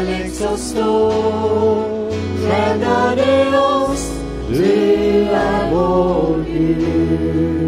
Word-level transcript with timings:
kärlek 0.00 0.32
så 0.32 0.56
stor 0.56 1.82
räddade 2.48 3.58
oss, 3.58 4.12
du 4.48 5.24
är 5.30 5.70
vår 5.70 6.44
Gud. 6.44 7.60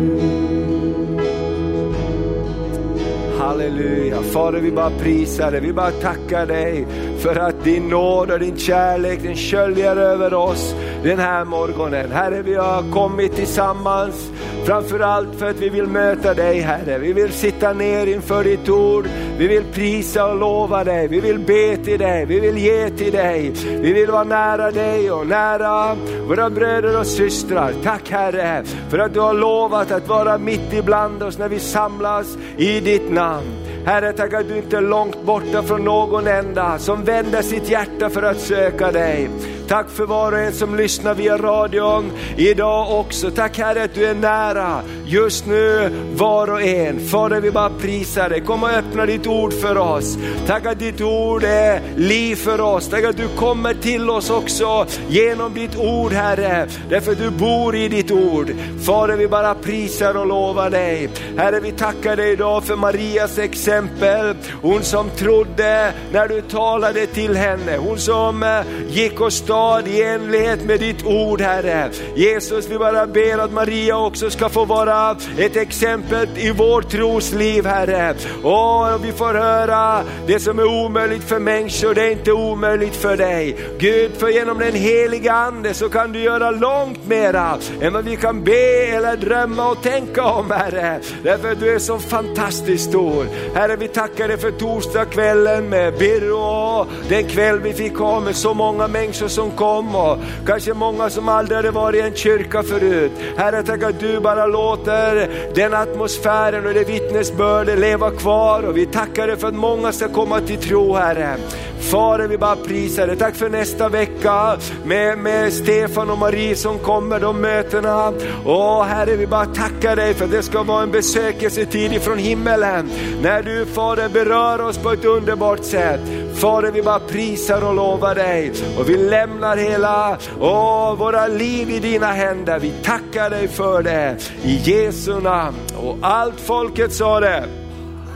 Halleluja. 3.39 4.23
Fader 4.23 4.61
vi 4.61 4.71
bara 4.71 4.91
prisar 4.91 5.51
dig, 5.51 5.61
vi 5.61 5.73
bara 5.73 5.91
tackar 5.91 6.47
dig 6.47 6.87
för 7.19 7.37
att 7.37 7.65
din 7.65 7.89
nåd 7.89 8.31
och 8.31 8.39
din 8.39 8.57
kärlek 8.57 9.23
den 9.23 9.37
sköljer 9.37 9.97
över 9.97 10.35
oss 10.35 10.75
den 11.03 11.19
här 11.19 11.45
morgonen. 11.45 12.13
Herre 12.13 12.43
vi 12.43 12.55
har 12.55 12.91
kommit 12.93 13.37
tillsammans 13.37 14.31
framförallt 14.65 15.35
för 15.35 15.51
att 15.51 15.61
vi 15.61 15.69
vill 15.69 15.87
möta 15.87 16.35
dig 16.35 16.61
Herre. 16.61 16.99
Vi 16.99 17.13
vill 17.13 17.33
sitta 17.33 17.73
ner 17.73 18.07
inför 18.07 18.45
ditt 18.45 18.69
ord, 18.69 19.09
vi 19.43 19.49
vill 19.49 19.65
prisa 19.65 20.27
och 20.27 20.39
lova 20.39 20.85
dig, 20.85 21.09
vi 21.09 21.21
vill 21.21 21.39
be 21.39 21.77
till 21.77 21.99
dig, 21.99 22.27
vi 22.27 22.41
vill 22.41 22.59
ge 22.59 22.91
till 22.91 23.13
dig. 23.13 23.53
Vi 23.65 23.93
vill 23.93 24.11
vara 24.11 24.25
nära 24.25 24.71
dig 24.71 25.11
och 25.11 25.27
nära 25.27 25.97
våra 26.29 26.51
bröder 26.51 27.01
och 27.01 27.07
systrar. 27.07 27.73
Tack 27.85 28.11
Herre 28.11 28.65
för 28.89 28.99
att 28.99 29.15
du 29.15 29.21
har 29.21 29.35
lovat 29.35 29.91
att 29.91 30.09
vara 30.09 30.39
mitt 30.39 30.73
ibland 30.73 31.23
oss 31.23 31.39
när 31.39 31.49
vi 31.49 31.59
samlas 31.59 32.37
i 32.57 32.81
ditt 32.81 33.11
namn. 33.11 33.47
Herre, 33.85 34.13
tack 34.13 34.33
att 34.33 34.49
du 34.49 34.57
inte 34.57 34.77
är 34.77 34.81
långt 34.81 35.23
borta 35.23 35.63
från 35.63 35.85
någon 35.85 36.27
enda 36.27 36.79
som 36.79 37.05
vänder 37.05 37.43
sitt 37.43 37.71
hjärta 37.71 38.11
för 38.11 38.23
att 38.23 38.41
söka 38.41 38.93
dig. 38.93 39.29
Tack 39.69 39.91
för 39.91 40.07
var 40.07 40.33
och 40.33 40.39
en 40.39 40.53
som 40.53 40.77
lyssnar 40.77 41.15
via 41.15 41.39
radion 41.39 42.13
idag 42.37 43.01
också. 43.01 43.31
Tack 43.31 43.59
Herre 43.59 43.85
att 43.85 43.95
du 43.95 44.05
är 44.05 44.15
nära 44.15 44.83
just 45.07 45.47
nu 45.47 45.91
var 46.15 46.51
och 46.51 46.63
en. 46.63 47.09
Fader 47.09 47.41
vi 47.41 47.51
bara 47.51 47.71
prisar 47.71 48.29
dig. 48.29 48.41
Kom 48.41 48.63
och 48.63 48.71
öppna 48.71 49.07
ditt 49.07 49.27
ord 49.27 49.53
för 49.53 49.79
oss. 49.79 50.17
Tack 50.47 50.67
att 50.67 50.79
ditt 50.79 51.01
ord 51.01 51.45
är 51.45 51.81
liv 51.97 52.37
för 52.37 52.61
oss. 52.61 52.89
Tack 52.89 53.05
att 53.05 53.17
du 53.17 53.29
kommer 53.29 53.75
till 53.75 54.11
oss 54.11 54.31
också 54.31 54.87
genom 55.09 55.55
ditt 55.55 55.77
ord 55.77 56.13
Herre. 56.13 56.69
Därför 56.89 57.15
du 57.15 57.31
bor 57.31 57.77
i 57.77 57.89
ditt 57.89 58.11
ord. 58.11 58.53
Fader 58.87 59.17
vi 59.17 59.29
bara 59.29 59.55
prisar 59.55 60.17
och 60.17 60.27
lovar 60.27 60.71
dig. 60.71 61.09
Herre 61.37 61.61
vi 61.61 61.73
tackar 61.73 62.17
dig 62.17 62.33
idag 62.33 62.65
för 62.65 62.77
Marias 62.77 63.39
exempel. 63.39 64.37
Hon 64.63 64.83
som 64.83 65.11
trodde 65.11 65.93
när 66.13 66.29
du 66.29 66.41
talade 66.41 67.07
till 67.07 67.37
henne. 67.37 67.77
Hon 67.77 67.99
som 67.99 68.43
eh, 68.43 68.61
gick 68.89 69.21
och 69.21 69.33
stad 69.53 69.89
i 69.89 70.03
enlighet 70.03 70.65
med 70.65 70.81
ditt 70.81 71.05
ord 71.05 71.41
Herre. 71.41 71.91
Jesus 72.15 72.69
vi 72.69 72.79
bara 72.79 73.07
ber 73.07 73.39
att 73.39 73.53
Maria 73.53 73.99
också 73.99 74.31
ska 74.31 74.49
få 74.49 74.65
vara 74.65 75.17
ett 75.39 75.57
exempel 75.57 76.29
i 76.37 76.51
vårt 76.51 76.91
trosliv 76.91 77.67
Herre. 77.67 78.15
Och 78.43 79.05
vi 79.05 79.13
får 79.13 79.35
höra 79.35 80.05
det 80.27 80.41
som 80.41 80.59
är 80.59 80.65
omöjligt 80.65 81.25
för 81.25 81.39
människor, 81.39 81.95
det 81.95 82.03
är 82.03 82.11
inte 82.11 82.33
omöjligt 82.33 82.97
för 82.97 83.17
dig. 83.17 83.57
Gud, 83.79 84.11
för 84.19 84.29
genom 84.29 84.59
den 84.59 84.75
heliga 84.75 85.33
Ande 85.33 85.75
så 85.75 85.89
kan 85.89 86.13
du 86.13 86.21
göra 86.21 86.51
långt 86.51 87.07
mera 87.07 87.59
än 87.81 87.93
vad 87.93 88.05
vi 88.05 88.17
kan 88.17 88.45
be 88.45 88.87
eller 88.87 89.17
drömma 89.17 89.71
och 89.71 89.83
tänka 89.83 90.25
om 90.25 90.51
Herre. 90.51 91.01
Därför 91.23 91.53
att 91.53 91.61
du 91.61 91.75
är 91.75 91.79
så 91.79 91.99
fantastiskt 91.99 92.89
stor. 92.89 93.27
Herre 93.55 93.77
vi 93.77 93.89
tackar 93.89 94.29
dig 94.29 94.39
för 94.39 94.51
torsdagskvällen 94.51 95.69
med 95.69 95.99
Birro, 95.99 96.87
den 97.09 97.25
kväll 97.29 97.61
vi 97.61 97.73
fick 97.73 97.97
ha 97.97 98.21
med 98.21 98.37
så 98.37 98.55
många 98.55 98.89
människor 98.89 99.29
som 99.29 99.42
som 99.43 99.51
kom 99.51 99.95
och 99.95 100.19
kanske 100.47 100.75
många 100.75 101.11
som 101.11 101.29
aldrig 101.29 101.57
hade 101.57 101.71
varit 101.71 102.05
i 102.05 102.09
en 102.09 102.15
kyrka 102.15 102.63
förut. 102.63 103.13
Herre 103.37 103.63
tack 103.63 103.83
att 103.83 104.01
du 104.01 104.21
bara 104.21 104.47
låter 104.47 105.29
den 105.55 105.75
atmosfären 105.75 106.67
och 106.67 106.75
det 106.75 106.85
vittnesbördet 106.85 107.79
leva 107.79 108.11
kvar 108.11 108.63
och 108.63 108.77
vi 108.77 108.87
tackar 108.87 109.27
dig 109.27 109.37
för 109.37 109.49
att 109.49 109.55
många 109.55 109.93
ska 109.93 110.09
komma 110.09 110.41
till 110.41 110.59
tro 110.59 110.95
Herre. 110.95 111.37
Fader 111.81 112.29
vi 112.29 112.39
bara 112.39 112.57
prisar 112.57 113.07
dig, 113.07 113.17
tack 113.17 113.35
för 113.35 113.49
nästa 113.49 113.89
vecka 113.89 114.57
med, 114.85 115.19
med 115.19 115.53
Stefan 115.53 116.11
och 116.11 116.19
Marie 116.19 116.57
som 116.57 116.79
kommer, 116.79 117.21
de 117.21 117.41
mötena. 117.41 118.13
Åh 118.45 118.85
Herre 118.85 119.17
vi 119.17 119.27
bara 119.27 119.47
tackar 119.47 119.97
dig 119.97 120.15
för 120.15 120.25
att 120.25 120.31
det 120.31 120.43
ska 120.43 120.63
vara 120.63 120.83
en 120.83 120.91
besökelsetid 120.91 121.93
ifrån 121.93 122.19
himmelen. 122.19 122.91
När 123.23 123.43
du 123.43 123.67
Fader 123.67 124.09
berör 124.09 124.61
oss 124.61 124.79
på 124.79 124.91
ett 124.91 125.05
underbart 125.05 125.65
sätt. 125.65 126.01
Fader 126.43 126.73
vi 126.73 126.83
bara 126.83 127.01
prisar 127.01 127.65
och 127.69 127.75
lovar 127.75 128.15
dig 128.15 128.53
och 128.79 128.89
vi 128.89 128.97
lämnar 128.97 129.57
hela 129.57 130.19
åh, 130.41 130.95
våra 130.95 131.27
liv 131.27 131.71
i 131.71 131.79
dina 131.79 132.07
händer. 132.07 132.59
Vi 132.59 132.73
tackar 132.85 133.31
dig 133.31 133.49
för 133.49 133.83
det 133.83 134.17
i 134.43 134.57
Jesu 134.57 135.21
namn. 135.21 135.57
Och 135.77 135.97
allt 136.01 136.41
folket 136.41 136.93
sa 136.93 137.21
det. 137.21 137.45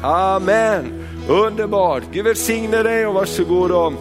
Amen. 0.03 1.06
Underbart. 1.28 2.03
Gud 2.12 2.25
välsigne 2.25 2.82
dig 2.82 3.06
och 3.06 3.15
varsågod 3.15 3.70
och 3.70 3.92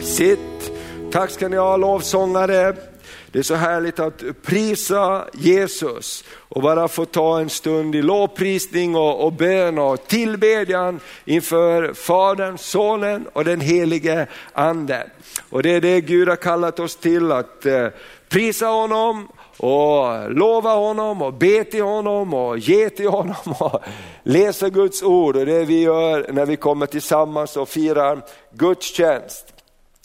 sitt. 0.00 0.72
Tack 1.12 1.30
ska 1.30 1.48
ni 1.48 1.56
ha 1.56 1.76
lovsångare. 1.76 2.74
Det 3.32 3.38
är 3.38 3.42
så 3.42 3.54
härligt 3.54 3.98
att 3.98 4.22
prisa 4.42 5.24
Jesus 5.32 6.24
och 6.48 6.62
bara 6.62 6.88
få 6.88 7.04
ta 7.04 7.40
en 7.40 7.50
stund 7.50 7.94
i 7.94 8.02
lovprisning 8.02 8.96
och, 8.96 9.24
och 9.24 9.32
bön 9.32 9.78
och 9.78 10.06
tillbedjan 10.06 11.00
inför 11.24 11.94
Fadern, 11.94 12.58
Sonen 12.58 13.26
och 13.32 13.44
den 13.44 13.60
helige 13.60 14.26
Anden. 14.52 15.06
Och 15.50 15.62
det 15.62 15.70
är 15.70 15.80
det 15.80 16.00
Gud 16.00 16.28
har 16.28 16.36
kallat 16.36 16.80
oss 16.80 16.96
till, 16.96 17.32
att 17.32 17.66
eh, 17.66 17.88
prisa 18.28 18.66
honom 18.66 19.28
och 19.56 20.30
lova 20.30 20.74
honom 20.74 21.22
och 21.22 21.34
be 21.34 21.64
till 21.64 21.82
honom 21.82 22.34
och 22.34 22.58
ge 22.58 22.90
till 22.90 23.08
honom 23.08 23.36
och 23.60 23.80
läsa 24.22 24.68
Guds 24.68 25.02
ord. 25.02 25.36
Och 25.36 25.46
det 25.46 25.52
är 25.52 25.58
det 25.58 25.64
vi 25.64 25.82
gör 25.82 26.32
när 26.32 26.46
vi 26.46 26.56
kommer 26.56 26.86
tillsammans 26.86 27.56
och 27.56 27.68
firar 27.68 28.22
gudstjänst. 28.52 29.51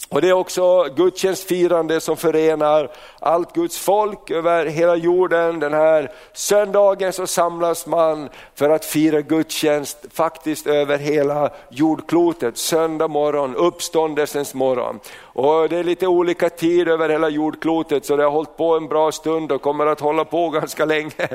Och 0.09 0.22
det 0.22 0.29
är 0.29 0.34
också 0.34 0.84
gudstjänstfirande 0.95 2.01
som 2.01 2.18
förenar 2.18 2.91
allt 3.19 3.53
Guds 3.53 3.78
folk 3.78 4.31
över 4.31 4.66
hela 4.66 4.95
jorden. 4.95 5.59
Den 5.59 5.73
här 5.73 6.12
söndagen 6.34 7.13
så 7.13 7.28
samlas 7.28 7.85
man 7.85 8.29
för 8.56 8.69
att 8.69 8.85
fira 8.85 9.22
gudstjänst 9.22 10.06
faktiskt 10.13 10.67
över 10.67 10.97
hela 10.97 11.50
jordklotet. 11.69 12.57
Söndag 12.57 13.07
morgon, 13.07 13.56
uppståndelsens 13.56 14.53
morgon. 14.53 15.00
Och 15.19 15.69
det 15.69 15.78
är 15.78 15.84
lite 15.84 16.07
olika 16.07 16.50
tid 16.50 16.88
över 16.88 17.09
hela 17.09 17.29
jordklotet 17.29 18.06
så 18.06 18.16
det 18.16 18.23
har 18.23 18.31
hållit 18.31 18.57
på 18.57 18.78
en 18.78 18.88
bra 18.88 19.12
stund 19.12 19.51
och 19.51 19.62
kommer 19.62 19.85
att 19.85 20.00
hålla 20.00 20.25
på 20.25 20.50
ganska 20.59 20.85
länge. 20.85 21.28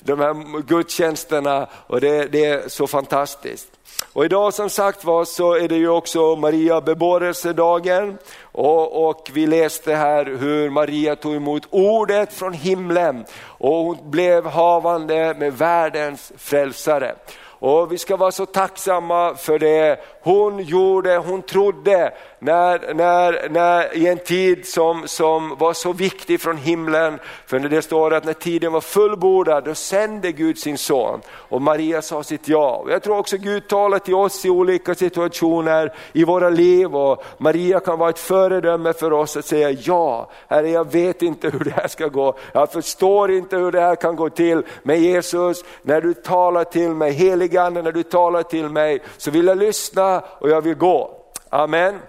De 0.00 0.20
här 0.20 0.62
gudstjänsterna 0.62 1.66
och 1.86 2.00
det, 2.00 2.26
det 2.26 2.44
är 2.44 2.68
så 2.68 2.86
fantastiskt. 2.86 3.75
Och 4.16 4.24
idag 4.24 4.54
som 4.54 4.70
sagt 4.70 5.04
var 5.04 5.24
så 5.24 5.54
är 5.54 5.68
det 5.68 5.76
ju 5.76 5.88
också 5.88 6.36
Maria 6.36 6.80
bebådelsedagen 6.80 8.18
och, 8.42 9.08
och 9.08 9.30
vi 9.32 9.46
läste 9.46 9.94
här 9.94 10.24
hur 10.24 10.70
Maria 10.70 11.16
tog 11.16 11.34
emot 11.34 11.66
ordet 11.70 12.32
från 12.32 12.52
himlen. 12.52 13.24
Och 13.42 13.76
hon 13.76 14.10
blev 14.10 14.46
havande 14.46 15.34
med 15.38 15.52
världens 15.52 16.32
frälsare. 16.36 17.14
Och 17.58 17.92
vi 17.92 17.98
ska 17.98 18.16
vara 18.16 18.32
så 18.32 18.46
tacksamma 18.46 19.34
för 19.34 19.58
det. 19.58 20.00
Hon 20.22 20.62
gjorde, 20.62 21.16
hon 21.16 21.42
trodde 21.42 22.12
när, 22.38 22.94
när, 22.94 23.48
när, 23.48 23.96
i 23.96 24.06
en 24.06 24.18
tid 24.18 24.66
som, 24.66 25.08
som 25.08 25.56
var 25.58 25.72
så 25.72 25.92
viktig 25.92 26.40
från 26.40 26.56
himlen. 26.56 27.18
För 27.46 27.58
det 27.58 27.82
står 27.82 28.14
att 28.14 28.24
när 28.24 28.32
tiden 28.32 28.72
var 28.72 28.80
fullbordad 28.80 29.64
då 29.64 29.74
sände 29.74 30.32
Gud 30.32 30.58
sin 30.58 30.78
son 30.78 31.20
och 31.28 31.62
Maria 31.62 32.02
sa 32.02 32.22
sitt 32.22 32.48
ja. 32.48 32.76
Och 32.76 32.90
jag 32.90 33.02
tror 33.02 33.18
också 33.18 33.36
Gud 33.36 33.68
talar 33.68 33.98
till 33.98 34.14
oss 34.14 34.44
i 34.44 34.50
olika 34.50 34.94
situationer 34.94 35.94
i 36.12 36.24
våra 36.24 36.50
liv 36.50 36.96
och 36.96 37.24
Maria 37.38 37.80
kan 37.80 37.98
vara 37.98 38.10
ett 38.10 38.18
föredöme 38.18 38.92
för 38.92 39.12
oss 39.12 39.36
att 39.36 39.44
säga 39.44 39.70
ja, 39.70 40.30
Herre 40.48 40.70
jag 40.70 40.92
vet 40.92 41.22
inte 41.22 41.50
hur 41.50 41.58
det 41.58 41.70
här 41.70 41.88
ska 41.88 42.08
gå, 42.08 42.38
jag 42.52 42.72
förstår 42.72 43.30
inte 43.30 43.56
hur 43.56 43.72
det 43.72 43.80
här 43.80 43.96
kan 43.96 44.16
gå 44.16 44.30
till. 44.30 44.62
Men 44.82 45.02
Jesus, 45.02 45.64
när 45.82 46.00
du 46.00 46.14
talar 46.14 46.64
till 46.64 46.90
mig, 46.90 47.12
heligande 47.12 47.82
när 47.82 47.92
du 47.92 48.02
talar 48.02 48.42
till 48.42 48.68
mig 48.68 49.02
så 49.16 49.30
vill 49.30 49.46
jag 49.46 49.58
lyssna 49.58 50.22
och 50.38 50.50
jag 50.50 50.60
vill 50.60 50.74
gå. 50.74 51.10
Amen. 51.50 52.00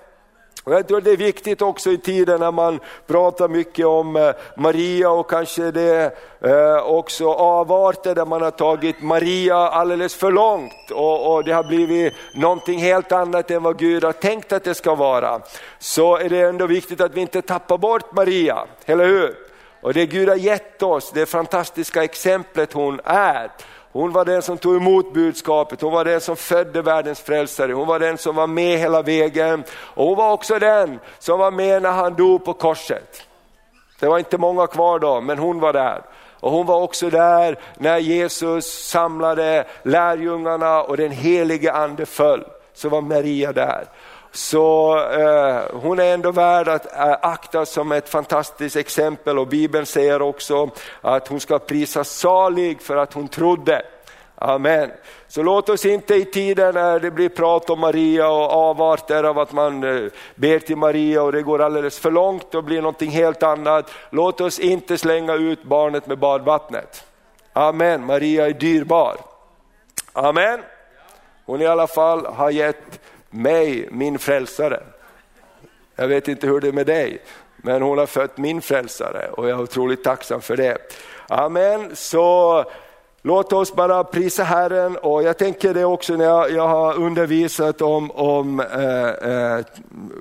Och 0.68 0.74
jag 0.74 0.88
tror 0.88 1.02
det 1.02 1.12
är 1.12 1.18
viktigt 1.18 1.62
också 1.62 1.92
i 1.92 1.98
tiden 1.98 2.40
när 2.40 2.52
man 2.52 2.80
pratar 3.06 3.48
mycket 3.48 3.86
om 3.86 4.16
eh, 4.16 4.32
Maria 4.58 5.10
och 5.10 5.30
kanske 5.30 5.72
det 5.72 6.18
eh, 6.42 6.78
också 6.78 7.32
avarter 7.32 8.16
där 8.16 8.26
man 8.26 8.42
har 8.42 8.52
tagit 8.52 9.02
Maria 9.02 9.56
alldeles 9.56 10.16
för 10.16 10.32
långt 10.32 10.92
och, 10.92 11.34
och 11.34 11.44
det 11.44 11.52
har 11.52 11.64
blivit 11.64 12.14
någonting 12.34 12.80
helt 12.80 13.12
annat 13.12 13.52
än 13.52 13.64
vad 13.64 13.80
Gud 13.80 14.04
har 14.04 14.12
tänkt 14.12 14.54
att 14.54 14.64
det 14.64 14.74
ska 14.74 14.96
vara. 14.96 15.42
Så 15.80 16.18
är 16.18 16.30
det 16.30 16.42
ändå 16.42 16.66
viktigt 16.66 17.02
att 17.02 17.14
vi 17.14 17.22
inte 17.22 17.42
tappar 17.42 17.78
bort 17.78 18.12
Maria, 18.12 18.66
eller 18.86 19.06
hur? 19.06 19.36
Och 19.82 19.94
det 19.94 20.06
Gud 20.06 20.30
har 20.30 20.36
gett 20.36 20.84
oss, 20.84 21.12
det 21.12 21.26
fantastiska 21.26 22.04
exemplet 22.04 22.74
hon 22.74 23.00
är. 23.04 23.52
Hon 23.92 24.12
var 24.12 24.26
den 24.26 24.42
som 24.42 24.58
tog 24.58 24.76
emot 24.76 25.14
budskapet, 25.14 25.82
hon 25.82 25.94
var 25.94 26.06
den 26.06 26.22
som 26.22 26.36
födde 26.36 26.82
världens 26.82 27.20
frälsare, 27.22 27.74
hon 27.74 27.88
var 27.88 28.00
den 28.00 28.18
som 28.18 28.36
var 28.36 28.48
med 28.48 28.80
hela 28.80 29.02
vägen. 29.02 29.64
Och 29.72 30.06
hon 30.06 30.18
var 30.18 30.32
också 30.32 30.60
den 30.60 31.00
som 31.20 31.40
var 31.40 31.52
med 31.52 31.82
när 31.82 31.92
han 31.92 32.16
dog 32.16 32.46
på 32.46 32.54
korset. 32.54 33.24
Det 34.00 34.08
var 34.08 34.20
inte 34.20 34.38
många 34.38 34.68
kvar 34.68 35.00
då, 35.00 35.22
men 35.22 35.38
hon 35.38 35.60
var 35.60 35.74
där. 35.74 36.02
Och 36.40 36.52
hon 36.52 36.66
var 36.66 36.82
också 36.82 37.10
där 37.10 37.60
när 37.78 37.98
Jesus 37.98 38.90
samlade 38.90 39.68
lärjungarna 39.84 40.84
och 40.84 40.98
den 40.98 41.12
helige 41.12 41.72
ande 41.74 42.06
föll. 42.06 42.44
Så 42.74 42.90
var 42.90 43.02
Maria 43.02 43.54
där 43.54 43.86
så 44.38 44.98
eh, 44.98 45.80
hon 45.82 46.00
är 46.00 46.14
ändå 46.14 46.32
värd 46.32 46.68
att 46.68 46.96
eh, 46.96 47.16
aktas 47.22 47.70
som 47.70 47.92
ett 47.92 48.10
fantastiskt 48.10 48.76
exempel 48.76 49.40
och 49.40 49.48
Bibeln 49.48 49.86
säger 49.86 50.22
också 50.22 50.70
att 51.02 51.28
hon 51.28 51.40
ska 51.40 51.60
prisas 51.60 52.10
salig 52.10 52.82
för 52.82 52.98
att 52.98 53.14
hon 53.14 53.28
trodde. 53.28 53.82
Amen. 54.36 54.92
Så 55.28 55.44
låt 55.44 55.70
oss 55.70 55.86
inte 55.86 56.16
i 56.16 56.26
tiden 56.26 56.74
när 56.74 57.00
det 57.00 57.12
blir 57.12 57.30
prat 57.30 57.70
om 57.70 57.80
Maria 57.80 58.30
och 58.30 58.52
avarter 58.52 59.24
av 59.24 59.40
att 59.40 59.52
man 59.52 59.84
eh, 59.84 60.12
ber 60.36 60.60
till 60.60 60.78
Maria 60.78 61.24
och 61.24 61.32
det 61.32 61.42
går 61.42 61.62
alldeles 61.62 62.00
för 62.00 62.12
långt 62.12 62.56
och 62.56 62.64
blir 62.64 62.82
någonting 62.82 63.12
helt 63.12 63.44
annat. 63.44 63.92
Låt 64.10 64.42
oss 64.42 64.60
inte 64.60 64.98
slänga 64.98 65.34
ut 65.34 65.64
barnet 65.64 66.08
med 66.08 66.20
badvattnet. 66.20 67.06
Amen, 67.54 68.06
Maria 68.06 68.48
är 68.48 68.54
dyrbar. 68.54 69.18
Amen. 70.14 70.60
Hon 71.46 71.62
i 71.62 71.66
alla 71.66 71.88
fall 71.88 72.26
har 72.26 72.50
gett 72.50 72.97
mig 73.38 73.88
min 73.92 74.20
frälsare. 74.20 74.84
Jag 75.96 76.08
vet 76.08 76.28
inte 76.28 76.48
hur 76.48 76.60
det 76.60 76.68
är 76.68 76.72
med 76.72 76.86
dig, 76.86 77.22
men 77.58 77.82
hon 77.82 77.98
har 77.98 78.06
fött 78.06 78.38
min 78.38 78.62
frälsare 78.62 79.30
och 79.32 79.50
jag 79.50 79.60
är 79.60 79.64
otroligt 79.64 80.04
tacksam 80.04 80.42
för 80.42 80.58
det. 80.58 80.78
Amen. 81.28 81.96
Så 81.96 82.66
Låt 83.22 83.54
oss 83.54 83.76
bara 83.76 84.04
prisa 84.04 84.44
Herren 84.44 84.98
och 84.98 85.24
jag 85.24 85.38
tänker 85.38 85.74
det 85.74 85.86
också 85.86 86.14
när 86.16 86.26
jag, 86.26 86.52
jag 86.52 86.68
har 86.68 86.96
undervisat 86.96 87.82
om, 87.82 88.12
om 88.12 88.60
eh, 88.60 89.32
eh, 89.32 89.66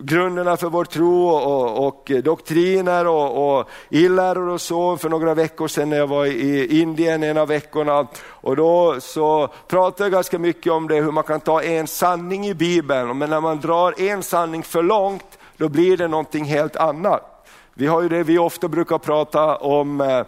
grunderna 0.00 0.56
för 0.56 0.68
vår 0.68 0.84
tro 0.84 1.28
och, 1.28 1.86
och 1.86 2.10
doktriner 2.24 3.06
och, 3.06 3.58
och 3.58 3.68
illäror 3.88 4.48
och 4.48 4.60
så 4.60 4.96
för 4.96 5.08
några 5.08 5.34
veckor 5.34 5.68
sedan 5.68 5.90
när 5.90 5.96
jag 5.96 6.06
var 6.06 6.26
i 6.26 6.80
Indien 6.80 7.22
en 7.22 7.38
av 7.38 7.48
veckorna. 7.48 8.06
Och 8.26 8.56
då 8.56 8.96
så 9.00 9.48
pratade 9.68 10.04
jag 10.04 10.12
ganska 10.12 10.38
mycket 10.38 10.72
om 10.72 10.88
det 10.88 10.94
hur 10.94 11.12
man 11.12 11.24
kan 11.24 11.40
ta 11.40 11.62
en 11.62 11.86
sanning 11.86 12.46
i 12.46 12.54
Bibeln 12.54 13.18
men 13.18 13.30
när 13.30 13.40
man 13.40 13.60
drar 13.60 14.00
en 14.00 14.22
sanning 14.22 14.62
för 14.62 14.82
långt 14.82 15.38
då 15.56 15.68
blir 15.68 15.96
det 15.96 16.08
någonting 16.08 16.44
helt 16.44 16.76
annat. 16.76 17.46
Vi 17.74 17.86
har 17.86 18.02
ju 18.02 18.08
det 18.08 18.22
vi 18.22 18.38
ofta 18.38 18.68
brukar 18.68 18.98
prata 18.98 19.56
om 19.56 20.00
eh, 20.00 20.22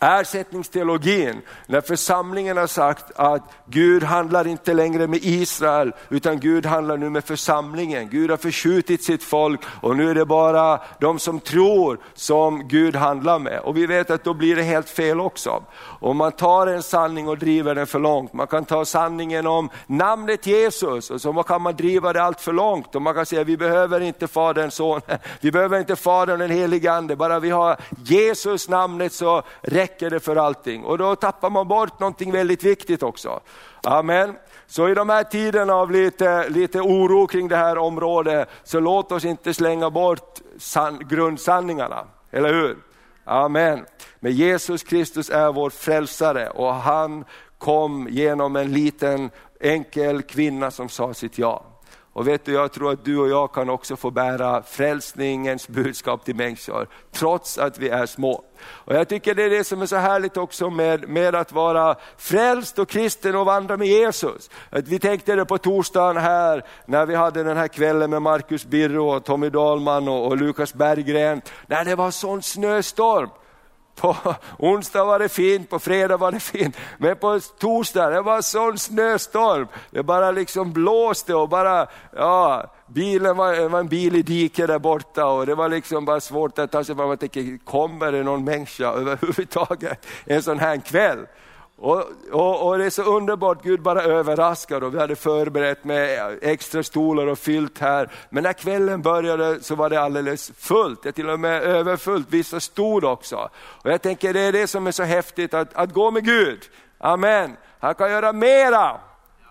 Ersättningsteologin, 0.00 1.40
när 1.66 1.80
församlingen 1.80 2.56
har 2.56 2.66
sagt 2.66 3.12
att 3.16 3.42
Gud 3.66 4.02
handlar 4.02 4.46
inte 4.46 4.74
längre 4.74 5.06
med 5.06 5.20
Israel, 5.22 5.92
utan 6.08 6.40
Gud 6.40 6.66
handlar 6.66 6.96
nu 6.96 7.10
med 7.10 7.24
församlingen. 7.24 8.08
Gud 8.10 8.30
har 8.30 8.36
förskjutit 8.36 9.04
sitt 9.04 9.22
folk 9.22 9.60
och 9.80 9.96
nu 9.96 10.10
är 10.10 10.14
det 10.14 10.24
bara 10.24 10.80
de 11.00 11.18
som 11.18 11.40
tror 11.40 11.98
som 12.14 12.68
Gud 12.68 12.96
handlar 12.96 13.38
med. 13.38 13.60
Och 13.60 13.76
vi 13.76 13.86
vet 13.86 14.10
att 14.10 14.24
då 14.24 14.34
blir 14.34 14.56
det 14.56 14.62
helt 14.62 14.88
fel 14.88 15.20
också. 15.20 15.62
Om 16.00 16.16
man 16.16 16.32
tar 16.32 16.66
en 16.66 16.82
sanning 16.82 17.28
och 17.28 17.38
driver 17.38 17.74
den 17.74 17.86
för 17.86 17.98
långt, 17.98 18.32
man 18.32 18.46
kan 18.46 18.64
ta 18.64 18.84
sanningen 18.84 19.46
om 19.46 19.70
namnet 19.86 20.46
Jesus 20.46 21.10
och 21.10 21.20
så 21.20 21.42
kan 21.42 21.62
man 21.62 21.76
driva 21.76 22.12
det 22.12 22.22
allt 22.22 22.40
för 22.40 22.52
långt. 22.52 22.94
Och 22.94 23.02
man 23.02 23.14
kan 23.14 23.26
säga 23.26 23.44
vi 23.44 23.56
behöver 23.56 24.00
inte 24.00 24.28
Fadern, 24.28 24.70
Sonen, 24.70 25.02
vi 25.40 25.52
behöver 25.52 25.78
inte 25.78 25.96
Fadern 25.96 26.38
den 26.38 26.50
helige 26.50 26.92
Ande, 26.92 27.16
bara 27.16 27.40
vi 27.40 27.50
har 27.50 27.76
Jesus 28.04 28.68
namnet 28.68 29.12
så 29.12 29.42
räcker 29.60 29.85
Räcker 29.86 30.10
det 30.10 30.20
för 30.20 30.36
allting. 30.36 30.84
Och 30.84 30.98
då 30.98 31.16
tappar 31.16 31.50
man 31.50 31.68
bort 31.68 32.00
någonting 32.00 32.32
väldigt 32.32 32.64
viktigt 32.64 33.02
också. 33.02 33.40
Amen. 33.82 34.36
Så 34.66 34.88
i 34.88 34.94
de 34.94 35.08
här 35.08 35.24
tiderna 35.24 35.74
av 35.74 35.90
lite, 35.90 36.48
lite 36.48 36.80
oro 36.80 37.26
kring 37.26 37.48
det 37.48 37.56
här 37.56 37.78
området, 37.78 38.48
så 38.64 38.80
låt 38.80 39.12
oss 39.12 39.24
inte 39.24 39.54
slänga 39.54 39.90
bort 39.90 40.38
san, 40.58 40.98
grundsanningarna, 41.08 42.06
eller 42.30 42.54
hur? 42.54 42.76
Amen. 43.24 43.84
Men 44.20 44.32
Jesus 44.32 44.82
Kristus 44.82 45.30
är 45.30 45.52
vår 45.52 45.70
frälsare 45.70 46.50
och 46.50 46.74
han 46.74 47.24
kom 47.58 48.08
genom 48.10 48.56
en 48.56 48.72
liten 48.72 49.30
enkel 49.60 50.22
kvinna 50.22 50.70
som 50.70 50.88
sa 50.88 51.14
sitt 51.14 51.38
ja. 51.38 51.64
Och 52.16 52.28
vet 52.28 52.44
du, 52.44 52.52
jag 52.52 52.72
tror 52.72 52.92
att 52.92 53.04
du 53.04 53.18
och 53.18 53.28
jag 53.28 53.52
kan 53.52 53.70
också 53.70 53.96
få 53.96 54.10
bära 54.10 54.62
frälsningens 54.62 55.68
budskap 55.68 56.24
till 56.24 56.36
människor, 56.36 56.88
trots 57.12 57.58
att 57.58 57.78
vi 57.78 57.88
är 57.88 58.06
små. 58.06 58.44
Och 58.60 58.94
Jag 58.94 59.08
tycker 59.08 59.34
det 59.34 59.42
är 59.42 59.50
det 59.50 59.64
som 59.64 59.82
är 59.82 59.86
så 59.86 59.96
härligt 59.96 60.36
också 60.36 60.70
med, 60.70 61.08
med 61.08 61.34
att 61.34 61.52
vara 61.52 61.96
frälst 62.16 62.78
och 62.78 62.88
kristen 62.88 63.36
och 63.36 63.46
vandra 63.46 63.76
med 63.76 63.88
Jesus. 63.88 64.50
Att 64.70 64.88
vi 64.88 64.98
tänkte 64.98 65.34
det 65.34 65.44
på 65.44 65.58
torsdagen 65.58 66.16
här, 66.16 66.64
när 66.86 67.06
vi 67.06 67.14
hade 67.14 67.42
den 67.42 67.56
här 67.56 67.68
kvällen 67.68 68.10
med 68.10 68.22
Marcus 68.22 68.66
Birro, 68.66 69.16
och 69.16 69.24
Tommy 69.24 69.50
Dahlman 69.50 70.08
och, 70.08 70.26
och 70.26 70.36
Lukas 70.36 70.74
Berggren, 70.74 71.42
när 71.66 71.84
det 71.84 71.94
var 71.94 72.10
sån 72.10 72.42
snöstorm. 72.42 73.30
På 73.96 74.16
onsdag 74.58 75.04
var 75.04 75.18
det 75.18 75.28
fint, 75.28 75.70
på 75.70 75.78
fredag 75.78 76.16
var 76.16 76.32
det 76.32 76.40
fint, 76.40 76.76
men 76.98 77.16
på 77.16 77.40
torsdag 77.58 78.10
det 78.10 78.22
var 78.22 78.42
sån 78.42 78.78
snöstorm. 78.78 79.68
Det 79.90 80.02
bara 80.02 80.30
liksom 80.30 80.72
blåste 80.72 81.34
och 81.34 81.48
bara, 81.48 81.86
ja, 82.16 82.74
bilen 82.86 83.36
var, 83.36 83.52
det 83.52 83.68
var 83.68 83.80
en 83.80 83.88
bil 83.88 84.16
i 84.16 84.22
diket 84.22 84.68
där 84.68 84.78
borta 84.78 85.26
och 85.26 85.46
det 85.46 85.54
var 85.54 85.68
liksom 85.68 86.04
bara 86.04 86.20
svårt 86.20 86.58
att 86.58 86.72
ta 86.72 86.84
sig 86.84 86.96
fram. 86.96 87.08
Man 87.08 87.18
tänker, 87.18 87.64
kommer 87.64 88.12
det 88.12 88.22
någon 88.22 88.44
människa 88.44 88.86
överhuvudtaget 88.86 90.06
en 90.24 90.42
sån 90.42 90.58
här 90.58 90.76
kväll? 90.76 91.18
Och, 91.78 92.04
och, 92.32 92.68
och, 92.68 92.78
det 92.78 92.84
är 92.84 92.90
så 92.90 93.02
underbart, 93.02 93.62
Gud 93.62 93.82
bara 93.82 94.02
överraskar 94.02 94.84
och 94.84 94.94
vi 94.94 94.98
hade 94.98 95.16
förberett 95.16 95.84
med 95.84 96.38
extra 96.42 96.82
stolar 96.82 97.26
och 97.26 97.38
fyllt 97.38 97.78
här. 97.78 98.10
Men 98.30 98.42
när 98.42 98.52
kvällen 98.52 99.02
började 99.02 99.62
så 99.62 99.74
var 99.74 99.90
det 99.90 100.00
alldeles 100.00 100.52
fullt, 100.58 101.02
det 101.02 101.12
till 101.12 101.30
och 101.30 101.40
med 101.40 101.62
överfullt, 101.62 102.26
vissa 102.30 102.60
stod 102.60 103.04
också. 103.04 103.48
Och 103.56 103.90
jag 103.90 104.02
tänker 104.02 104.32
det 104.32 104.40
är 104.40 104.52
det 104.52 104.66
som 104.66 104.86
är 104.86 104.92
så 104.92 105.02
häftigt, 105.02 105.54
att, 105.54 105.74
att 105.74 105.92
gå 105.92 106.10
med 106.10 106.24
Gud. 106.24 106.60
Amen. 106.98 107.56
Han 107.78 107.94
kan 107.94 108.10
göra 108.10 108.32
mera 108.32 109.00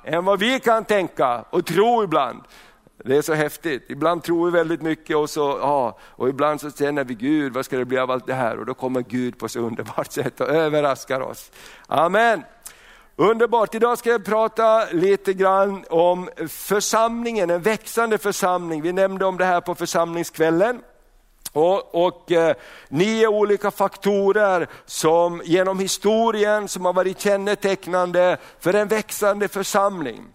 än 0.04 0.26
vad 0.26 0.40
vi 0.40 0.60
kan 0.60 0.86
tänka 0.86 1.46
och 1.50 1.66
tro 1.66 2.04
ibland. 2.04 2.42
Det 2.98 3.18
är 3.18 3.22
så 3.22 3.34
häftigt. 3.34 3.86
Ibland 3.88 4.24
tror 4.24 4.46
vi 4.46 4.52
väldigt 4.52 4.82
mycket 4.82 5.18
och, 5.18 5.30
så, 5.30 5.58
ja, 5.62 5.98
och 6.02 6.30
ibland 6.30 6.62
så 6.62 6.72
känner 6.72 7.04
vi 7.04 7.14
Gud, 7.14 7.54
vad 7.54 7.66
ska 7.66 7.78
det 7.78 7.86
bli 7.86 7.98
av 7.98 8.12
allt 8.12 8.28
det 8.28 8.34
här? 8.34 8.60
Och 8.60 8.66
då 8.66 8.74
kommer 8.74 9.02
Gud 9.02 9.38
på 9.38 9.50
så 9.50 9.60
underbart 9.60 10.12
sätt 10.12 10.42
och 10.42 10.50
överraskar 10.50 11.22
oss. 11.22 11.52
Amen. 11.88 12.44
Underbart, 13.16 13.76
idag 13.76 13.98
ska 13.98 14.10
jag 14.10 14.26
prata 14.26 14.86
lite 14.92 15.34
grann 15.34 15.86
om 15.90 16.30
församlingen, 16.48 17.50
en 17.50 17.62
växande 17.62 18.18
församling. 18.18 18.82
Vi 18.82 18.94
nämnde 18.94 19.26
om 19.26 19.38
det 19.38 19.46
här 19.46 19.62
på 19.62 19.76
församlingskvällen. 19.76 20.82
Och, 21.52 22.06
och 22.06 22.32
eh, 22.32 22.56
nio 22.90 23.28
olika 23.28 23.72
faktorer 23.72 24.68
som 24.86 25.42
genom 25.46 25.80
historien 25.80 26.68
som 26.68 26.86
har 26.86 26.94
varit 26.94 27.20
kännetecknande 27.20 28.38
för 28.60 28.74
en 28.74 28.88
växande 28.88 29.48
församling. 29.48 30.26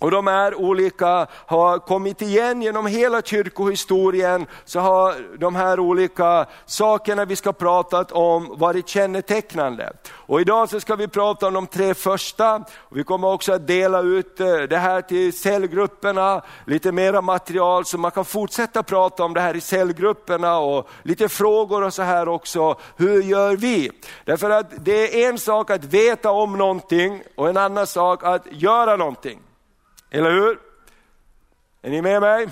Och 0.00 0.10
de 0.10 0.26
här 0.26 0.54
olika 0.54 1.26
har 1.46 1.78
kommit 1.78 2.22
igen 2.22 2.62
genom 2.62 2.86
hela 2.86 3.22
kyrkohistorien, 3.22 4.46
så 4.64 4.80
har 4.80 5.38
de 5.38 5.54
här 5.54 5.80
olika 5.80 6.46
sakerna 6.66 7.24
vi 7.24 7.36
ska 7.36 7.52
prata 7.52 8.04
om 8.04 8.58
varit 8.58 8.88
kännetecknande. 8.88 9.92
Och 10.10 10.40
idag 10.40 10.68
så 10.68 10.80
ska 10.80 10.96
vi 10.96 11.08
prata 11.08 11.46
om 11.46 11.54
de 11.54 11.66
tre 11.66 11.94
första, 11.94 12.64
vi 12.90 13.04
kommer 13.04 13.28
också 13.28 13.52
att 13.52 13.66
dela 13.66 14.00
ut 14.00 14.40
eh, 14.40 14.56
det 14.56 14.76
här 14.76 15.02
till 15.02 15.38
cellgrupperna, 15.38 16.42
lite 16.66 16.92
mera 16.92 17.20
material 17.20 17.84
så 17.84 17.98
man 17.98 18.10
kan 18.10 18.24
fortsätta 18.24 18.82
prata 18.82 19.24
om 19.24 19.34
det 19.34 19.40
här 19.40 19.56
i 19.56 19.60
cellgrupperna 19.60 20.58
och 20.58 20.88
lite 21.02 21.28
frågor 21.28 21.82
och 21.82 21.94
så 21.94 22.02
här 22.02 22.28
också. 22.28 22.76
Hur 22.96 23.22
gör 23.22 23.56
vi? 23.56 23.90
Därför 24.24 24.50
att 24.50 24.84
det 24.84 25.24
är 25.24 25.28
en 25.28 25.38
sak 25.38 25.70
att 25.70 25.84
veta 25.84 26.30
om 26.30 26.58
någonting 26.58 27.22
och 27.36 27.48
en 27.48 27.56
annan 27.56 27.86
sak 27.86 28.24
att 28.24 28.46
göra 28.50 28.96
någonting. 28.96 29.40
Eller 30.10 30.30
hur? 30.30 30.58
Är 31.82 31.90
ni 31.90 32.02
med 32.02 32.20
mig? 32.20 32.48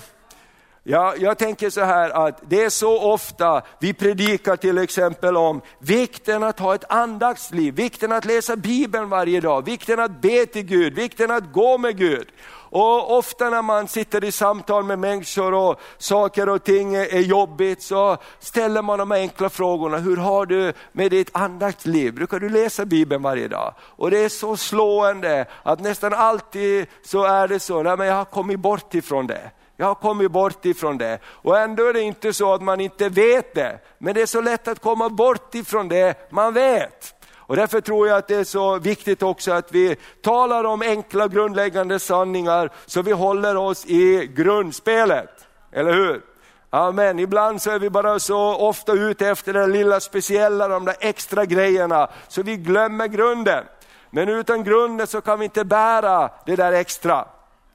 Ja, 0.91 1.13
jag 1.17 1.37
tänker 1.37 1.69
så 1.69 1.81
här 1.81 2.27
att 2.27 2.41
det 2.47 2.63
är 2.63 2.69
så 2.69 2.99
ofta 3.13 3.61
vi 3.79 3.93
predikar 3.93 4.55
till 4.55 4.77
exempel 4.77 5.37
om 5.37 5.61
vikten 5.79 6.43
att 6.43 6.59
ha 6.59 6.75
ett 6.75 6.91
andaktsliv, 6.91 7.75
vikten 7.75 8.11
att 8.11 8.25
läsa 8.25 8.55
Bibeln 8.55 9.09
varje 9.09 9.41
dag, 9.41 9.65
vikten 9.65 9.99
att 9.99 10.21
be 10.21 10.45
till 10.45 10.63
Gud, 10.63 10.93
vikten 10.93 11.31
att 11.31 11.51
gå 11.51 11.77
med 11.77 11.97
Gud. 11.97 12.27
Och 12.51 13.17
ofta 13.17 13.49
när 13.49 13.61
man 13.61 13.87
sitter 13.87 14.23
i 14.23 14.31
samtal 14.31 14.83
med 14.83 14.99
människor 14.99 15.53
och 15.53 15.79
saker 15.97 16.49
och 16.49 16.63
ting 16.63 16.95
är 16.95 17.19
jobbigt 17.19 17.81
så 17.81 18.17
ställer 18.39 18.81
man 18.81 18.99
de 18.99 19.11
enkla 19.11 19.49
frågorna. 19.49 19.97
Hur 19.97 20.17
har 20.17 20.45
du 20.45 20.73
med 20.91 21.11
ditt 21.11 21.29
andaktsliv? 21.31 22.13
Brukar 22.13 22.39
du 22.39 22.49
läsa 22.49 22.85
Bibeln 22.85 23.23
varje 23.23 23.47
dag? 23.47 23.73
Och 23.79 24.11
det 24.11 24.17
är 24.17 24.29
så 24.29 24.57
slående 24.57 25.45
att 25.63 25.79
nästan 25.79 26.13
alltid 26.13 26.87
så 27.05 27.23
är 27.23 27.47
det 27.47 27.59
så, 27.59 27.83
nej 27.83 27.97
men 27.97 28.07
jag 28.07 28.15
har 28.15 28.25
kommit 28.25 28.59
bort 28.59 28.93
ifrån 28.93 29.27
det. 29.27 29.51
Jag 29.79 29.85
har 29.85 29.95
kommit 29.95 30.31
bort 30.31 30.65
ifrån 30.65 30.97
det. 30.97 31.19
Och 31.25 31.57
ändå 31.57 31.85
är 31.85 31.93
det 31.93 32.01
inte 32.01 32.33
så 32.33 32.53
att 32.53 32.61
man 32.61 32.79
inte 32.79 33.09
vet 33.09 33.53
det, 33.53 33.79
men 33.97 34.13
det 34.13 34.21
är 34.21 34.25
så 34.25 34.41
lätt 34.41 34.67
att 34.67 34.79
komma 34.79 35.09
bort 35.09 35.55
ifrån 35.55 35.87
det 35.87 36.31
man 36.31 36.53
vet. 36.53 37.13
Och 37.35 37.55
därför 37.55 37.81
tror 37.81 38.07
jag 38.07 38.17
att 38.17 38.27
det 38.27 38.35
är 38.35 38.43
så 38.43 38.79
viktigt 38.79 39.23
också 39.23 39.51
att 39.51 39.71
vi 39.71 39.95
talar 40.21 40.63
om 40.63 40.81
enkla 40.81 41.27
grundläggande 41.27 41.99
sanningar 41.99 42.69
så 42.85 43.01
vi 43.01 43.11
håller 43.11 43.57
oss 43.57 43.85
i 43.85 44.27
grundspelet. 44.35 45.47
Eller 45.71 45.93
hur? 45.93 46.21
Amen. 46.69 47.19
Ibland 47.19 47.61
så 47.61 47.71
är 47.71 47.79
vi 47.79 47.89
bara 47.89 48.19
så 48.19 48.55
ofta 48.55 48.93
ute 48.93 49.27
efter 49.27 49.53
det 49.53 49.67
lilla 49.67 49.99
speciella, 49.99 50.67
de 50.67 50.85
där 50.85 50.95
extra 50.99 51.45
grejerna, 51.45 52.07
så 52.27 52.41
vi 52.41 52.57
glömmer 52.57 53.07
grunden. 53.07 53.63
Men 54.09 54.29
utan 54.29 54.63
grunden 54.63 55.07
så 55.07 55.21
kan 55.21 55.39
vi 55.39 55.45
inte 55.45 55.65
bära 55.65 56.29
det 56.45 56.55
där 56.55 56.71
extra. 56.71 57.25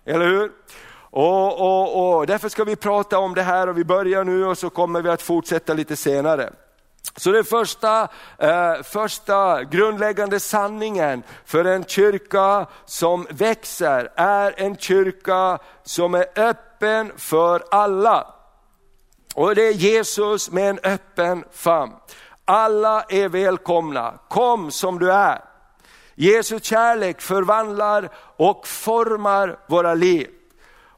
Eller 0.05 0.27
hur? 0.27 0.53
Och, 1.17 1.61
och, 1.61 2.19
och 2.19 2.27
Därför 2.27 2.49
ska 2.49 2.65
vi 2.65 2.77
prata 2.77 3.19
om 3.19 3.35
det 3.35 3.43
här 3.43 3.69
och 3.69 3.79
vi 3.79 3.85
börjar 3.85 4.25
nu 4.25 4.47
och 4.47 4.59
så 4.59 4.71
kommer 4.71 5.03
vi 5.03 5.11
att 5.11 5.23
fortsätta 5.23 5.75
lite 5.75 5.97
senare. 5.97 6.53
Så 7.17 7.33
den 7.33 7.45
första, 7.45 8.09
eh, 8.39 8.83
första 8.83 9.65
grundläggande 9.65 10.41
sanningen 10.41 11.23
för 11.45 11.65
en 11.65 11.85
kyrka 11.85 12.67
som 12.85 13.27
växer 13.31 14.13
är 14.17 14.55
en 14.57 14.77
kyrka 14.77 15.59
som 15.83 16.15
är 16.15 16.27
öppen 16.37 17.13
för 17.17 17.65
alla. 17.71 18.35
Och 19.35 19.55
det 19.55 19.69
är 19.69 19.73
Jesus 19.73 20.51
med 20.51 20.71
en 20.71 20.79
öppen 20.83 21.45
famn. 21.53 21.93
Alla 22.45 23.03
är 23.03 23.29
välkomna, 23.29 24.19
kom 24.29 24.71
som 24.71 24.99
du 24.99 25.13
är. 25.13 25.45
Jesu 26.15 26.61
kärlek 26.61 27.21
förvandlar 27.21 28.09
och 28.37 28.67
formar 28.67 29.59
våra 29.67 29.95
liv. 29.95 30.29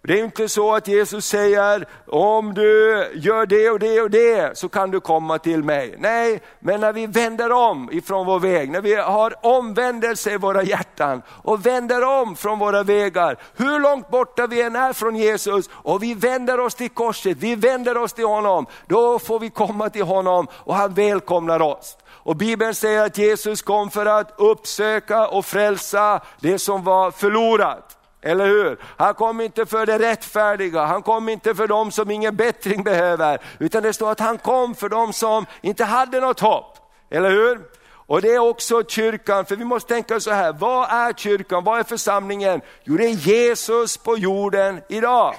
Det 0.07 0.21
är 0.21 0.25
inte 0.25 0.49
så 0.49 0.75
att 0.75 0.89
Jesus 0.89 1.27
säger, 1.27 1.87
om 2.07 2.55
du 2.55 3.07
gör 3.15 3.47
det 3.47 3.71
och 3.71 3.79
det 3.79 4.01
och 4.01 4.11
det 4.11 4.59
så 4.59 4.69
kan 4.69 4.91
du 4.91 5.01
komma 5.01 5.39
till 5.39 5.65
mig. 5.65 5.95
Nej, 5.99 6.41
men 6.61 6.81
när 6.81 6.93
vi 6.93 7.07
vänder 7.07 7.53
om 7.53 7.89
ifrån 7.93 8.27
vår 8.27 8.41
väg, 8.41 8.71
när 8.71 8.81
vi 8.81 8.95
har 8.95 9.35
omvändelse 9.43 10.33
i 10.33 10.37
våra 10.37 10.63
hjärtan 10.63 11.23
och 11.29 11.67
vänder 11.67 12.21
om 12.21 12.37
från 12.37 12.59
våra 12.59 12.83
vägar, 12.83 13.37
hur 13.57 13.81
långt 13.81 14.09
borta 14.09 14.47
vi 14.47 14.63
än 14.63 14.77
är 14.77 14.93
från 14.93 15.17
Jesus 15.17 15.71
och 15.73 16.03
vi 16.03 16.15
vänder 16.15 16.61
oss 16.61 16.75
till 16.75 16.91
korset, 16.91 17.37
vi 17.41 17.55
vänder 17.55 17.97
oss 17.97 18.13
till 18.13 18.27
honom, 18.27 18.67
då 18.87 19.19
får 19.19 19.41
vi 19.41 19.51
komma 19.51 19.91
till 19.91 20.05
honom 20.05 20.47
och 20.53 20.75
han 20.75 20.95
välkomnar 20.95 21.63
oss. 21.63 21.97
Och 22.09 22.37
Bibeln 22.37 22.75
säger 22.75 23.07
att 23.07 23.19
Jesus 23.19 23.63
kom 23.63 23.91
för 23.91 24.07
att 24.07 24.35
uppsöka 24.37 25.29
och 25.29 25.47
frälsa 25.47 26.21
det 26.41 26.59
som 26.59 26.85
var 26.85 27.11
förlorat. 27.11 27.96
Eller 28.27 28.47
hur? 28.47 28.79
Han 28.97 29.15
kom 29.15 29.41
inte 29.41 29.67
för 29.67 29.87
det 29.87 29.99
rättfärdiga, 29.99 30.85
han 30.85 31.03
kom 31.03 31.29
inte 31.29 31.55
för 31.55 31.67
dem 31.67 31.91
som 31.91 32.11
ingen 32.11 32.37
bättring 32.37 32.83
behöver, 32.83 33.39
utan 33.59 33.83
det 33.83 33.93
står 33.93 34.11
att 34.11 34.21
han 34.21 34.39
kom 34.39 34.75
för 34.75 34.89
dem 34.89 35.13
som 35.13 35.47
inte 35.61 35.85
hade 35.85 36.21
något 36.21 36.41
hopp. 36.41 36.79
Eller 37.11 37.31
hur? 37.31 37.61
Och 37.89 38.23
det 38.23 38.35
är 38.35 38.39
också 38.39 38.85
kyrkan, 38.85 39.47
för 39.47 39.57
vi 39.57 39.65
måste 39.65 39.95
tänka 39.95 40.21
så 40.21 40.31
här, 40.31 40.53
vad 40.53 40.91
är 40.91 41.13
kyrkan, 41.13 41.65
vad 41.65 41.79
är 41.79 41.85
församlingen? 41.85 42.61
Jo 42.85 42.97
det 42.97 43.05
är 43.05 43.11
Jesus 43.11 43.97
på 43.97 44.19
jorden 44.19 44.81
idag. 44.89 45.35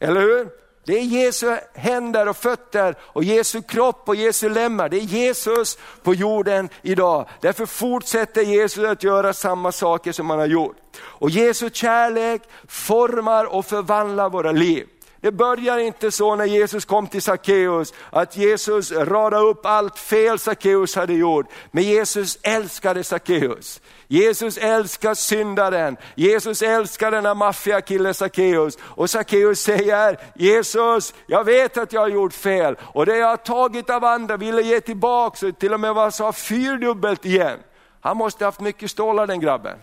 Eller 0.00 0.20
hur? 0.20 0.61
Det 0.84 0.98
är 0.98 1.02
Jesu 1.02 1.56
händer 1.74 2.28
och 2.28 2.36
fötter 2.36 2.94
och 3.00 3.24
Jesu 3.24 3.62
kropp 3.62 4.08
och 4.08 4.16
Jesu 4.16 4.48
lemmar. 4.48 4.88
Det 4.88 4.96
är 4.96 5.00
Jesus 5.00 5.78
på 6.02 6.14
jorden 6.14 6.68
idag. 6.82 7.28
Därför 7.40 7.66
fortsätter 7.66 8.42
Jesus 8.42 8.84
att 8.84 9.02
göra 9.02 9.32
samma 9.32 9.72
saker 9.72 10.12
som 10.12 10.30
han 10.30 10.38
har 10.38 10.46
gjort. 10.46 10.76
Och 10.96 11.30
Jesu 11.30 11.70
kärlek 11.70 12.42
formar 12.68 13.44
och 13.44 13.66
förvandlar 13.66 14.30
våra 14.30 14.52
liv. 14.52 14.86
Det 15.22 15.32
börjar 15.32 15.78
inte 15.78 16.10
så 16.10 16.36
när 16.36 16.44
Jesus 16.44 16.84
kom 16.84 17.06
till 17.06 17.22
Sackeus, 17.22 17.92
att 18.10 18.36
Jesus 18.36 18.92
radade 18.92 19.46
upp 19.46 19.66
allt 19.66 19.98
fel 19.98 20.38
Sackeus 20.38 20.96
hade 20.96 21.12
gjort. 21.12 21.46
Men 21.70 21.84
Jesus 21.84 22.38
älskade 22.42 23.04
Sackeus. 23.04 23.80
Jesus 24.08 24.58
älskar 24.58 25.14
syndaren, 25.14 25.96
Jesus 26.14 26.62
älskar 26.62 27.10
den 27.10 27.26
här 27.26 27.34
maffiakillen 27.34 28.14
Sackeus. 28.14 28.78
Och 28.82 29.10
Sackeus 29.10 29.60
säger, 29.60 30.18
Jesus, 30.34 31.14
jag 31.26 31.44
vet 31.44 31.76
att 31.76 31.92
jag 31.92 32.00
har 32.00 32.08
gjort 32.08 32.34
fel 32.34 32.76
och 32.82 33.06
det 33.06 33.16
jag 33.16 33.28
har 33.28 33.36
tagit 33.36 33.90
av 33.90 34.04
andra 34.04 34.36
vill 34.36 34.54
jag 34.54 34.62
ge 34.62 34.80
tillbaka, 34.80 35.46
och 35.46 35.58
till 35.58 35.74
och 35.74 35.80
med 35.80 35.94
vad 35.94 36.14
sa 36.14 36.32
fyrdubbelt 36.32 37.24
igen. 37.24 37.58
Han 38.00 38.16
måste 38.16 38.44
ha 38.44 38.46
haft 38.46 38.60
mycket 38.60 38.90
stålar 38.90 39.26
den 39.26 39.40
grabben. 39.40 39.78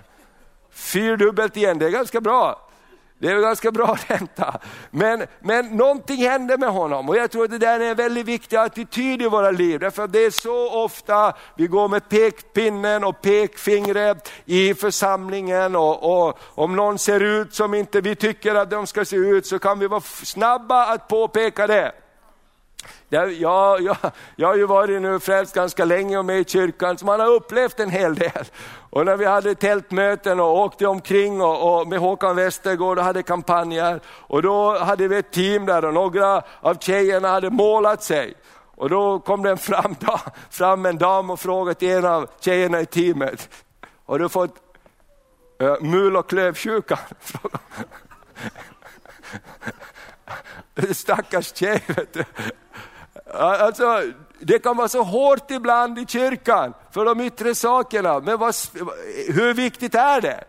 Fyrdubbelt 0.71 1.57
igen, 1.57 1.79
det 1.79 1.85
är 1.85 1.89
ganska 1.89 2.21
bra. 2.21 2.68
Det 3.19 3.27
är 3.27 3.39
ganska 3.39 3.71
bra 3.71 3.97
ränta. 4.07 4.59
Men, 4.91 5.25
men 5.39 5.77
någonting 5.77 6.17
hände 6.17 6.57
med 6.57 6.69
honom 6.69 7.09
och 7.09 7.17
jag 7.17 7.31
tror 7.31 7.43
att 7.43 7.51
det 7.51 7.57
där 7.57 7.79
är 7.79 7.89
en 7.89 7.95
väldigt 7.95 8.25
viktig 8.25 8.57
attityd 8.57 9.21
i 9.21 9.27
våra 9.27 9.51
liv. 9.51 9.79
Därför 9.79 10.03
att 10.03 10.13
det 10.13 10.25
är 10.25 10.31
så 10.31 10.83
ofta 10.83 11.33
vi 11.55 11.67
går 11.67 11.87
med 11.87 12.09
pekpinnen 12.09 13.03
och 13.03 13.21
pekfingret 13.21 14.31
i 14.45 14.73
församlingen 14.73 15.75
och, 15.75 16.27
och 16.27 16.39
om 16.55 16.75
någon 16.75 16.99
ser 16.99 17.19
ut 17.19 17.53
som 17.53 17.73
inte 17.73 18.01
vi 18.01 18.15
tycker 18.15 18.55
att 18.55 18.69
de 18.69 18.87
ska 18.87 19.05
se 19.05 19.15
ut 19.15 19.45
så 19.45 19.59
kan 19.59 19.79
vi 19.79 19.87
vara 19.87 20.01
snabba 20.01 20.85
att 20.85 21.07
påpeka 21.07 21.67
det. 21.67 21.91
Jag, 23.11 23.31
jag, 23.31 23.97
jag 24.35 24.47
har 24.47 24.55
ju 24.55 24.65
varit 24.65 25.01
nu 25.01 25.19
frälst 25.19 25.55
ganska 25.55 25.85
länge 25.85 26.17
och 26.17 26.25
med 26.25 26.39
i 26.39 26.43
kyrkan, 26.43 26.97
så 26.97 27.05
man 27.05 27.19
har 27.19 27.27
upplevt 27.27 27.79
en 27.79 27.89
hel 27.89 28.15
del. 28.15 28.45
Och 28.89 29.05
när 29.05 29.17
vi 29.17 29.25
hade 29.25 29.55
tältmöten 29.55 30.39
och 30.39 30.57
åkte 30.57 30.87
omkring 30.87 31.41
och, 31.41 31.79
och 31.79 31.87
med 31.87 31.99
Håkan 31.99 32.35
Westergård 32.35 32.97
och 32.97 33.03
hade 33.03 33.23
kampanjer, 33.23 33.99
och 34.07 34.41
då 34.41 34.77
hade 34.79 35.07
vi 35.07 35.17
ett 35.17 35.31
team 35.31 35.65
där 35.65 35.85
och 35.85 35.93
några 35.93 36.43
av 36.61 36.75
tjejerna 36.75 37.27
hade 37.27 37.49
målat 37.49 38.03
sig. 38.03 38.33
Och 38.75 38.89
då 38.89 39.19
kom 39.19 39.43
det 39.43 39.57
fram, 39.57 39.95
fram 40.49 40.85
en 40.85 40.97
dam 40.97 41.29
och 41.29 41.39
frågade 41.39 41.79
till 41.79 41.89
en 41.89 42.05
av 42.05 42.29
tjejerna 42.39 42.81
i 42.81 42.85
teamet, 42.85 43.49
har 44.05 44.19
du 44.19 44.29
fått 44.29 44.55
uh, 45.63 45.81
mul 45.81 46.17
och 46.17 46.29
klövsjukan? 46.29 46.97
Stackars 50.93 51.55
tjej, 51.55 51.83
vet 51.87 52.13
du. 52.13 52.23
Alltså, 53.33 54.01
det 54.39 54.59
kan 54.59 54.77
vara 54.77 54.87
så 54.87 55.03
hårt 55.03 55.51
ibland 55.51 55.99
i 55.99 56.05
kyrkan 56.05 56.73
för 56.91 57.05
de 57.05 57.21
yttre 57.21 57.55
sakerna, 57.55 58.19
men 58.19 58.39
vad, 58.39 58.55
hur 59.27 59.53
viktigt 59.53 59.95
är 59.95 60.21
det? 60.21 60.43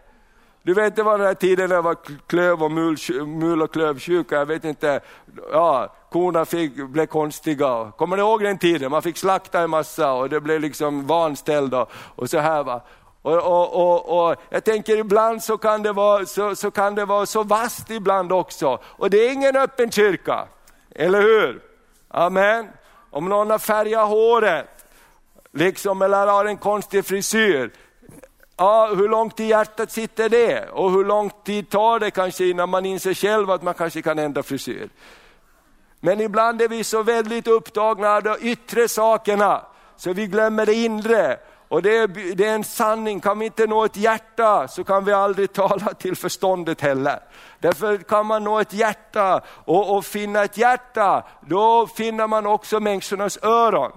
Du 0.62 0.74
vet 0.74 0.96
det 0.96 1.02
var 1.02 1.18
den 1.18 1.26
här 1.26 1.34
tiden 1.34 1.68
när 1.68 1.76
det 1.76 1.82
var 1.82 1.96
klöv 2.26 2.62
och 2.62 2.72
mul, 2.72 2.96
mul 3.26 3.62
och 3.62 3.72
klövsjuka, 3.72 4.34
jag 4.34 4.46
vet 4.46 4.64
inte, 4.64 5.00
ja, 5.52 5.94
korna 6.10 6.44
fick, 6.44 6.88
blev 6.88 7.06
konstiga. 7.06 7.92
Kommer 7.96 8.16
ni 8.16 8.22
ihåg 8.22 8.42
den 8.42 8.58
tiden? 8.58 8.90
Man 8.90 9.02
fick 9.02 9.16
slakta 9.16 9.60
en 9.60 9.70
massa 9.70 10.12
och 10.12 10.28
det 10.28 10.40
blev 10.40 10.60
liksom 10.60 11.06
vanställda 11.06 11.86
och 12.16 12.30
så 12.30 12.38
här. 12.38 12.62
Va? 12.62 12.82
Och, 13.22 13.36
och, 13.36 13.74
och, 13.74 14.30
och, 14.30 14.36
Jag 14.50 14.64
tänker 14.64 14.96
ibland 14.96 15.42
så 15.42 15.58
kan, 15.58 15.82
det 15.82 15.92
vara, 15.92 16.26
så, 16.26 16.56
så 16.56 16.70
kan 16.70 16.94
det 16.94 17.04
vara 17.04 17.26
så 17.26 17.42
vast 17.42 17.90
ibland 17.90 18.32
också. 18.32 18.78
Och 18.84 19.10
det 19.10 19.26
är 19.26 19.32
ingen 19.32 19.56
öppen 19.56 19.90
kyrka, 19.90 20.48
eller 20.94 21.20
hur? 21.20 21.69
Amen. 22.10 22.68
Om 23.10 23.28
någon 23.28 23.50
har 23.50 23.58
färgat 23.58 24.08
håret, 24.08 24.66
liksom, 25.52 26.02
eller 26.02 26.26
har 26.26 26.44
en 26.44 26.56
konstig 26.56 27.04
frisyr, 27.04 27.70
ja, 28.56 28.94
hur 28.94 29.08
långt 29.08 29.40
i 29.40 29.44
hjärtat 29.44 29.92
sitter 29.92 30.28
det? 30.28 30.68
Och 30.68 30.90
hur 30.90 31.04
lång 31.04 31.30
tid 31.44 31.70
tar 31.70 31.98
det 31.98 32.10
kanske 32.10 32.44
innan 32.44 32.68
man 32.68 32.86
inser 32.86 33.14
själv 33.14 33.50
att 33.50 33.62
man 33.62 33.74
kanske 33.74 34.02
kan 34.02 34.18
ändra 34.18 34.42
frisyr? 34.42 34.88
Men 36.00 36.20
ibland 36.20 36.62
är 36.62 36.68
vi 36.68 36.84
så 36.84 37.02
väldigt 37.02 37.46
upptagna 37.46 38.10
av 38.10 38.22
de 38.22 38.36
yttre 38.40 38.88
sakerna, 38.88 39.62
så 39.96 40.12
vi 40.12 40.26
glömmer 40.26 40.66
det 40.66 40.74
inre. 40.74 41.38
Och 41.70 41.82
det 41.82 41.96
är, 41.96 42.34
det 42.34 42.46
är 42.46 42.54
en 42.54 42.64
sanning, 42.64 43.20
kan 43.20 43.38
vi 43.38 43.46
inte 43.46 43.66
nå 43.66 43.84
ett 43.84 43.96
hjärta 43.96 44.68
så 44.68 44.84
kan 44.84 45.04
vi 45.04 45.12
aldrig 45.12 45.52
tala 45.52 45.94
till 45.94 46.16
förståndet 46.16 46.80
heller. 46.80 47.20
Därför 47.58 47.96
kan 47.96 48.26
man 48.26 48.44
nå 48.44 48.58
ett 48.58 48.72
hjärta 48.72 49.40
och, 49.64 49.96
och 49.96 50.04
finna 50.04 50.44
ett 50.44 50.56
hjärta, 50.56 51.26
då 51.40 51.86
finner 51.86 52.26
man 52.26 52.46
också 52.46 52.80
människornas 52.80 53.38
öron. 53.42 53.92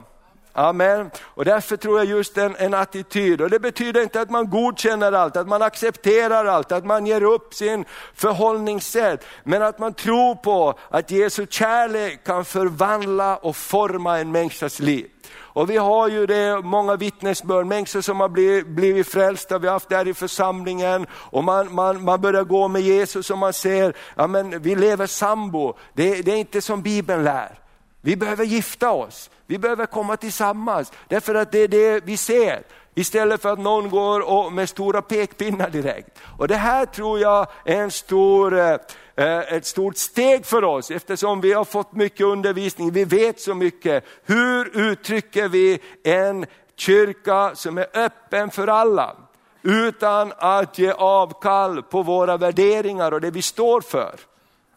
Amen. 0.56 1.12
Och 1.22 1.46
därför 1.46 1.78
tror 1.78 1.98
jag 1.98 2.08
just 2.08 2.38
en, 2.38 2.56
en 2.56 2.74
attityd, 2.74 3.42
och 3.42 3.50
det 3.50 3.60
betyder 3.60 4.02
inte 4.02 4.22
att 4.22 4.30
man 4.30 4.50
godkänner 4.50 5.12
allt, 5.12 5.38
att 5.38 5.48
man 5.48 5.62
accepterar 5.62 6.46
allt, 6.46 6.72
att 6.72 6.86
man 6.86 7.06
ger 7.06 7.24
upp 7.24 7.54
sin 7.54 7.86
förhållningssätt, 8.16 9.26
men 9.44 9.62
att 9.62 9.80
man 9.80 9.94
tror 9.94 10.36
på 10.36 10.80
att 10.90 11.12
Jesu 11.12 11.48
kärlek 11.50 12.24
kan 12.24 12.46
förvandla 12.46 13.38
och 13.38 13.56
forma 13.56 14.20
en 14.20 14.32
människas 14.32 14.80
liv. 14.80 15.10
Och 15.54 15.70
vi 15.70 15.78
har 15.78 16.08
ju 16.08 16.26
det, 16.26 16.62
många 16.64 16.96
vittnesbörd, 16.96 17.66
människor 17.66 18.02
som 18.02 18.20
har 18.20 18.30
blivit, 18.30 18.68
blivit 18.68 19.08
frälsta, 19.08 19.58
vi 19.58 19.68
har 19.68 19.74
haft 19.74 19.90
det 19.90 19.96
här 19.96 20.08
i 20.08 20.14
församlingen 20.14 21.08
och 21.14 21.44
man, 21.44 21.74
man, 21.74 22.04
man 22.04 22.22
börjar 22.22 22.44
gå 22.44 22.68
med 22.68 22.82
Jesus 22.82 23.30
och 23.30 23.38
man 23.38 23.54
ser, 23.54 23.96
ja 24.16 24.28
men 24.28 24.62
vi 24.62 24.76
lever 24.76 25.08
sambo, 25.08 25.74
det, 25.94 26.22
det 26.22 26.32
är 26.32 26.38
inte 26.38 26.62
som 26.62 26.82
Bibeln 26.82 27.24
lär. 27.24 27.60
Vi 28.02 28.16
behöver 28.16 28.46
gifta 28.46 28.92
oss, 28.92 29.30
vi 29.48 29.58
behöver 29.58 29.86
komma 29.86 30.18
tillsammans, 30.18 30.92
därför 31.08 31.36
att 31.36 31.52
det 31.52 31.60
är 31.60 31.68
det 31.68 32.06
vi 32.06 32.18
ser. 32.18 32.64
Istället 32.96 33.42
för 33.42 33.54
att 33.54 33.60
någon 33.60 33.90
går 33.90 34.30
och 34.30 34.54
med 34.54 34.70
stora 34.70 35.02
pekpinnar 35.02 35.70
direkt. 35.70 36.20
Och 36.38 36.48
det 36.48 36.56
här 36.56 36.86
tror 36.86 37.20
jag 37.20 37.48
är 37.66 37.82
en 37.82 37.92
stor, 37.92 38.60
eh, 38.60 38.78
Eh, 39.16 39.54
ett 39.54 39.66
stort 39.66 39.98
steg 39.98 40.46
för 40.46 40.64
oss 40.64 40.92
eftersom 40.92 41.42
vi 41.42 41.54
har 41.54 41.66
fått 41.66 41.94
mycket 41.94 42.26
undervisning, 42.26 42.92
vi 42.92 43.06
vet 43.06 43.40
så 43.40 43.54
mycket. 43.54 44.04
Hur 44.26 44.78
uttrycker 44.78 45.48
vi 45.48 45.80
en 46.04 46.46
kyrka 46.76 47.56
som 47.56 47.78
är 47.78 47.88
öppen 47.94 48.52
för 48.52 48.68
alla? 48.68 49.16
Utan 49.62 50.34
att 50.38 50.78
ge 50.78 50.92
avkall 50.92 51.84
på 51.84 52.02
våra 52.04 52.38
värderingar 52.38 53.12
och 53.12 53.22
det 53.22 53.32
vi 53.32 53.42
står 53.42 53.82
för. 53.82 54.16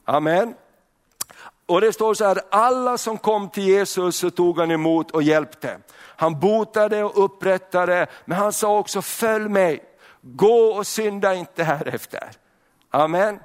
Amen. 0.05 0.55
Och 1.67 1.81
det 1.81 1.93
står 1.93 2.15
så 2.15 2.25
här, 2.25 2.41
alla 2.51 2.99
som 2.99 3.19
kom 3.19 3.49
till 3.49 3.65
Jesus 3.65 4.17
så 4.17 4.31
tog 4.31 4.59
han 4.59 4.71
emot 4.71 5.11
och 5.11 5.23
hjälpte. 5.23 5.79
Han 5.99 6.41
botade 6.41 7.05
och 7.05 7.25
upprättade, 7.25 8.07
men 8.25 8.39
han 8.39 8.53
sa 8.53 8.79
också 8.79 9.03
följ 9.03 9.49
mig, 9.49 9.83
gå 10.23 10.67
och 10.67 10.87
synda 10.87 11.35
inte 11.35 11.65
härefter. 11.65 12.31
Amen. 12.91 13.39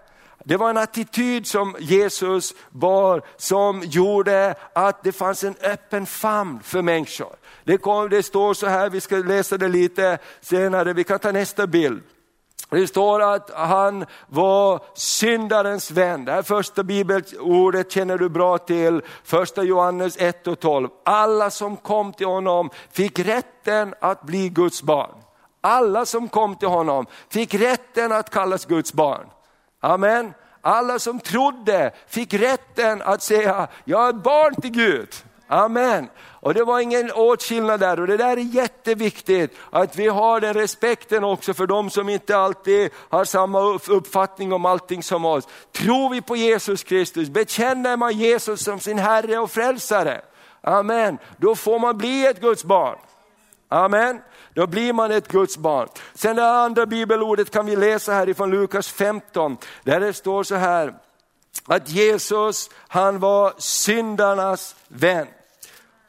Det 0.43 0.57
var 0.57 0.69
en 0.69 0.77
attityd 0.77 1.48
som 1.48 1.75
Jesus 1.79 2.53
bar 2.69 3.21
som 3.38 3.81
gjorde 3.86 4.55
att 4.74 5.03
det 5.03 5.12
fanns 5.12 5.43
en 5.43 5.55
öppen 5.62 6.05
famn 6.05 6.60
för 6.63 6.81
människor. 6.81 7.36
Det, 7.63 7.77
kom, 7.77 8.10
det 8.10 8.24
står 8.24 8.53
så 8.53 8.67
här, 8.67 8.89
vi 8.89 9.01
ska 9.01 9.15
läsa 9.15 9.57
det 9.57 9.67
lite 9.67 10.17
senare, 10.41 10.93
vi 10.93 11.03
kan 11.03 11.19
ta 11.19 11.31
nästa 11.31 11.67
bild. 11.67 12.03
Det 12.69 12.88
står 12.88 13.33
att 13.33 13.50
han 13.53 14.05
var 14.27 14.79
syndarens 14.93 15.91
vän. 15.91 16.25
Det 16.25 16.31
här 16.31 16.41
första 16.41 16.83
bibelordet 16.83 17.91
känner 17.91 18.17
du 18.17 18.29
bra 18.29 18.57
till, 18.57 19.01
första 19.24 19.63
Johannes 19.63 20.17
1 20.17 20.48
och 20.48 20.60
12. 20.60 20.89
Alla 21.05 21.50
som 21.50 21.77
kom 21.77 22.13
till 22.13 22.27
honom 22.27 22.69
fick 22.91 23.19
rätten 23.19 23.93
att 24.00 24.21
bli 24.21 24.50
Guds 24.50 24.83
barn. 24.83 25.12
Alla 25.62 26.05
som 26.05 26.27
kom 26.27 26.55
till 26.55 26.67
honom 26.67 27.05
fick 27.29 27.53
rätten 27.53 28.12
att 28.12 28.29
kallas 28.29 28.65
Guds 28.65 28.93
barn. 28.93 29.27
Amen. 29.81 30.33
Alla 30.61 31.00
som 31.00 31.19
trodde 31.19 31.91
fick 32.07 32.33
rätten 32.33 33.01
att 33.01 33.23
säga, 33.23 33.67
jag 33.85 34.07
är 34.07 34.13
barn 34.13 34.55
till 34.55 34.71
Gud. 34.71 35.09
Amen. 35.47 36.09
Och 36.17 36.53
det 36.53 36.63
var 36.63 36.79
ingen 36.79 37.11
åtskillnad 37.11 37.79
där 37.79 38.00
och 38.00 38.07
det 38.07 38.17
där 38.17 38.38
är 38.38 38.41
jätteviktigt 38.41 39.57
att 39.69 39.95
vi 39.95 40.07
har 40.07 40.39
den 40.39 40.53
respekten 40.53 41.23
också 41.23 41.53
för 41.53 41.67
de 41.67 41.89
som 41.89 42.09
inte 42.09 42.38
alltid 42.38 42.89
har 43.09 43.25
samma 43.25 43.59
uppfattning 43.88 44.53
om 44.53 44.65
allting 44.65 45.03
som 45.03 45.25
oss. 45.25 45.47
Tror 45.71 46.09
vi 46.09 46.21
på 46.21 46.35
Jesus 46.35 46.83
Kristus, 46.83 47.29
bekänner 47.29 47.97
man 47.97 48.17
Jesus 48.17 48.63
som 48.63 48.79
sin 48.79 49.00
Herre 49.00 49.38
och 49.38 49.51
Frälsare, 49.51 50.21
Amen, 50.61 51.17
då 51.38 51.55
får 51.55 51.79
man 51.79 51.97
bli 51.97 52.25
ett 52.25 52.41
Guds 52.41 52.63
barn. 52.63 52.97
Amen. 53.69 54.21
Då 54.53 54.67
blir 54.67 54.93
man 54.93 55.12
ett 55.12 55.27
Guds 55.27 55.58
barn. 55.58 55.88
Sen 56.13 56.36
det 56.36 56.50
andra 56.50 56.86
bibelordet 56.86 57.51
kan 57.51 57.65
vi 57.65 57.75
läsa 57.75 58.13
här 58.13 58.29
ifrån 58.29 58.51
Lukas 58.51 58.88
15, 58.88 59.58
där 59.84 60.00
det 60.00 60.13
står 60.13 60.43
så 60.43 60.55
här, 60.55 60.93
att 61.65 61.89
Jesus 61.89 62.70
han 62.88 63.20
var 63.20 63.53
syndarnas 63.58 64.75
vän. 64.88 65.27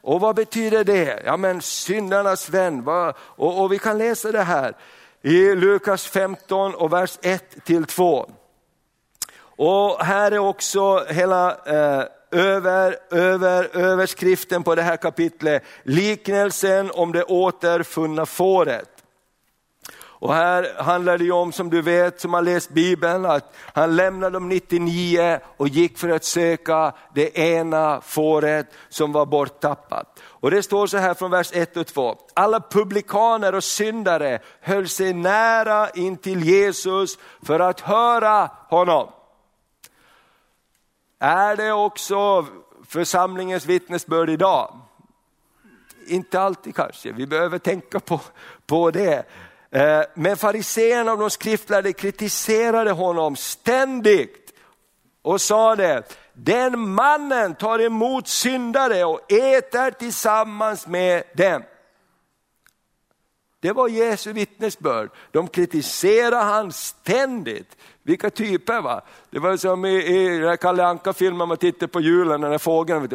Och 0.01 0.19
vad 0.19 0.35
betyder 0.35 0.83
det? 0.83 1.23
Ja 1.25 1.37
men 1.37 1.61
syndarnas 1.61 2.49
vän. 2.49 2.87
Och, 2.87 3.61
och 3.61 3.71
vi 3.71 3.79
kan 3.79 3.97
läsa 3.97 4.31
det 4.31 4.41
här 4.41 4.75
i 5.21 5.55
Lukas 5.55 6.07
15 6.07 6.75
och 6.75 6.93
vers 6.93 7.19
1 7.21 7.65
till 7.65 7.85
2. 7.85 8.31
Och 9.55 10.05
här 10.05 10.31
är 10.31 10.39
också 10.39 11.05
hela 11.09 11.55
eh, 11.65 12.03
över, 12.33 12.97
över 13.11 13.77
överskriften 13.77 14.63
på 14.63 14.75
det 14.75 14.81
här 14.81 14.97
kapitlet, 14.97 15.63
liknelsen 15.83 16.91
om 16.91 17.11
det 17.11 17.23
återfunna 17.23 18.25
fåret. 18.25 18.89
Och 20.23 20.33
här 20.33 20.83
handlar 20.83 21.17
det 21.17 21.31
om, 21.31 21.51
som 21.51 21.69
du 21.69 21.81
vet, 21.81 22.21
som 22.21 22.33
har 22.33 22.41
läst 22.41 22.69
Bibeln, 22.69 23.25
att 23.25 23.55
han 23.73 23.95
lämnade 23.95 24.33
de 24.33 24.49
99 24.49 25.39
och 25.57 25.67
gick 25.67 25.97
för 25.97 26.09
att 26.09 26.23
söka 26.23 26.93
det 27.13 27.37
ena 27.37 28.01
fåret 28.01 28.67
som 28.89 29.11
var 29.11 29.25
borttappat. 29.25 30.19
Och 30.23 30.51
det 30.51 30.63
står 30.63 30.87
så 30.87 30.97
här 30.97 31.13
från 31.13 31.31
vers 31.31 31.49
1 31.53 31.77
och 31.77 31.87
2. 31.87 32.17
Alla 32.33 32.59
publikaner 32.59 33.55
och 33.55 33.63
syndare 33.63 34.39
höll 34.61 34.87
sig 34.87 35.13
nära 35.13 35.89
in 35.89 36.17
till 36.17 36.43
Jesus 36.43 37.17
för 37.45 37.59
att 37.59 37.79
höra 37.79 38.49
honom. 38.69 39.07
Är 41.25 41.55
det 41.55 41.71
också 41.71 42.45
församlingens 42.87 43.65
vittnesbörd 43.65 44.29
idag? 44.29 44.79
Inte 46.07 46.39
alltid 46.39 46.75
kanske, 46.75 47.11
vi 47.11 47.27
behöver 47.27 47.59
tänka 47.59 47.99
på, 47.99 48.21
på 48.65 48.91
det. 48.91 49.25
Eh, 49.71 50.01
men 50.13 50.37
fariséerna 50.37 51.11
och 51.11 51.17
de 51.17 51.29
skriftlärde 51.29 51.93
kritiserade 51.93 52.91
honom 52.91 53.35
ständigt 53.35 54.53
och 55.21 55.41
sa 55.41 55.75
det, 55.75 56.17
den 56.33 56.89
mannen 56.89 57.55
tar 57.55 57.79
emot 57.79 58.27
syndare 58.27 59.05
och 59.05 59.31
äter 59.31 59.91
tillsammans 59.91 60.87
med 60.87 61.23
dem. 61.33 61.63
Det 63.59 63.71
var 63.71 63.87
Jesu 63.87 64.33
vittnesbörd. 64.33 65.09
De 65.31 65.47
kritiserade 65.47 66.35
han 66.35 66.71
ständigt. 66.71 67.77
Vilka 68.03 68.29
typer 68.29 68.81
va? 68.81 69.01
Det 69.29 69.39
var 69.39 69.57
som 69.57 69.85
i, 69.85 69.95
i 69.95 70.57
Kalle 70.61 70.85
Anka-filmen 70.85 71.47
man 71.47 71.57
tittar 71.57 71.87
på 71.87 72.01
julen, 72.01 72.41
den 72.41 72.51
där 72.51 72.57
fågeln 72.57 73.09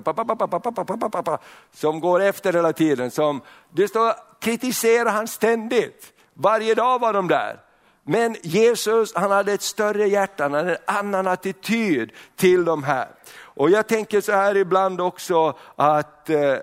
som 1.73 2.01
går 2.01 2.21
efter 2.21 2.53
hela 2.53 2.73
tiden. 2.73 3.11
Som, 3.11 3.41
det 3.71 3.89
står, 3.89 4.13
kritiserar 4.41 5.11
han 5.11 5.29
ständigt. 5.29 6.13
Varje 6.35 6.75
dag 6.75 6.99
var 6.99 7.13
de 7.13 7.29
där. 7.29 7.61
Men 8.05 8.37
Jesus 8.43 9.15
han 9.15 9.31
hade 9.31 9.53
ett 9.53 9.63
större 9.63 10.09
hjärta, 10.09 10.43
han 10.43 10.53
hade 10.53 10.75
en 10.75 10.79
annan 10.87 11.27
attityd 11.27 12.11
till 12.37 12.65
de 12.65 12.83
här. 12.83 13.09
Och 13.41 13.71
jag 13.71 13.87
tänker 13.87 14.21
så 14.21 14.33
här 14.33 14.57
ibland 14.57 15.01
också 15.01 15.59
att 15.77 16.31
eh, 16.31 16.57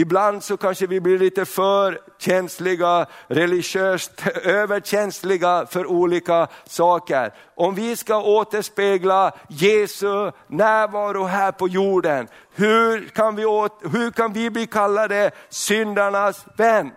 Ibland 0.00 0.44
så 0.44 0.56
kanske 0.56 0.86
vi 0.86 1.00
blir 1.00 1.18
lite 1.18 1.44
för 1.44 2.00
känsliga, 2.18 3.06
religiöst 3.26 4.26
överkänsliga 4.44 5.66
för 5.66 5.86
olika 5.86 6.48
saker. 6.64 7.34
Om 7.54 7.74
vi 7.74 7.96
ska 7.96 8.22
återspegla 8.22 9.32
Jesu 9.48 10.30
närvaro 10.46 11.24
här 11.24 11.52
på 11.52 11.68
jorden, 11.68 12.28
hur 12.54 13.08
kan 13.08 13.36
vi, 13.36 13.44
åt, 13.44 13.80
hur 13.92 14.10
kan 14.10 14.32
vi 14.32 14.50
bli 14.50 14.66
kallade 14.66 15.30
syndarnas 15.48 16.44
vän? 16.56 16.90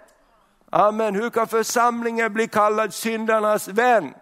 Amen. 0.70 1.16
Hur 1.16 1.30
kan 1.30 1.48
församlingen 1.48 2.34
bli 2.34 2.48
kallad 2.48 2.94
syndarnas 2.94 3.68
vän? 3.68 4.14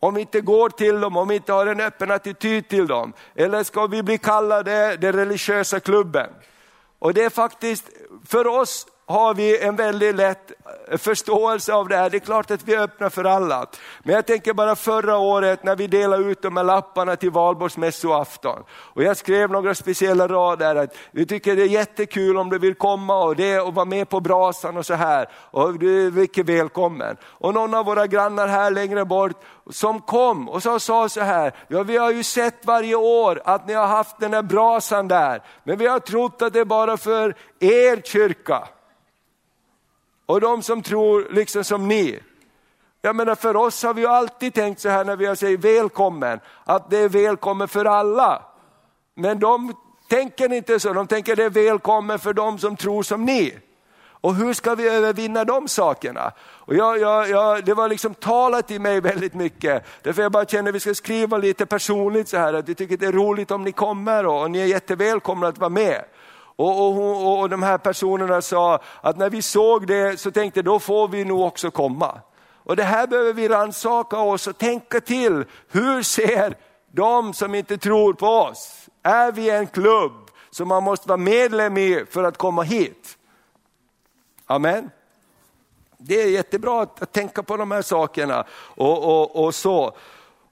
Om 0.00 0.14
vi 0.14 0.20
inte 0.20 0.40
går 0.40 0.68
till 0.68 1.00
dem, 1.00 1.16
om 1.16 1.28
vi 1.28 1.34
inte 1.34 1.52
har 1.52 1.66
en 1.66 1.80
öppen 1.80 2.10
attityd 2.10 2.68
till 2.68 2.86
dem. 2.86 3.12
Eller 3.34 3.64
ska 3.64 3.86
vi 3.86 4.02
bli 4.02 4.18
kallade 4.18 4.96
den 4.96 5.12
religiösa 5.12 5.80
klubben? 5.80 6.30
Och 7.00 7.14
det 7.14 7.24
är 7.24 7.30
faktiskt, 7.30 7.84
för 8.26 8.46
oss 8.46 8.86
har 9.10 9.34
vi 9.34 9.58
en 9.58 9.76
väldigt 9.76 10.14
lätt 10.14 10.52
eh, 10.90 10.98
förståelse 10.98 11.72
av 11.72 11.88
det 11.88 11.96
här. 11.96 12.10
Det 12.10 12.16
är 12.16 12.18
klart 12.18 12.50
att 12.50 12.64
vi 12.64 12.74
är 12.74 12.82
öppna 12.82 13.10
för 13.10 13.24
alla. 13.24 13.66
Men 14.02 14.14
jag 14.14 14.26
tänker 14.26 14.52
bara 14.52 14.76
förra 14.76 15.18
året 15.18 15.64
när 15.64 15.76
vi 15.76 15.86
delade 15.86 16.24
ut 16.24 16.42
de 16.42 16.56
här 16.56 16.64
lapparna 16.64 17.16
till 17.16 17.30
valborgsmässoafton. 17.30 18.62
Och 18.70 19.02
jag 19.02 19.16
skrev 19.16 19.50
några 19.50 19.74
speciella 19.74 20.28
rader 20.28 20.76
att 20.76 20.96
vi 21.12 21.26
tycker 21.26 21.56
det 21.56 21.62
är 21.62 21.66
jättekul 21.66 22.36
om 22.36 22.50
du 22.50 22.58
vill 22.58 22.74
komma 22.74 23.24
och, 23.24 23.36
det, 23.36 23.60
och 23.60 23.74
vara 23.74 23.84
med 23.84 24.08
på 24.08 24.20
brasan 24.20 24.76
och 24.76 24.86
så 24.86 24.94
här. 24.94 25.28
Och 25.50 25.78
du 25.78 26.06
är 26.06 26.10
mycket 26.10 26.46
välkommen. 26.46 27.16
Och 27.24 27.54
någon 27.54 27.74
av 27.74 27.84
våra 27.84 28.06
grannar 28.06 28.48
här 28.48 28.70
längre 28.70 29.04
bort 29.04 29.42
som 29.70 30.00
kom 30.00 30.48
och 30.48 30.62
så 30.62 30.80
sa 30.80 31.08
så 31.08 31.20
här, 31.20 31.54
ja 31.68 31.82
vi 31.82 31.96
har 31.96 32.10
ju 32.10 32.22
sett 32.22 32.66
varje 32.66 32.94
år 32.94 33.42
att 33.44 33.66
ni 33.66 33.74
har 33.74 33.86
haft 33.86 34.20
den 34.20 34.34
här 34.34 34.42
brasan 34.42 35.08
där, 35.08 35.42
men 35.64 35.78
vi 35.78 35.86
har 35.86 35.98
trott 35.98 36.42
att 36.42 36.52
det 36.52 36.60
är 36.60 36.64
bara 36.64 36.96
för 36.96 37.34
er 37.60 38.02
kyrka. 38.04 38.68
Och 40.30 40.40
de 40.40 40.62
som 40.62 40.82
tror 40.82 41.28
liksom 41.30 41.64
som 41.64 41.88
ni. 41.88 42.18
Jag 43.02 43.16
menar 43.16 43.34
för 43.34 43.56
oss 43.56 43.82
har 43.82 43.94
vi 43.94 44.06
alltid 44.06 44.54
tänkt 44.54 44.80
så 44.80 44.88
här 44.88 45.04
när 45.04 45.16
vi 45.16 45.26
har 45.26 45.34
sagt 45.34 45.64
välkommen, 45.64 46.40
att 46.64 46.90
det 46.90 46.98
är 46.98 47.08
välkommen 47.08 47.68
för 47.68 47.84
alla. 47.84 48.42
Men 49.14 49.40
de 49.40 49.74
tänker 50.08 50.52
inte 50.52 50.80
så, 50.80 50.92
de 50.92 51.06
tänker 51.06 51.36
det 51.36 51.44
är 51.44 51.50
välkommen 51.50 52.18
för 52.18 52.32
de 52.32 52.58
som 52.58 52.76
tror 52.76 53.02
som 53.02 53.24
ni. 53.24 53.58
Och 54.20 54.34
hur 54.34 54.52
ska 54.52 54.74
vi 54.74 54.88
övervinna 54.88 55.44
de 55.44 55.68
sakerna? 55.68 56.32
Och 56.40 56.74
jag, 56.74 56.98
jag, 56.98 57.30
jag, 57.30 57.64
det 57.64 57.74
var 57.74 57.88
liksom 57.88 58.14
talat 58.14 58.70
i 58.70 58.78
mig 58.78 59.00
väldigt 59.00 59.34
mycket. 59.34 59.84
Därför 60.02 60.22
jag 60.22 60.32
bara 60.32 60.44
känner 60.44 60.68
att 60.68 60.74
vi 60.74 60.80
ska 60.80 60.94
skriva 60.94 61.38
lite 61.38 61.66
personligt 61.66 62.28
så 62.28 62.36
här, 62.36 62.54
att 62.54 62.68
vi 62.68 62.74
tycker 62.74 62.96
det 62.96 63.06
är 63.06 63.12
roligt 63.12 63.50
om 63.50 63.64
ni 63.64 63.72
kommer 63.72 64.26
och, 64.26 64.42
och 64.42 64.50
ni 64.50 64.60
är 64.60 64.66
jättevälkomna 64.66 65.48
att 65.48 65.58
vara 65.58 65.70
med. 65.70 66.04
Och, 66.60 66.86
och, 66.86 67.40
och 67.40 67.50
de 67.50 67.62
här 67.62 67.78
personerna 67.78 68.42
sa 68.42 68.80
att 69.00 69.18
när 69.18 69.30
vi 69.30 69.42
såg 69.42 69.86
det 69.86 70.20
så 70.20 70.30
tänkte 70.30 70.62
då 70.62 70.78
får 70.78 71.08
vi 71.08 71.24
nog 71.24 71.40
också 71.40 71.70
komma. 71.70 72.20
Och 72.64 72.76
det 72.76 72.82
här 72.82 73.06
behöver 73.06 73.32
vi 73.32 73.48
rannsaka 73.48 74.18
oss 74.18 74.46
och 74.46 74.58
tänka 74.58 75.00
till. 75.00 75.44
Hur 75.68 76.02
ser 76.02 76.54
de 76.92 77.34
som 77.34 77.54
inte 77.54 77.78
tror 77.78 78.12
på 78.12 78.26
oss? 78.26 78.88
Är 79.02 79.32
vi 79.32 79.50
en 79.50 79.66
klubb 79.66 80.12
som 80.50 80.68
man 80.68 80.82
måste 80.82 81.08
vara 81.08 81.16
medlem 81.16 81.78
i 81.78 82.04
för 82.10 82.24
att 82.24 82.38
komma 82.38 82.62
hit? 82.62 83.18
Amen. 84.46 84.90
Det 85.98 86.22
är 86.22 86.28
jättebra 86.28 86.82
att 86.82 87.12
tänka 87.12 87.42
på 87.42 87.56
de 87.56 87.70
här 87.70 87.82
sakerna 87.82 88.44
och, 88.52 89.04
och, 89.04 89.44
och 89.44 89.54
så. 89.54 89.94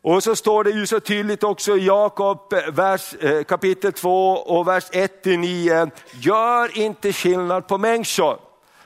Och 0.08 0.22
så 0.22 0.36
står 0.36 0.64
det 0.64 0.70
ju 0.70 0.86
så 0.86 1.00
tydligt 1.00 1.44
också 1.44 1.76
i 1.76 1.86
Jakob 1.86 2.52
eh, 2.52 2.72
vers, 2.72 3.14
eh, 3.14 3.42
kapitel 3.42 3.92
2 3.92 4.32
och 4.32 4.68
vers 4.68 4.84
1-9, 4.90 5.90
gör 6.12 6.78
inte 6.78 7.12
skillnad 7.12 7.68
på 7.68 7.78
människor. 7.78 8.38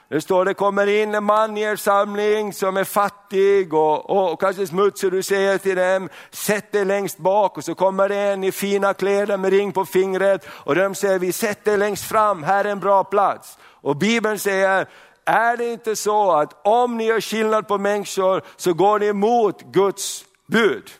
Det 0.08 0.20
står 0.20 0.44
det 0.44 0.54
kommer 0.54 0.86
in 0.86 1.14
en 1.14 1.24
man 1.24 1.58
i 1.58 1.60
er 1.60 1.76
samling 1.76 2.52
som 2.52 2.76
är 2.76 2.84
fattig 2.84 3.74
och, 3.74 4.10
och, 4.10 4.32
och 4.32 4.40
kanske 4.40 4.66
smutsig, 4.66 5.12
du 5.12 5.22
säger 5.22 5.58
till 5.58 5.76
dem, 5.76 6.08
sätt 6.30 6.72
dig 6.72 6.84
längst 6.84 7.18
bak 7.18 7.58
och 7.58 7.64
så 7.64 7.74
kommer 7.74 8.08
det 8.08 8.16
en 8.16 8.44
i 8.44 8.52
fina 8.52 8.94
kläder 8.94 9.36
med 9.36 9.50
ring 9.50 9.72
på 9.72 9.84
fingret 9.84 10.46
och 10.48 10.74
de 10.74 10.94
säger, 10.94 11.18
vi 11.18 11.32
sätter 11.32 11.76
längst 11.76 12.04
fram, 12.04 12.42
här 12.42 12.64
är 12.64 12.70
en 12.70 12.80
bra 12.80 13.04
plats. 13.04 13.58
Och 13.62 13.96
Bibeln 13.96 14.38
säger, 14.38 14.86
är 15.24 15.56
det 15.56 15.72
inte 15.72 15.96
så 15.96 16.32
att 16.32 16.60
om 16.66 16.96
ni 16.96 17.04
gör 17.04 17.20
skillnad 17.20 17.68
på 17.68 17.78
människor 17.78 18.42
så 18.56 18.72
går 18.74 18.98
ni 18.98 19.06
emot 19.06 19.62
Guds 19.62 20.24
bud? 20.46 20.90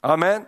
Amen. 0.00 0.44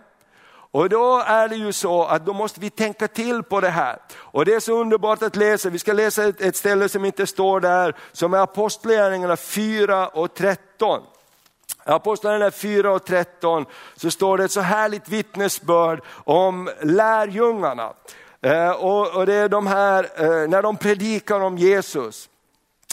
Och 0.73 0.89
då 0.89 1.23
är 1.25 1.47
det 1.47 1.55
ju 1.55 1.73
så 1.73 2.03
att 2.03 2.25
då 2.25 2.33
måste 2.33 2.59
vi 2.59 2.69
tänka 2.69 3.07
till 3.07 3.43
på 3.43 3.61
det 3.61 3.69
här. 3.69 3.99
Och 4.15 4.45
det 4.45 4.53
är 4.53 4.59
så 4.59 4.73
underbart 4.81 5.23
att 5.23 5.35
läsa, 5.35 5.69
vi 5.69 5.79
ska 5.79 5.93
läsa 5.93 6.23
ett, 6.23 6.41
ett 6.41 6.55
ställe 6.55 6.89
som 6.89 7.05
inte 7.05 7.27
står 7.27 7.59
där, 7.59 7.95
som 8.11 8.33
är 8.33 8.37
Apostlagärningarna 8.37 9.37
4 9.37 10.07
och 10.07 10.33
13. 10.33 11.01
I 11.01 11.89
Apostlagärningarna 11.89 12.51
4 12.51 12.93
och 12.93 13.05
13 13.05 13.65
så 13.95 14.11
står 14.11 14.37
det 14.37 14.43
ett 14.43 14.51
så 14.51 14.61
härligt 14.61 15.09
vittnesbörd 15.09 16.01
om 16.23 16.69
lärjungarna. 16.81 17.93
Eh, 18.41 18.71
och, 18.71 19.15
och, 19.15 19.25
det 19.25 19.33
är 19.33 19.49
de 19.49 19.67
här, 19.67 20.09
eh, 20.15 20.47
när 20.49 20.61
de 20.61 20.77
predikar 20.77 21.39
om 21.39 21.57
Jesus, 21.57 22.29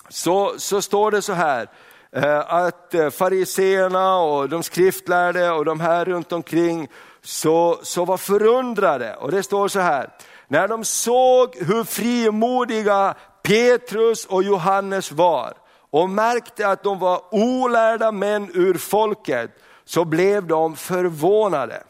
så, 0.08 0.54
så 0.56 0.82
står 0.82 1.10
det 1.10 1.22
så 1.22 1.32
här, 1.32 1.62
eh, 1.62 1.68
Eh, 2.12 2.54
att 2.54 2.94
eh, 2.94 3.10
fariseerna 3.10 4.16
och 4.16 4.48
de 4.48 4.62
skriftlärde 4.62 5.50
och 5.50 5.64
de 5.64 5.80
här 5.80 6.04
runt 6.04 6.32
omkring 6.32 6.88
så, 7.22 7.78
så 7.82 8.04
var 8.04 8.16
förundrade. 8.16 9.14
Och 9.14 9.30
det 9.30 9.42
står 9.42 9.68
så 9.68 9.80
här, 9.80 10.10
när 10.48 10.68
de 10.68 10.84
såg 10.84 11.56
hur 11.56 11.84
frimodiga 11.84 13.14
Petrus 13.42 14.26
och 14.26 14.42
Johannes 14.42 15.12
var 15.12 15.54
och 15.90 16.10
märkte 16.10 16.68
att 16.68 16.82
de 16.82 16.98
var 16.98 17.22
olärda 17.34 18.12
män 18.12 18.50
ur 18.54 18.74
folket, 18.74 19.50
så 19.84 20.04
blev 20.04 20.46
de 20.46 20.76
förvånade. 20.76 21.82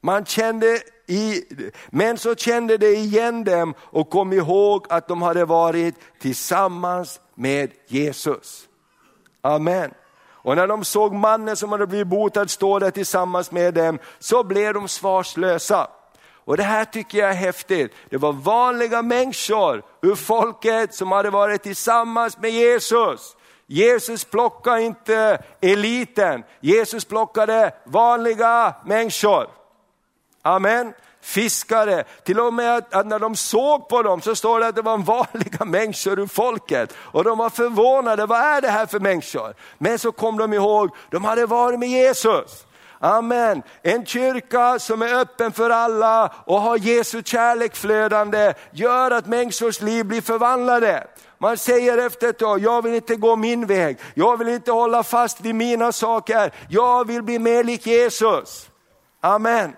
Man 0.00 0.24
kände 0.24 0.80
i, 1.06 1.44
men 1.90 2.18
så 2.18 2.34
kände 2.34 2.76
de 2.76 2.96
igen 2.96 3.44
dem 3.44 3.74
och 3.80 4.10
kom 4.10 4.32
ihåg 4.32 4.86
att 4.88 5.08
de 5.08 5.22
hade 5.22 5.44
varit 5.44 5.94
tillsammans 6.18 7.20
med 7.34 7.70
Jesus. 7.86 8.67
Amen. 9.48 9.94
Och 10.30 10.56
när 10.56 10.66
de 10.66 10.84
såg 10.84 11.14
mannen 11.14 11.56
som 11.56 11.72
hade 11.72 11.86
blivit 11.86 12.06
botad 12.06 12.50
stå 12.50 12.78
där 12.78 12.90
tillsammans 12.90 13.50
med 13.50 13.74
dem, 13.74 13.98
så 14.18 14.44
blev 14.44 14.74
de 14.74 14.88
svarslösa. 14.88 15.90
Och 16.44 16.56
det 16.56 16.62
här 16.62 16.84
tycker 16.84 17.18
jag 17.18 17.30
är 17.30 17.34
häftigt. 17.34 17.94
Det 18.10 18.16
var 18.16 18.32
vanliga 18.32 19.02
människor 19.02 19.82
ur 20.02 20.14
folket 20.14 20.94
som 20.94 21.12
hade 21.12 21.30
varit 21.30 21.62
tillsammans 21.62 22.38
med 22.38 22.50
Jesus. 22.50 23.36
Jesus 23.66 24.24
plockade 24.24 24.82
inte 24.82 25.42
eliten, 25.60 26.44
Jesus 26.60 27.04
plockade 27.04 27.74
vanliga 27.84 28.74
människor. 28.84 29.46
Amen 30.42 30.94
fiskare. 31.22 32.04
Till 32.24 32.40
och 32.40 32.54
med 32.54 32.76
att, 32.76 32.94
att, 32.94 33.06
när 33.06 33.18
de 33.18 33.36
såg 33.36 33.88
på 33.88 34.02
dem 34.02 34.20
så 34.20 34.34
står 34.34 34.60
det 34.60 34.66
att 34.66 34.76
det 34.76 34.82
var 34.82 34.98
vanliga 34.98 35.64
människor 35.64 36.18
ur 36.18 36.26
folket. 36.26 36.94
Och 36.98 37.24
de 37.24 37.38
var 37.38 37.50
förvånade, 37.50 38.26
vad 38.26 38.40
är 38.40 38.60
det 38.60 38.68
här 38.70 38.86
för 38.86 39.00
människor? 39.00 39.54
Men 39.78 39.98
så 39.98 40.12
kom 40.12 40.36
de 40.36 40.52
ihåg, 40.52 40.90
de 41.10 41.24
hade 41.24 41.46
varit 41.46 41.78
med 41.78 41.88
Jesus. 41.88 42.64
Amen. 43.00 43.62
En 43.82 44.06
kyrka 44.06 44.78
som 44.78 45.02
är 45.02 45.14
öppen 45.14 45.52
för 45.52 45.70
alla 45.70 46.32
och 46.44 46.60
har 46.60 46.78
Jesu 46.78 47.22
kärlek 47.22 47.76
flödande 47.76 48.54
gör 48.70 49.10
att 49.10 49.26
människors 49.26 49.80
liv 49.80 50.04
blir 50.04 50.20
förvandlade. 50.20 51.06
Man 51.38 51.56
säger 51.56 51.98
efter 51.98 52.28
ett 52.28 52.38
tag, 52.38 52.58
jag 52.58 52.82
vill 52.82 52.94
inte 52.94 53.16
gå 53.16 53.36
min 53.36 53.66
väg, 53.66 53.98
jag 54.14 54.36
vill 54.36 54.48
inte 54.48 54.72
hålla 54.72 55.02
fast 55.02 55.40
vid 55.40 55.54
mina 55.54 55.92
saker, 55.92 56.52
jag 56.68 57.06
vill 57.06 57.22
bli 57.22 57.38
mer 57.38 57.64
lik 57.64 57.86
Jesus. 57.86 58.70
Amen. 59.20 59.72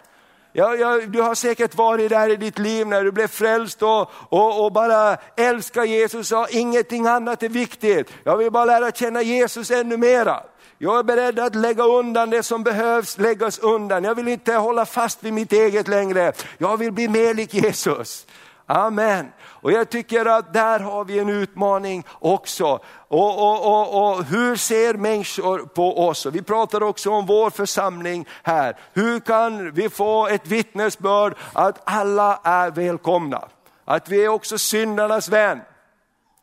Ja, 0.52 0.74
ja, 0.74 1.00
du 1.06 1.22
har 1.22 1.34
säkert 1.34 1.74
varit 1.74 2.10
där 2.10 2.28
i 2.28 2.36
ditt 2.36 2.58
liv 2.58 2.86
när 2.86 3.04
du 3.04 3.12
blev 3.12 3.26
frälst 3.26 3.82
och, 3.82 4.10
och, 4.12 4.64
och 4.64 4.72
bara 4.72 5.16
älskar 5.36 5.84
Jesus 5.84 6.32
och 6.32 6.46
ingenting 6.50 7.06
annat 7.06 7.42
är 7.42 7.48
viktigt. 7.48 8.10
Jag 8.24 8.36
vill 8.36 8.50
bara 8.50 8.64
lära 8.64 8.90
känna 8.90 9.22
Jesus 9.22 9.70
ännu 9.70 9.96
mera. 9.96 10.42
Jag 10.78 10.98
är 10.98 11.02
beredd 11.02 11.38
att 11.38 11.54
lägga 11.54 11.84
undan 11.84 12.30
det 12.30 12.42
som 12.42 12.62
behövs 12.62 13.18
läggas 13.18 13.58
undan. 13.58 14.04
Jag 14.04 14.14
vill 14.14 14.28
inte 14.28 14.54
hålla 14.54 14.86
fast 14.86 15.22
vid 15.22 15.32
mitt 15.32 15.52
eget 15.52 15.88
längre. 15.88 16.32
Jag 16.58 16.76
vill 16.76 16.92
bli 16.92 17.08
mer 17.08 17.34
lik 17.34 17.54
Jesus. 17.54 18.26
Amen. 18.66 19.26
Och 19.62 19.72
jag 19.72 19.90
tycker 19.90 20.26
att 20.26 20.52
där 20.52 20.80
har 20.80 21.04
vi 21.04 21.18
en 21.18 21.28
utmaning 21.28 22.04
också. 22.18 22.80
Och, 23.08 23.38
och, 23.38 23.66
och, 23.66 24.04
och, 24.04 24.24
hur 24.24 24.56
ser 24.56 24.94
människor 24.94 25.58
på 25.58 26.06
oss? 26.06 26.26
Och 26.26 26.34
vi 26.34 26.42
pratar 26.42 26.82
också 26.82 27.10
om 27.10 27.26
vår 27.26 27.50
församling 27.50 28.26
här. 28.42 28.76
Hur 28.92 29.20
kan 29.20 29.72
vi 29.72 29.88
få 29.88 30.26
ett 30.26 30.46
vittnesbörd 30.46 31.34
att 31.52 31.80
alla 31.84 32.40
är 32.44 32.70
välkomna? 32.70 33.48
Att 33.84 34.08
vi 34.08 34.24
är 34.24 34.28
också 34.28 34.58
syndarnas 34.58 35.28
vän. 35.28 35.60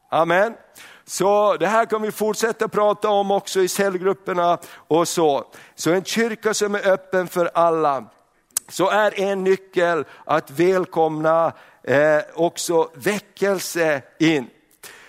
Amen. 0.09 0.53
Så 1.05 1.57
det 1.57 1.67
här 1.67 1.85
kan 1.85 2.01
vi 2.01 2.11
fortsätta 2.11 2.67
prata 2.67 3.09
om 3.09 3.31
också 3.31 3.59
i 3.59 3.67
cellgrupperna 3.67 4.57
och 4.87 5.07
så. 5.07 5.45
Så 5.75 5.91
en 5.91 6.03
kyrka 6.03 6.53
som 6.53 6.75
är 6.75 6.87
öppen 6.87 7.27
för 7.27 7.51
alla, 7.53 8.05
så 8.69 8.89
är 8.89 9.19
en 9.19 9.43
nyckel 9.43 10.05
att 10.25 10.51
välkomna 10.51 11.53
eh, 11.87 12.21
också 12.33 12.89
väckelse 12.93 14.01
in. 14.19 14.49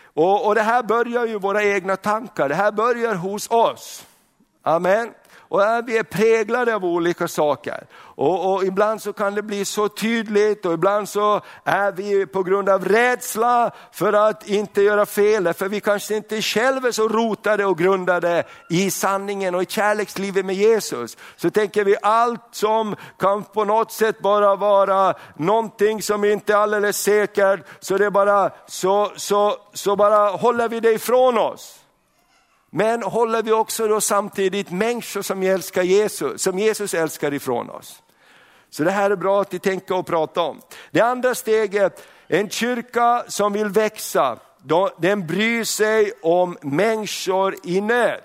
Och, 0.05 0.47
och 0.47 0.55
det 0.55 0.63
här 0.63 0.83
börjar 0.83 1.27
ju 1.27 1.39
våra 1.39 1.65
egna 1.65 1.97
tankar, 1.97 2.49
det 2.49 2.55
här 2.55 2.73
börjar 2.73 3.15
hos 3.15 3.51
oss. 3.51 4.07
Amen. 4.63 5.15
Och 5.49 5.63
eh, 5.63 5.85
vi 5.85 5.99
är 5.99 6.03
präglade 6.03 6.75
av 6.75 6.85
olika 6.85 7.29
saker. 7.29 7.87
Och, 7.97 8.53
och, 8.53 8.65
ibland 8.65 9.03
så 9.03 9.13
kan 9.13 9.35
det 9.35 9.43
bli 9.43 9.65
så 9.65 9.89
tydligt 9.89 10.67
och 10.67 10.73
ibland 10.73 11.09
så 11.09 11.41
är 11.65 11.93
vi 11.93 12.27
på 12.27 12.43
grund 12.43 12.69
av 12.69 12.85
rädsla 12.85 13.71
för 13.93 14.13
att 14.13 14.49
inte 14.49 14.83
göra 14.83 15.07
fel, 15.07 15.55
för 15.55 15.69
vi 15.69 15.81
kanske 15.81 16.17
inte 16.17 16.43
själva 16.43 16.89
är 16.89 16.93
så 16.93 17.09
rotade 17.09 17.65
och 17.65 17.79
grundade 17.79 18.45
i 18.71 18.91
sanningen 18.91 19.55
och 19.55 19.63
i 19.63 19.67
kärlekslivet 19.67 20.45
med 20.45 20.55
Jesus. 20.55 21.17
Så 21.37 21.51
tänker 21.51 21.85
vi 21.85 21.97
allt 22.03 22.49
som 22.51 22.97
kan 23.19 23.45
på 23.45 23.65
något 23.65 23.93
sätt 23.93 24.21
bara 24.21 24.57
vara 24.57 25.15
någonting 25.37 26.03
som 26.03 26.25
inte 26.25 26.53
är 26.53 26.57
alldeles 26.57 27.03
säkert, 27.03 27.61
så, 27.81 27.99
det 27.99 28.11
bara, 28.11 28.51
så, 28.67 29.13
så, 29.17 29.57
så 29.73 29.97
bara 29.97 30.31
håller 30.31 30.69
vi 30.69 30.81
det 30.81 30.93
ifrån 30.93 31.39
oss. 31.39 31.78
Men 32.71 33.03
håller 33.03 33.43
vi 33.43 33.53
också 33.53 33.89
då 33.89 34.01
samtidigt 34.01 34.71
människor 34.71 35.23
som, 35.23 35.43
älskar 35.43 35.83
Jesus, 35.83 36.43
som 36.43 36.59
Jesus 36.59 36.95
älskar 36.95 37.35
ifrån 37.35 37.71
oss? 37.71 38.03
Så 38.71 38.85
det 38.85 38.91
här 38.91 39.11
är 39.11 39.17
bra 39.17 39.41
att 39.41 39.51
tänka 39.51 39.59
tänker 39.71 39.97
och 39.97 40.07
prata 40.07 40.41
om. 40.41 40.61
Det 40.91 41.01
andra 41.01 41.35
steget, 41.35 42.07
en 42.27 42.51
kyrka 42.51 43.25
som 43.29 43.53
vill 43.53 43.69
växa, 43.69 44.39
den 44.99 45.27
bryr 45.27 45.65
sig 45.65 46.13
om 46.23 46.57
människor 46.63 47.57
i 47.65 47.81
nöd. 47.81 48.23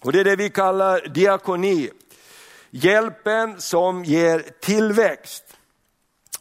Och 0.00 0.12
det 0.12 0.20
är 0.20 0.24
det 0.24 0.36
vi 0.36 0.50
kallar 0.50 1.08
diakoni. 1.08 1.90
Hjälpen 2.70 3.60
som 3.60 4.04
ger 4.04 4.44
tillväxt. 4.60 5.43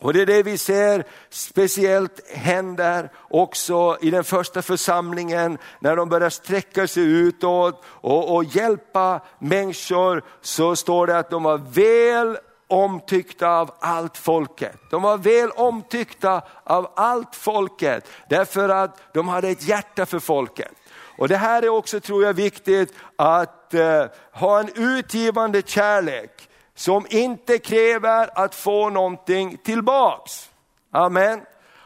Och 0.03 0.13
det 0.13 0.21
är 0.21 0.25
det 0.25 0.43
vi 0.43 0.57
ser 0.57 1.03
speciellt 1.29 2.31
händer 2.31 3.09
också 3.29 3.97
i 4.01 4.11
den 4.11 4.23
första 4.23 4.61
församlingen 4.61 5.57
när 5.79 5.95
de 5.95 6.09
börjar 6.09 6.29
sträcka 6.29 6.87
sig 6.87 7.03
utåt 7.03 7.83
och, 7.85 8.35
och 8.35 8.43
hjälpa 8.43 9.21
människor 9.39 10.23
så 10.41 10.75
står 10.75 11.07
det 11.07 11.17
att 11.17 11.29
de 11.29 11.43
var 11.43 11.57
väl 11.57 12.37
omtyckta 12.67 13.49
av 13.49 13.71
allt 13.79 14.17
folket. 14.17 14.77
De 14.89 15.01
var 15.01 15.17
väl 15.17 15.51
omtyckta 15.51 16.41
av 16.63 16.91
allt 16.95 17.35
folket 17.35 18.07
därför 18.29 18.69
att 18.69 18.99
de 19.13 19.27
hade 19.27 19.49
ett 19.49 19.67
hjärta 19.67 20.05
för 20.05 20.19
folket. 20.19 20.71
Och 21.17 21.27
Det 21.27 21.37
här 21.37 21.63
är 21.63 21.69
också 21.69 21.99
tror 21.99 22.23
jag 22.23 22.33
viktigt 22.33 22.93
att 23.15 23.73
eh, 23.73 24.05
ha 24.31 24.59
en 24.59 24.69
utgivande 24.75 25.61
kärlek 25.65 26.49
som 26.75 27.05
inte 27.09 27.57
kräver 27.57 28.29
att 28.35 28.55
få 28.55 28.89
någonting 28.89 29.57
tillbaks. 29.57 30.49
Amen. 30.91 31.41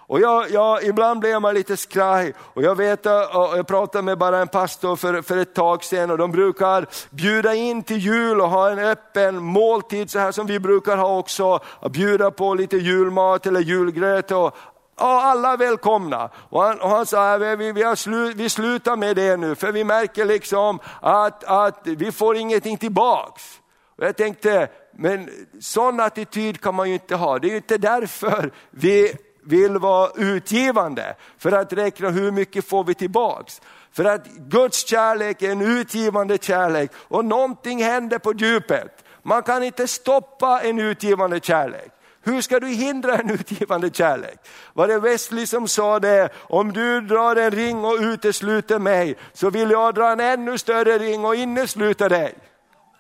Och 0.10 0.20
jag, 0.20 0.52
jag, 0.52 0.84
ibland 0.84 1.20
blir 1.20 1.40
man 1.40 1.54
lite 1.54 1.78
skraj 1.78 2.34
och 2.40 2.64
jag 2.64 2.76
vet, 2.76 3.06
eh, 3.06 3.14
jag 3.32 3.68
pratade 3.68 4.02
med 4.02 4.18
bara 4.18 4.38
en 4.40 4.48
pastor 4.48 4.96
för, 4.96 5.22
för 5.22 5.38
ett 5.38 5.56
tag 5.56 5.84
sedan 5.84 6.12
och 6.12 6.18
de 6.18 6.32
brukar 6.32 6.88
bjuda 7.10 7.56
in 7.56 7.84
till 7.84 7.98
jul 7.98 8.42
och 8.42 8.50
ha 8.50 8.70
en 8.70 8.80
öppen 8.80 9.44
måltid 9.44 10.12
så 10.12 10.20
här 10.20 10.32
som 10.32 10.48
vi 10.48 10.60
brukar 10.60 10.98
ha 10.98 11.18
också. 11.18 11.60
Och 11.66 11.92
bjuda 11.92 12.32
på 12.32 12.54
lite 12.54 12.78
julmat 12.78 13.46
eller 13.46 13.60
julgröt 13.60 14.32
och 14.32 14.56
Ja, 15.00 15.22
alla 15.22 15.54
är 15.54 15.58
välkomna. 15.58 16.30
Och 16.50 16.64
han, 16.64 16.80
och 16.80 16.90
han 16.90 17.06
sa, 17.06 17.34
äh, 17.34 17.58
vi, 17.58 17.72
vi, 17.72 17.96
slu, 17.96 18.34
vi 18.34 18.50
slutar 18.50 18.96
med 18.96 19.16
det 19.16 19.38
nu, 19.38 19.56
för 19.56 19.72
vi 19.72 19.84
märker 19.84 20.26
liksom 20.26 20.80
att, 21.02 21.44
att 21.44 21.80
vi 21.84 22.12
får 22.12 22.38
ingenting 22.38 22.78
tillbaks. 22.78 23.60
Och 23.98 24.06
jag 24.06 24.18
tänkte, 24.18 24.68
men 24.92 25.30
sån 25.60 26.00
attityd 26.00 26.62
kan 26.62 26.76
man 26.76 26.88
ju 26.88 26.94
inte 26.94 27.16
ha. 27.16 27.40
Det 27.40 27.48
är 27.48 27.50
ju 27.50 27.58
inte 27.58 27.78
därför 27.78 28.52
vi 28.72 29.16
vill 29.44 29.78
vara 29.78 30.12
utgivande, 30.16 31.16
för 31.38 31.52
att 31.52 31.74
räkna 31.74 32.10
hur 32.10 32.32
mycket 32.32 32.66
får 32.66 32.84
vi 32.84 32.94
tillbaks. 32.94 33.62
För 33.92 34.06
att 34.06 34.28
Guds 34.28 34.88
kärlek 34.88 35.42
är 35.42 35.52
en 35.52 35.62
utgivande 35.62 36.38
kärlek 36.42 36.92
och 36.96 37.26
någonting 37.26 37.84
händer 37.84 38.20
på 38.20 38.34
djupet. 38.34 39.04
Man 39.24 39.44
kan 39.44 39.64
inte 39.64 39.88
stoppa 39.88 40.62
en 40.62 40.80
utgivande 40.80 41.40
kärlek. 41.40 41.92
Hur 42.24 42.42
ska 42.42 42.60
du 42.60 42.68
hindra 42.68 43.18
en 43.18 43.30
utgivande 43.30 43.90
kärlek? 43.90 44.40
Var 44.74 44.88
det 44.88 45.00
Wesley 45.00 45.46
som 45.46 45.68
sa 45.68 46.00
det, 46.00 46.30
om 46.38 46.74
du 46.74 47.02
drar 47.02 47.36
en 47.36 47.52
ring 47.52 47.86
och 47.86 47.98
utesluter 48.00 48.80
mig, 48.80 49.16
så 49.34 49.50
vill 49.50 49.72
jag 49.72 49.96
dra 49.96 50.12
en 50.12 50.20
ännu 50.20 50.58
större 50.58 50.98
ring 50.98 51.26
och 51.26 51.36
innesluta 51.36 52.10
dig. 52.10 52.36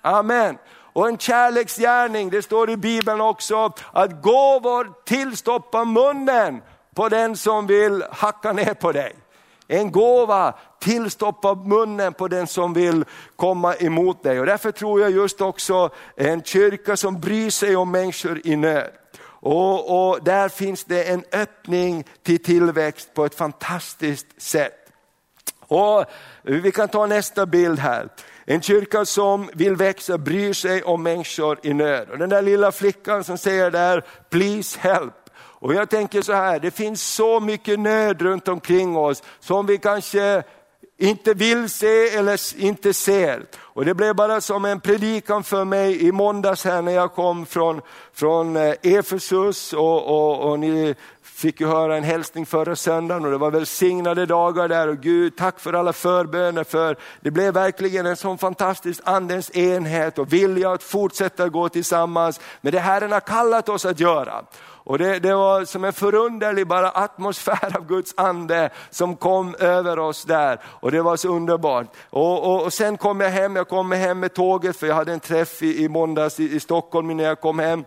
Amen. 0.01 0.57
Och 0.97 1.07
en 1.07 1.17
kärleksgärning, 1.17 2.29
det 2.29 2.41
står 2.41 2.69
i 2.69 2.77
Bibeln 2.77 3.21
också, 3.21 3.73
att 3.91 4.21
gåvor 4.21 4.93
tillstoppar 5.05 5.85
munnen 5.85 6.61
på 6.95 7.09
den 7.09 7.37
som 7.37 7.67
vill 7.67 8.03
hacka 8.11 8.53
ner 8.53 8.73
på 8.73 8.91
dig. 8.91 9.15
En 9.67 9.91
gåva 9.91 10.53
tillstoppar 10.79 11.55
munnen 11.55 12.13
på 12.13 12.27
den 12.27 12.47
som 12.47 12.73
vill 12.73 13.05
komma 13.35 13.75
emot 13.75 14.23
dig. 14.23 14.39
Och 14.39 14.45
därför 14.45 14.71
tror 14.71 15.01
jag 15.01 15.11
just 15.11 15.41
också 15.41 15.89
en 16.15 16.43
kyrka 16.43 16.97
som 16.97 17.19
bryr 17.19 17.49
sig 17.49 17.75
om 17.75 17.91
människor 17.91 18.41
i 18.43 18.55
nöd. 18.55 18.91
Och, 19.21 20.09
och 20.09 20.23
där 20.23 20.49
finns 20.49 20.83
det 20.83 21.03
en 21.03 21.23
öppning 21.31 22.03
till 22.23 22.43
tillväxt 22.43 23.13
på 23.13 23.25
ett 23.25 23.35
fantastiskt 23.35 24.41
sätt. 24.41 24.87
Och 25.67 26.05
vi 26.43 26.71
kan 26.71 26.87
ta 26.87 27.05
nästa 27.05 27.45
bild 27.45 27.79
här. 27.79 28.09
En 28.49 28.61
kyrka 28.61 29.05
som 29.05 29.49
vill 29.53 29.75
växa 29.75 30.17
bryr 30.17 30.53
sig 30.53 30.83
om 30.83 31.03
människor 31.03 31.59
i 31.63 31.73
nöd. 31.73 32.09
Och 32.09 32.17
den 32.17 32.29
där 32.29 32.41
lilla 32.41 32.71
flickan 32.71 33.23
som 33.23 33.37
säger 33.37 33.71
där, 33.71 34.03
please 34.29 34.79
help. 34.79 35.13
Och 35.59 35.73
jag 35.73 35.89
tänker 35.89 36.21
så 36.21 36.33
här, 36.33 36.59
det 36.59 36.71
finns 36.71 37.03
så 37.03 37.39
mycket 37.39 37.79
nöd 37.79 38.21
runt 38.21 38.47
omkring 38.47 38.97
oss 38.97 39.23
som 39.39 39.65
vi 39.65 39.77
kanske 39.77 40.43
inte 40.97 41.33
vill 41.33 41.69
se 41.69 42.09
eller 42.09 42.61
inte 42.63 42.93
ser. 42.93 43.45
Och 43.55 43.85
det 43.85 43.93
blev 43.93 44.15
bara 44.15 44.41
som 44.41 44.65
en 44.65 44.79
predikan 44.79 45.43
för 45.43 45.65
mig 45.65 46.07
i 46.07 46.11
måndags 46.11 46.63
här 46.63 46.81
när 46.81 46.91
jag 46.91 47.13
kom 47.13 47.45
från, 47.45 47.81
från 48.13 48.55
eh, 48.55 48.73
Efesus 48.81 49.73
och, 49.73 50.07
och, 50.07 50.51
och 50.51 50.59
ni 50.59 50.95
fick 51.37 51.61
ju 51.61 51.67
höra 51.67 51.97
en 51.97 52.03
hälsning 52.03 52.45
förra 52.45 52.75
söndagen 52.75 53.25
och 53.25 53.31
det 53.31 53.37
var 53.37 53.51
välsignade 53.51 54.25
dagar 54.25 54.67
där 54.67 54.87
och 54.87 54.97
Gud, 54.97 55.35
tack 55.35 55.59
för 55.59 55.73
alla 55.73 55.93
förböner 55.93 56.63
för 56.63 56.97
det 57.21 57.31
blev 57.31 57.53
verkligen 57.53 58.05
en 58.05 58.15
sån 58.15 58.37
fantastisk 58.37 59.01
andens 59.03 59.55
enhet 59.55 60.19
och 60.19 60.33
vilja 60.33 60.71
att 60.71 60.83
fortsätta 60.83 61.49
gå 61.49 61.69
tillsammans 61.69 62.39
med 62.61 62.73
det 62.73 62.79
Herren 62.79 63.11
har 63.11 63.19
kallat 63.19 63.69
oss 63.69 63.85
att 63.85 63.99
göra. 63.99 64.43
Och 64.87 64.97
det, 64.97 65.19
det, 65.19 65.35
var 65.35 65.65
som 65.65 65.83
en 65.83 65.93
förunderlig 65.93 66.67
bara 66.67 66.89
atmosfär 66.89 67.77
av 67.77 67.87
Guds 67.87 68.13
ande 68.17 68.69
som 68.89 69.15
kom 69.15 69.55
över 69.59 69.99
oss 69.99 70.23
där. 70.23 70.61
Och 70.63 70.91
det 70.91 71.01
var 71.01 71.17
så 71.17 71.29
underbart. 71.29 71.87
Och, 72.09 72.43
och, 72.43 72.63
och 72.63 72.73
sen 72.73 72.97
kom 72.97 73.21
jag 73.21 73.29
hem, 73.29 73.55
jag 73.55 73.67
kom 73.67 73.91
hem 73.91 74.19
med 74.19 74.33
tåget 74.33 74.77
för 74.77 74.87
jag 74.87 74.95
hade 74.95 75.13
en 75.13 75.19
träff 75.19 75.63
i, 75.63 75.83
i 75.83 75.89
måndags 75.89 76.39
i, 76.39 76.55
i 76.55 76.59
Stockholm 76.59 77.11
innan 77.11 77.25
jag 77.25 77.41
kom 77.41 77.59
hem. 77.59 77.85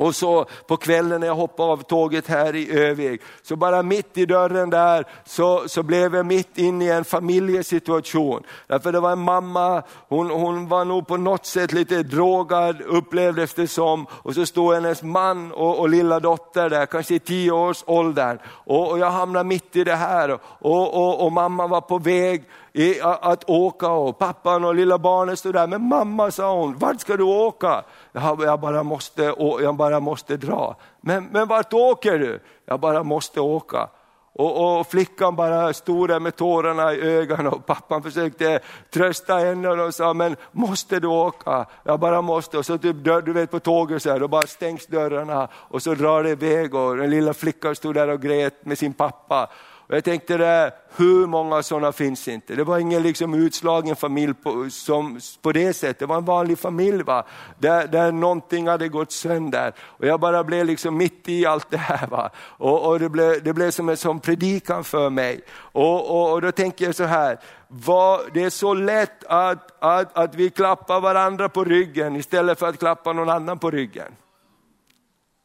Och 0.00 0.14
så 0.14 0.46
på 0.66 0.76
kvällen 0.76 1.20
när 1.20 1.26
jag 1.26 1.34
hoppade 1.34 1.72
av 1.72 1.82
tåget 1.82 2.26
här 2.26 2.56
i 2.56 2.78
Övik, 2.78 3.20
så 3.42 3.56
bara 3.56 3.82
mitt 3.82 4.18
i 4.18 4.26
dörren 4.26 4.70
där 4.70 5.04
så, 5.24 5.68
så 5.68 5.82
blev 5.82 6.14
jag 6.14 6.26
mitt 6.26 6.58
inne 6.58 6.84
i 6.84 6.90
en 6.90 7.04
familjesituation. 7.04 8.42
Därför 8.66 8.92
det 8.92 9.00
var 9.00 9.12
en 9.12 9.18
mamma, 9.18 9.82
hon, 10.08 10.30
hon 10.30 10.68
var 10.68 10.84
nog 10.84 11.06
på 11.06 11.16
något 11.16 11.46
sätt 11.46 11.72
lite 11.72 12.02
drogad 12.02 12.80
upplevdes 12.80 13.54
det 13.54 13.68
som. 13.68 14.06
Och 14.10 14.34
så 14.34 14.46
stod 14.46 14.74
hennes 14.74 15.02
man 15.02 15.52
och, 15.52 15.78
och 15.78 15.88
lilla 15.88 16.20
dotter 16.20 16.70
där, 16.70 16.86
kanske 16.86 17.14
i 17.14 17.18
tio 17.18 17.52
års 17.52 17.84
åldern. 17.86 18.38
Och, 18.46 18.90
och 18.90 18.98
jag 18.98 19.10
hamnade 19.10 19.44
mitt 19.44 19.76
i 19.76 19.84
det 19.84 19.96
här 19.96 20.30
och, 20.58 20.94
och, 20.94 21.26
och 21.26 21.32
mamma 21.32 21.66
var 21.66 21.80
på 21.80 21.98
väg 21.98 22.44
i, 22.72 23.00
att 23.00 23.50
åka 23.50 23.88
och 23.88 24.18
pappan 24.18 24.64
och 24.64 24.74
lilla 24.74 24.98
barnet 24.98 25.38
stod 25.38 25.54
där, 25.54 25.66
men 25.66 25.82
mamma 25.82 26.30
sa 26.30 26.54
hon, 26.54 26.78
vart 26.78 27.00
ska 27.00 27.16
du 27.16 27.24
åka? 27.24 27.84
Jag 28.12 28.60
bara 28.60 28.82
måste, 28.82 29.34
jag 29.38 29.74
bara 29.74 30.00
måste 30.00 30.36
dra. 30.36 30.76
Men, 31.00 31.24
men 31.24 31.48
vart 31.48 31.72
åker 31.72 32.18
du? 32.18 32.40
Jag 32.66 32.80
bara 32.80 33.02
måste 33.02 33.40
åka. 33.40 33.88
Och, 34.32 34.78
och, 34.78 34.86
flickan 34.86 35.36
bara 35.36 35.72
stod 35.72 36.08
där 36.08 36.20
med 36.20 36.36
tårarna 36.36 36.94
i 36.94 37.00
ögonen 37.00 37.46
och 37.46 37.66
pappan 37.66 38.02
försökte 38.02 38.60
trösta 38.90 39.34
henne 39.34 39.68
och 39.68 39.94
sa, 39.94 40.14
men 40.14 40.36
måste 40.52 41.00
du 41.00 41.08
åka? 41.08 41.66
Jag 41.84 42.00
bara 42.00 42.22
måste. 42.22 42.58
Och 42.58 42.66
så 42.66 42.78
typ, 42.78 42.96
du 43.04 43.32
vet 43.32 43.50
på 43.50 43.60
tåget 43.60 44.02
så 44.02 44.10
här, 44.10 44.20
då 44.20 44.28
bara 44.28 44.46
stängs 44.46 44.86
dörrarna 44.86 45.48
och 45.54 45.82
så 45.82 45.94
drar 45.94 46.22
det 46.22 46.30
iväg 46.30 46.74
och 46.74 46.96
den 46.96 47.10
lilla 47.10 47.34
flickan 47.34 47.74
stod 47.74 47.94
där 47.94 48.08
och 48.08 48.22
grät 48.22 48.64
med 48.64 48.78
sin 48.78 48.92
pappa. 48.92 49.50
Och 49.90 49.96
jag 49.96 50.04
tänkte 50.04 50.36
det, 50.36 50.72
hur 50.96 51.26
många 51.26 51.62
sådana 51.62 51.92
finns 51.92 52.28
inte? 52.28 52.54
Det 52.54 52.64
var 52.64 52.78
ingen 52.78 53.02
liksom 53.02 53.34
utslagen 53.34 53.96
familj 53.96 54.34
på, 54.34 54.70
som, 54.70 55.20
på 55.42 55.52
det 55.52 55.72
sättet, 55.72 55.98
det 55.98 56.06
var 56.06 56.16
en 56.16 56.24
vanlig 56.24 56.58
familj 56.58 57.02
va? 57.02 57.24
Där, 57.58 57.86
där 57.86 58.12
någonting 58.12 58.68
hade 58.68 58.88
gått 58.88 59.12
sönder. 59.12 59.72
Och 59.80 60.06
jag 60.06 60.20
bara 60.20 60.44
blev 60.44 60.66
liksom 60.66 60.96
mitt 60.96 61.28
i 61.28 61.46
allt 61.46 61.70
det 61.70 61.76
här. 61.76 62.06
Va? 62.06 62.30
Och, 62.38 62.88
och 62.88 63.00
det, 63.00 63.08
blev, 63.08 63.42
det 63.42 63.52
blev 63.52 63.70
som 63.70 63.88
en 63.88 63.96
sån 63.96 64.20
predikan 64.20 64.84
för 64.84 65.10
mig. 65.10 65.40
Och, 65.50 66.10
och, 66.10 66.32
och 66.32 66.42
då 66.42 66.52
tänker 66.52 66.84
jag 66.84 66.94
så 66.94 67.04
här, 67.04 67.38
vad, 67.68 68.20
det 68.34 68.42
är 68.42 68.50
så 68.50 68.74
lätt 68.74 69.24
att, 69.24 69.84
att, 69.84 70.18
att 70.18 70.34
vi 70.34 70.50
klappar 70.50 71.00
varandra 71.00 71.48
på 71.48 71.64
ryggen 71.64 72.16
istället 72.16 72.58
för 72.58 72.68
att 72.68 72.78
klappa 72.78 73.12
någon 73.12 73.30
annan 73.30 73.58
på 73.58 73.70
ryggen. 73.70 74.12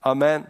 Amen. 0.01 0.43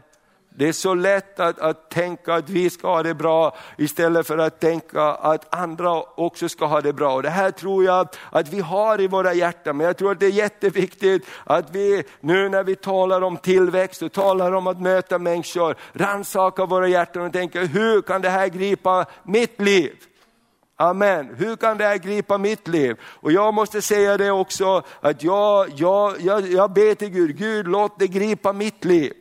Det 0.57 0.67
är 0.67 0.73
så 0.73 0.93
lätt 0.93 1.39
att, 1.39 1.59
att 1.59 1.89
tänka 1.89 2.33
att 2.33 2.49
vi 2.49 2.69
ska 2.69 2.87
ha 2.87 3.03
det 3.03 3.13
bra 3.13 3.57
istället 3.77 4.27
för 4.27 4.37
att 4.37 4.59
tänka 4.59 5.01
att 5.01 5.55
andra 5.55 6.01
också 6.01 6.49
ska 6.49 6.65
ha 6.65 6.81
det 6.81 6.93
bra. 6.93 7.13
Och 7.13 7.23
det 7.23 7.29
här 7.29 7.51
tror 7.51 7.83
jag 7.83 8.07
att 8.29 8.53
vi 8.53 8.59
har 8.59 9.01
i 9.01 9.07
våra 9.07 9.33
hjärtan, 9.33 9.77
men 9.77 9.87
jag 9.87 9.97
tror 9.97 10.11
att 10.11 10.19
det 10.19 10.25
är 10.25 10.31
jätteviktigt 10.31 11.25
att 11.43 11.75
vi 11.75 12.03
nu 12.19 12.49
när 12.49 12.63
vi 12.63 12.75
talar 12.75 13.21
om 13.21 13.37
tillväxt 13.37 14.01
och 14.01 14.11
talar 14.11 14.51
om 14.51 14.67
att 14.67 14.81
möta 14.81 15.19
människor, 15.19 15.75
rannsakar 15.93 16.67
våra 16.67 16.87
hjärtan 16.87 17.25
och 17.25 17.33
tänker 17.33 17.65
hur 17.65 18.01
kan 18.01 18.21
det 18.21 18.29
här 18.29 18.47
gripa 18.47 19.05
mitt 19.23 19.61
liv? 19.61 19.93
Amen. 20.77 21.35
Hur 21.37 21.55
kan 21.55 21.77
det 21.77 21.83
här 21.83 21.97
gripa 21.97 22.37
mitt 22.37 22.67
liv? 22.67 22.95
Och 23.01 23.31
jag 23.31 23.53
måste 23.53 23.81
säga 23.81 24.17
det 24.17 24.31
också, 24.31 24.83
att 25.01 25.23
jag, 25.23 25.69
jag, 25.75 26.21
jag, 26.21 26.47
jag 26.47 26.73
ber 26.73 26.95
till 26.95 27.09
Gud, 27.09 27.37
Gud 27.37 27.67
låt 27.67 27.99
det 27.99 28.07
gripa 28.07 28.53
mitt 28.53 28.85
liv. 28.85 29.13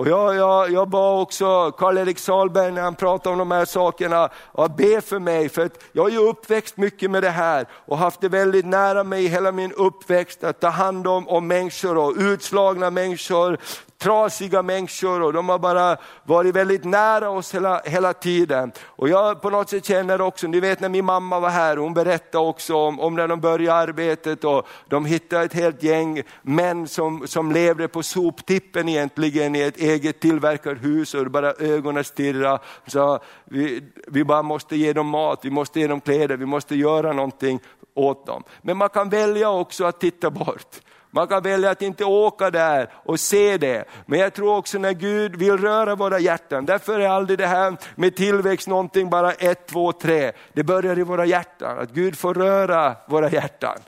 Och 0.00 0.08
jag, 0.08 0.36
jag, 0.36 0.70
jag 0.70 0.88
bad 0.88 1.22
också 1.22 1.70
Karl-Erik 1.70 2.18
Salberg 2.18 2.72
när 2.72 2.82
han 2.82 2.94
pratade 2.94 3.32
om 3.32 3.38
de 3.38 3.50
här 3.50 3.64
sakerna, 3.64 4.28
att 4.52 4.76
be 4.76 5.00
för 5.00 5.18
mig, 5.18 5.48
för 5.48 5.66
att 5.66 5.82
jag 5.92 6.08
är 6.08 6.12
ju 6.12 6.18
uppväxt 6.18 6.76
mycket 6.76 7.10
med 7.10 7.22
det 7.22 7.30
här 7.30 7.66
och 7.72 7.98
haft 7.98 8.20
det 8.20 8.28
väldigt 8.28 8.66
nära 8.66 9.04
mig 9.04 9.26
hela 9.26 9.52
min 9.52 9.72
uppväxt, 9.72 10.44
att 10.44 10.60
ta 10.60 10.68
hand 10.68 11.06
om, 11.06 11.28
om 11.28 11.46
människor 11.46 11.96
och 11.98 12.14
utslagna 12.16 12.90
människor, 12.90 13.58
trasiga 14.00 14.62
människor 14.62 15.22
och 15.22 15.32
de 15.32 15.48
har 15.48 15.58
bara 15.58 15.96
varit 16.24 16.56
väldigt 16.56 16.84
nära 16.84 17.30
oss 17.30 17.54
hela, 17.54 17.80
hela 17.84 18.12
tiden. 18.12 18.72
Och 18.86 19.08
jag 19.08 19.42
på 19.42 19.50
något 19.50 19.70
sätt 19.70 19.84
känner 19.84 20.20
också, 20.20 20.46
ni 20.46 20.60
vet 20.60 20.80
när 20.80 20.88
min 20.88 21.04
mamma 21.04 21.40
var 21.40 21.48
här, 21.48 21.76
hon 21.76 21.94
berättade 21.94 22.44
också 22.44 22.76
om, 22.76 23.00
om 23.00 23.16
när 23.16 23.28
de 23.28 23.40
började 23.40 23.78
arbetet 23.78 24.44
och 24.44 24.66
de 24.88 25.04
hittade 25.04 25.44
ett 25.44 25.52
helt 25.52 25.82
gäng 25.82 26.22
män 26.42 26.88
som, 26.88 27.26
som 27.26 27.52
levde 27.52 27.88
på 27.88 28.02
soptippen 28.02 28.88
egentligen 28.88 29.56
i 29.56 29.60
ett 29.60 29.76
eget 29.76 30.20
tillverkat 30.20 30.78
hus 30.80 31.14
och 31.14 31.30
bara 31.30 31.52
ögonen 31.52 32.04
stirrade. 32.04 32.58
Så 32.86 33.18
vi, 33.44 33.82
vi 34.06 34.24
bara 34.24 34.42
måste 34.42 34.76
ge 34.76 34.92
dem 34.92 35.06
mat, 35.06 35.40
vi 35.42 35.50
måste 35.50 35.80
ge 35.80 35.86
dem 35.86 36.00
kläder, 36.00 36.36
vi 36.36 36.46
måste 36.46 36.76
göra 36.76 37.12
någonting 37.12 37.60
åt 37.94 38.26
dem. 38.26 38.42
Men 38.62 38.76
man 38.76 38.88
kan 38.88 39.08
välja 39.08 39.50
också 39.50 39.84
att 39.84 40.00
titta 40.00 40.30
bort. 40.30 40.80
Man 41.10 41.26
kan 41.26 41.42
välja 41.42 41.70
att 41.70 41.82
inte 41.82 42.04
åka 42.04 42.50
där 42.50 42.90
och 42.92 43.20
se 43.20 43.56
det. 43.56 43.84
Men 44.06 44.18
jag 44.18 44.34
tror 44.34 44.56
också 44.56 44.78
när 44.78 44.92
Gud 44.92 45.36
vill 45.36 45.58
röra 45.58 45.94
våra 45.94 46.18
hjärtan, 46.18 46.66
därför 46.66 47.00
är 47.00 47.08
aldrig 47.08 47.38
det 47.38 47.46
här 47.46 47.76
med 47.94 48.16
tillväxt 48.16 48.68
någonting 48.68 49.10
bara 49.10 49.32
ett, 49.32 49.66
två, 49.66 49.92
tre. 49.92 50.32
Det 50.52 50.62
börjar 50.62 50.98
i 50.98 51.02
våra 51.02 51.26
hjärtan, 51.26 51.78
att 51.78 51.90
Gud 51.90 52.18
får 52.18 52.34
röra 52.34 52.96
våra 53.08 53.30
hjärtan. 53.30 53.78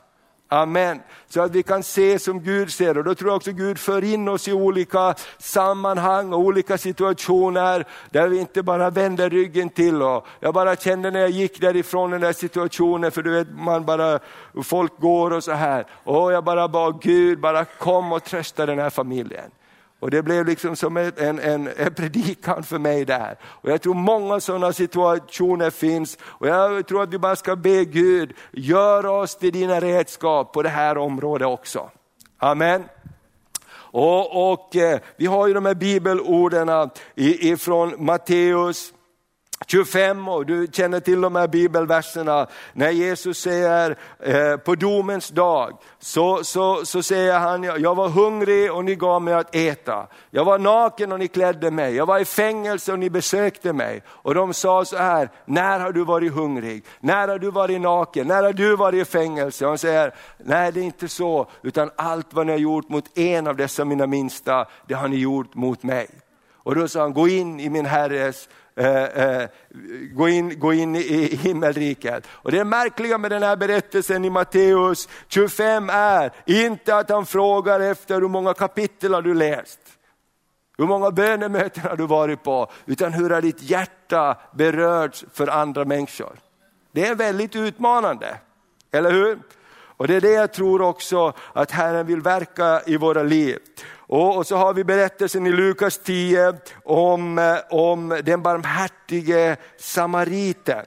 Amen. 0.53 1.01
Så 1.29 1.41
att 1.41 1.51
vi 1.51 1.63
kan 1.63 1.83
se 1.83 2.19
som 2.19 2.43
Gud 2.43 2.73
ser 2.73 2.99
och 2.99 3.05
då 3.05 3.15
tror 3.15 3.31
jag 3.31 3.37
också 3.37 3.53
Gud 3.53 3.79
för 3.79 4.05
in 4.05 4.29
oss 4.29 4.49
i 4.49 4.53
olika 4.53 5.15
sammanhang 5.39 6.33
och 6.33 6.39
olika 6.39 6.79
situationer 6.79 7.87
där 8.11 8.29
vi 8.29 8.39
inte 8.39 8.63
bara 8.63 8.91
vänder 8.91 9.31
ryggen 9.31 9.69
till. 9.69 10.03
Och 10.03 10.27
jag 10.41 10.55
bara 10.55 10.77
kände 10.77 11.11
när 11.11 11.21
jag 11.21 11.31
gick 11.31 11.61
därifrån 11.61 12.11
den 12.11 12.21
där 12.21 12.33
situationen, 12.33 13.11
för 13.11 13.23
du 13.23 13.31
vet 13.31 13.49
man 13.51 13.85
bara, 13.85 14.19
folk 14.65 14.99
går 14.99 15.31
och 15.31 15.45
så 15.45 15.53
här. 15.53 15.87
Och 16.05 16.33
jag 16.33 16.45
bara 16.45 16.69
bad 16.69 17.03
Gud, 17.03 17.41
bara 17.41 17.65
kom 17.65 18.13
och 18.13 18.25
trösta 18.25 18.67
den 18.67 18.79
här 18.79 18.91
familjen. 18.91 19.51
Och 20.03 20.11
det 20.11 20.23
blev 20.23 20.47
liksom 20.47 20.77
som 20.77 20.97
en, 20.97 21.13
en, 21.17 21.39
en 21.39 21.95
predikan 21.97 22.63
för 22.63 22.79
mig 22.79 23.05
där. 23.05 23.39
Och 23.45 23.71
jag 23.71 23.83
tror 23.83 23.95
många 23.95 24.41
sådana 24.41 24.73
situationer 24.73 25.71
finns. 25.71 26.19
Och 26.23 26.49
jag 26.49 26.87
tror 26.87 27.03
att 27.03 27.15
vi 27.15 27.19
bara 27.19 27.37
ska 27.37 27.57
be 27.57 27.85
Gud, 27.85 28.33
gör 28.53 29.07
oss 29.07 29.37
till 29.37 29.53
dina 29.53 29.81
redskap 29.81 30.53
på 30.53 30.63
det 30.63 30.69
här 30.69 30.99
området 30.99 31.49
också. 31.49 31.91
Amen. 32.39 32.85
Och, 33.75 34.53
och 34.53 34.77
eh, 34.77 35.01
Vi 35.17 35.27
har 35.27 35.47
ju 35.47 35.55
de 35.55 35.67
här 35.67 35.75
bibelorden 35.75 36.91
ifrån 37.15 37.95
Matteus 37.99 38.93
25 39.67 40.29
och 40.29 40.47
du 40.47 40.67
känner 40.73 41.01
till 41.01 41.21
de 41.21 41.37
här 41.37 41.49
bibelverserna. 41.49 42.47
När 42.73 42.91
Jesus 42.91 43.39
säger 43.39 43.97
eh, 44.19 44.57
på 44.57 44.75
domens 44.75 45.29
dag 45.29 45.79
så, 45.99 46.45
så, 46.45 46.85
så 46.85 47.03
säger 47.03 47.39
han, 47.39 47.63
jag 47.63 47.95
var 47.95 48.09
hungrig 48.09 48.73
och 48.73 48.85
ni 48.85 48.95
gav 48.95 49.23
mig 49.23 49.35
att 49.35 49.55
äta. 49.55 50.07
Jag 50.31 50.45
var 50.45 50.59
naken 50.59 51.13
och 51.13 51.19
ni 51.19 51.29
klädde 51.29 51.71
mig. 51.71 51.95
Jag 51.95 52.07
var 52.07 52.19
i 52.19 52.25
fängelse 52.25 52.93
och 52.93 52.99
ni 52.99 53.11
besökte 53.11 53.73
mig. 53.73 54.03
Och 54.09 54.35
de 54.35 54.55
sa 54.55 54.85
så 54.85 54.97
här, 54.97 55.31
när 55.45 55.81
har 55.81 55.93
du 55.93 56.05
varit 56.05 56.33
hungrig? 56.33 56.85
När 57.01 57.29
har 57.29 57.39
du 57.39 57.51
varit 57.51 57.81
naken? 57.81 58.27
När 58.27 58.43
har 58.43 58.53
du 58.53 58.77
varit 58.77 59.09
i 59.09 59.11
fängelse? 59.11 59.65
Och 59.65 59.71
han 59.71 59.79
säger, 59.79 60.15
nej 60.39 60.73
det 60.73 60.81
är 60.81 60.85
inte 60.85 61.09
så, 61.09 61.51
utan 61.63 61.91
allt 61.97 62.27
vad 62.31 62.47
ni 62.47 62.53
har 62.53 62.59
gjort 62.59 62.89
mot 62.89 63.19
en 63.19 63.47
av 63.47 63.57
dessa 63.57 63.85
mina 63.85 64.07
minsta, 64.07 64.67
det 64.87 64.95
har 64.95 65.09
ni 65.09 65.17
gjort 65.17 65.55
mot 65.55 65.83
mig. 65.83 66.09
Och 66.65 66.75
då 66.75 66.89
sa 66.89 67.01
han, 67.01 67.13
gå 67.13 67.29
in 67.29 67.61
i 67.61 67.71
min 67.71 67.87
herres 67.87 68.49
Eh, 68.77 69.05
eh, 69.05 69.49
gå, 70.13 70.29
in, 70.29 70.59
gå 70.59 70.73
in 70.73 70.97
i 70.97 71.37
himmelriket. 71.37 72.27
Och 72.31 72.53
det 72.53 72.65
märkliga 72.65 73.19
med 73.19 73.31
den 73.31 73.43
här 73.43 73.57
berättelsen 73.57 74.25
i 74.25 74.31
Matteus 74.31 75.09
25 75.29 75.91
är 75.93 76.33
inte 76.47 76.97
att 76.97 77.11
han 77.11 77.27
frågar 77.27 77.81
efter 77.81 78.21
hur 78.21 78.29
många 78.29 78.55
kapitel 78.55 79.15
har 79.15 79.23
du 79.23 79.35
läst. 79.35 79.81
Hur 80.79 80.87
många 80.87 81.11
bönemöten 81.11 81.83
har 81.83 81.97
du 81.97 82.07
varit 82.07 82.43
på? 82.43 82.71
Utan 82.87 83.13
hur 83.13 83.31
har 83.31 83.43
ditt 83.43 83.63
hjärta 83.63 84.37
berörts 84.53 85.25
för 85.33 85.47
andra 85.47 85.85
människor? 85.85 86.39
Det 86.93 87.07
är 87.07 87.15
väldigt 87.15 87.57
utmanande, 87.57 88.37
eller 88.93 89.13
hur? 89.13 89.39
Och 89.97 90.09
det 90.09 90.15
är 90.15 90.21
det 90.21 90.33
jag 90.33 90.53
tror 90.53 90.83
också 90.83 91.33
att 91.53 91.71
Herren 91.71 92.07
vill 92.07 92.21
verka 92.21 92.83
i 92.87 92.97
våra 92.97 93.23
liv. 93.23 93.59
Och, 94.13 94.37
och 94.37 94.47
så 94.47 94.57
har 94.57 94.75
vi 94.75 94.85
berättelsen 94.85 95.47
i 95.47 95.53
Lukas 95.53 95.99
10 95.99 96.55
om, 96.85 97.39
eh, 97.39 97.57
om 97.71 98.21
den 98.25 98.43
barmhärtige 98.43 99.57
samariten. 99.79 100.85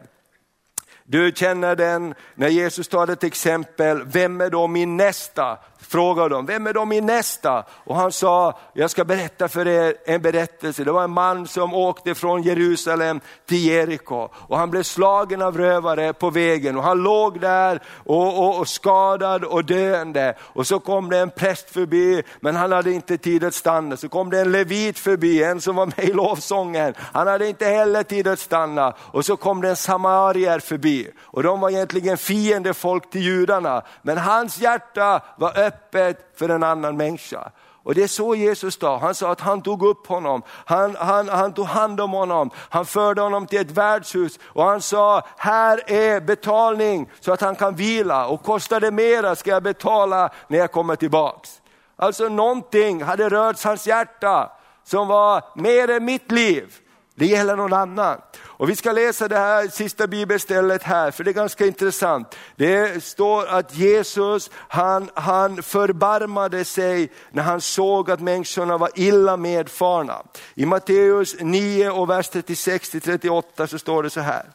Du 1.03 1.31
känner 1.35 1.75
den 1.75 2.13
när 2.35 2.47
Jesus 2.47 2.87
tar 2.87 3.07
ett 3.07 3.23
exempel, 3.23 4.03
vem 4.05 4.41
är 4.41 4.49
då 4.49 4.67
min 4.67 4.97
nästa? 4.97 5.57
Frågade 5.85 6.29
de, 6.29 6.45
vem 6.45 6.67
är 6.67 6.73
de 6.73 6.89
min 6.89 7.05
nästa? 7.05 7.63
Och 7.69 7.95
han 7.95 8.11
sa, 8.11 8.59
jag 8.73 8.91
ska 8.91 9.05
berätta 9.05 9.47
för 9.47 9.67
er 9.67 9.95
en 10.05 10.21
berättelse. 10.21 10.83
Det 10.83 10.91
var 10.91 11.03
en 11.03 11.11
man 11.11 11.47
som 11.47 11.73
åkte 11.73 12.15
från 12.15 12.41
Jerusalem 12.41 13.21
till 13.45 13.65
Jeriko 13.65 14.29
och 14.33 14.57
han 14.57 14.71
blev 14.71 14.83
slagen 14.83 15.41
av 15.41 15.57
rövare 15.57 16.13
på 16.13 16.29
vägen 16.29 16.77
och 16.77 16.83
han 16.83 17.03
låg 17.03 17.39
där 17.39 17.81
och, 18.05 18.39
och, 18.39 18.59
och 18.59 18.67
skadad 18.67 19.43
och 19.43 19.65
döende. 19.65 20.35
Och 20.39 20.67
så 20.67 20.79
kom 20.79 21.09
det 21.09 21.17
en 21.17 21.29
präst 21.29 21.69
förbi, 21.69 22.23
men 22.39 22.55
han 22.55 22.71
hade 22.71 22.91
inte 22.91 23.17
tid 23.17 23.43
att 23.43 23.53
stanna. 23.53 23.97
Så 23.97 24.09
kom 24.09 24.29
det 24.29 24.41
en 24.41 24.51
levit 24.51 24.99
förbi, 24.99 25.43
en 25.43 25.61
som 25.61 25.75
var 25.75 25.85
med 25.85 25.99
i 25.99 26.13
lovsången. 26.13 26.93
Han 26.97 27.27
hade 27.27 27.47
inte 27.47 27.65
heller 27.65 28.03
tid 28.03 28.27
att 28.27 28.39
stanna. 28.39 28.93
Och 28.99 29.25
så 29.25 29.37
kom 29.37 29.61
det 29.61 29.69
en 29.69 29.75
samarier 29.75 30.59
förbi 30.59 31.11
och 31.21 31.43
de 31.43 31.59
var 31.59 31.69
egentligen 31.69 32.17
fiende 32.17 32.73
folk 32.73 33.09
till 33.09 33.21
judarna. 33.21 33.81
Men 34.01 34.17
hans 34.17 34.57
hjärta 34.57 35.21
var 35.37 35.59
öppet 35.59 35.74
öppet 35.75 36.31
för 36.35 36.49
en 36.49 36.63
annan 36.63 36.97
människa. 36.97 37.51
Och 37.85 37.95
det 37.95 38.03
är 38.03 38.07
så 38.07 38.35
Jesus 38.35 38.79
sa, 38.79 38.97
han 38.97 39.15
sa 39.15 39.31
att 39.31 39.41
han 39.41 39.61
tog 39.61 39.83
upp 39.83 40.07
honom, 40.07 40.41
han, 40.65 40.95
han, 40.95 41.29
han 41.29 41.53
tog 41.53 41.65
hand 41.65 42.01
om 42.01 42.11
honom, 42.11 42.49
han 42.69 42.85
förde 42.85 43.21
honom 43.21 43.47
till 43.47 43.59
ett 43.59 43.71
värdshus 43.71 44.39
och 44.43 44.63
han 44.63 44.81
sa, 44.81 45.21
här 45.37 45.91
är 45.91 46.21
betalning 46.21 47.09
så 47.19 47.33
att 47.33 47.41
han 47.41 47.55
kan 47.55 47.75
vila 47.75 48.27
och 48.27 48.43
kostar 48.43 48.79
det 48.79 48.91
mera 48.91 49.35
ska 49.35 49.49
jag 49.51 49.63
betala 49.63 50.29
när 50.47 50.57
jag 50.57 50.71
kommer 50.71 50.95
tillbaks. 50.95 51.61
Alltså 51.95 52.29
någonting 52.29 53.03
hade 53.03 53.29
rört 53.29 53.63
hans 53.63 53.87
hjärta 53.87 54.51
som 54.83 55.07
var 55.07 55.43
mer 55.55 55.89
än 55.89 56.05
mitt 56.05 56.31
liv. 56.31 56.73
Det 57.15 57.25
gäller 57.25 57.55
någon 57.55 57.73
annan. 57.73 58.17
Och 58.57 58.69
vi 58.69 58.75
ska 58.75 58.91
läsa 58.91 59.27
det 59.27 59.37
här 59.37 59.67
sista 59.67 60.07
bibelstället 60.07 60.83
här, 60.83 61.11
för 61.11 61.23
det 61.23 61.31
är 61.31 61.33
ganska 61.33 61.65
intressant. 61.65 62.35
Det 62.55 63.03
står 63.03 63.45
att 63.45 63.75
Jesus, 63.75 64.49
han, 64.53 65.09
han 65.13 65.63
förbarmade 65.63 66.65
sig 66.65 67.11
när 67.31 67.43
han 67.43 67.61
såg 67.61 68.11
att 68.11 68.19
människorna 68.19 68.77
var 68.77 68.89
illa 68.95 69.37
medfarna. 69.37 70.23
I 70.55 70.65
Matteus 70.65 71.35
9 71.39 71.89
och 71.89 72.09
vers 72.09 72.29
36-38 72.31 73.67
så 73.67 73.79
står 73.79 74.03
det 74.03 74.09
så 74.09 74.21
här. 74.21 74.45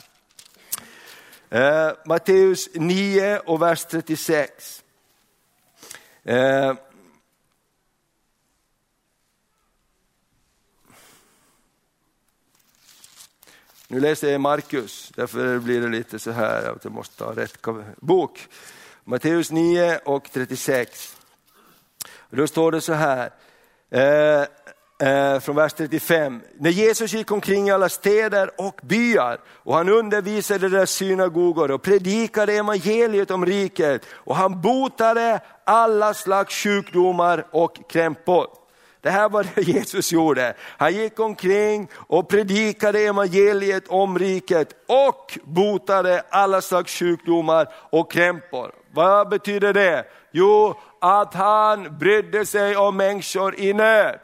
Eh, 1.50 1.92
Matteus 2.04 2.68
9 2.74 3.38
och 3.38 3.62
vers 3.62 3.84
36. 3.84 4.82
Eh, 6.24 6.74
Nu 13.92 14.00
läser 14.00 14.32
jag 14.32 14.40
Markus, 14.40 15.12
därför 15.16 15.58
blir 15.58 15.80
det 15.80 15.88
lite 15.88 16.18
så 16.18 16.30
här 16.30 16.72
att 16.72 16.84
jag 16.84 16.92
måste 16.92 17.24
ha 17.24 17.36
rätt 17.36 17.66
bok. 17.96 18.48
Matteus 19.04 19.50
9 19.50 19.98
och 20.04 20.30
36. 20.32 21.16
Då 22.30 22.46
står 22.46 22.72
det 22.72 22.80
så 22.80 22.92
här, 22.92 23.30
eh, 23.90 24.40
eh, 25.08 25.40
från 25.40 25.56
vers 25.56 25.72
35. 25.72 26.40
När 26.58 26.70
Jesus 26.70 27.12
gick 27.12 27.30
omkring 27.30 27.68
i 27.68 27.70
alla 27.70 27.88
städer 27.88 28.60
och 28.60 28.80
byar 28.82 29.40
och 29.46 29.74
han 29.74 29.88
undervisade 29.88 30.68
deras 30.68 30.90
synagogor 30.90 31.70
och 31.70 31.82
predikade 31.82 32.52
evangeliet 32.52 33.30
om 33.30 33.46
riket 33.46 34.06
och 34.10 34.36
han 34.36 34.60
botade 34.60 35.40
alla 35.64 36.14
slags 36.14 36.54
sjukdomar 36.54 37.46
och 37.50 37.90
krämpor. 37.90 38.59
Det 39.00 39.10
här 39.10 39.28
var 39.28 39.46
det 39.54 39.62
Jesus 39.62 40.12
gjorde. 40.12 40.54
Han 40.78 40.94
gick 40.94 41.20
omkring 41.20 41.88
och 41.94 42.28
predikade 42.28 43.00
evangeliet 43.00 43.88
om 43.88 44.18
riket 44.18 44.74
och 44.88 45.38
botade 45.44 46.22
alla 46.30 46.60
slags 46.60 46.98
sjukdomar 46.98 47.68
och 47.90 48.12
krämpor. 48.12 48.72
Vad 48.94 49.28
betyder 49.28 49.72
det? 49.72 50.04
Jo, 50.32 50.74
att 51.00 51.34
han 51.34 51.98
brydde 51.98 52.46
sig 52.46 52.76
om 52.76 52.96
människor 52.96 53.60
i 53.60 53.72
nöd. 53.72 54.18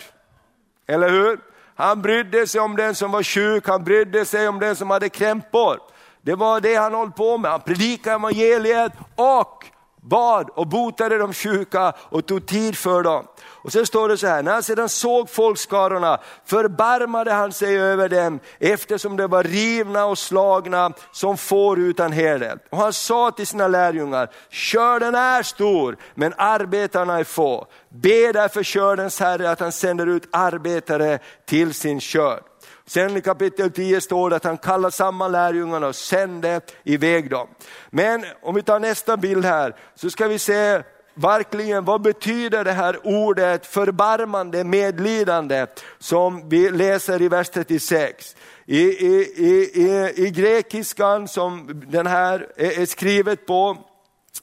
Eller 0.87 1.11
hur? 1.11 1.41
Han 1.75 2.03
brydde 2.03 2.47
sig 2.47 2.61
om 2.61 2.77
den 2.77 2.95
som 2.95 3.13
var 3.13 3.23
sjuk, 3.23 3.69
han 3.69 3.85
brydde 3.85 4.25
sig 4.25 4.49
om 4.49 4.59
den 4.59 4.77
som 4.77 4.91
hade 4.91 5.09
krämpor. 5.09 5.81
Det 6.23 6.35
var 6.35 6.61
det 6.61 6.75
han 6.75 6.95
höll 6.95 7.11
på 7.11 7.39
med. 7.39 7.51
Han 7.51 7.61
predikade 7.61 8.17
evangeliet 8.17 8.93
och 9.15 9.65
bad 10.01 10.51
och 10.51 10.67
botade 10.67 11.19
de 11.19 11.33
sjuka 11.33 11.93
och 11.99 12.27
tog 12.27 12.47
tid 12.47 12.77
för 12.77 13.03
dem. 13.03 13.27
Och 13.67 13.73
sen 13.73 13.87
står 13.87 14.09
det 14.09 14.17
så 14.17 14.27
här, 14.27 14.43
när 14.43 14.53
han 14.53 14.63
sedan 14.63 14.89
såg 14.89 15.31
folkskarorna 15.31 16.21
förbarmade 16.45 17.33
han 17.33 17.53
sig 17.53 17.79
över 17.79 18.09
dem 18.09 18.41
eftersom 18.59 19.17
de 19.17 19.27
var 19.27 19.43
rivna 19.43 20.07
och 20.07 20.19
slagna 20.19 20.93
som 21.13 21.37
får 21.37 21.79
utan 21.79 22.13
herde. 22.13 22.59
Och 22.71 22.79
han 22.79 22.93
sa 22.93 23.31
till 23.31 23.47
sina 23.47 23.69
lärjungar, 23.69 24.31
skörden 24.51 25.15
är 25.15 25.43
stor 25.43 25.97
men 26.15 26.35
arbetarna 26.37 27.19
är 27.19 27.25
få. 27.25 27.67
Be 27.89 28.33
därför 28.33 28.65
skördens 28.65 29.21
Herre 29.21 29.51
att 29.51 29.61
han 29.61 29.73
sänder 29.73 30.07
ut 30.07 30.29
arbetare 30.33 31.19
till 31.45 31.75
sin 31.75 32.01
skörd. 32.01 32.43
Sen 32.87 33.17
i 33.17 33.21
kapitel 33.21 33.71
10 33.71 34.01
står 34.01 34.31
det 34.31 34.37
att 34.37 34.45
han 34.45 34.59
kallar 34.59 34.91
samman 34.91 35.33
lärjungarna 35.33 35.87
och 35.87 35.97
sände 35.97 36.61
iväg 36.85 37.31
dem. 37.31 37.49
Men 37.91 38.25
om 38.43 38.55
vi 38.55 38.63
tar 38.63 38.81
nästa 38.81 39.17
bild 39.17 39.45
här 39.45 39.77
så 39.95 40.11
ska 40.11 40.29
vi 40.29 40.39
se 40.39 40.83
verkligen 41.17 41.85
vad 41.85 42.03
betyder 42.03 42.65
det 42.65 42.73
här 42.73 43.07
ordet 43.07 43.67
förbarmande, 43.67 44.65
medlidande 44.65 45.67
som 45.99 46.49
vi 46.49 46.71
läser 46.71 47.23
i 47.23 47.29
vers 47.29 47.49
36. 47.49 48.37
I, 48.67 48.81
i, 48.81 49.33
i, 49.37 50.13
i, 50.17 50.31
grekiskan 50.31 51.29
som 51.29 51.83
den 51.87 52.07
här 52.07 52.47
är 52.57 52.87
skrivet 52.87 53.47
på, 53.47 53.77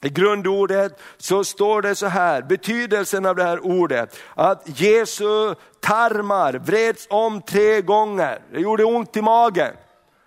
i 0.02 0.08
grundordet 0.08 1.00
så 1.16 1.44
står 1.44 1.82
det 1.82 1.94
så 1.94 2.06
här, 2.06 2.42
betydelsen 2.42 3.26
av 3.26 3.36
det 3.36 3.44
här 3.44 3.66
ordet, 3.66 4.18
att 4.34 4.80
Jesu 4.80 5.54
tarmar 5.80 6.52
vreds 6.52 7.06
om 7.10 7.42
tre 7.42 7.80
gånger. 7.80 8.38
Det 8.52 8.60
gjorde 8.60 8.84
ont 8.84 9.16
i 9.16 9.22
magen. 9.22 9.72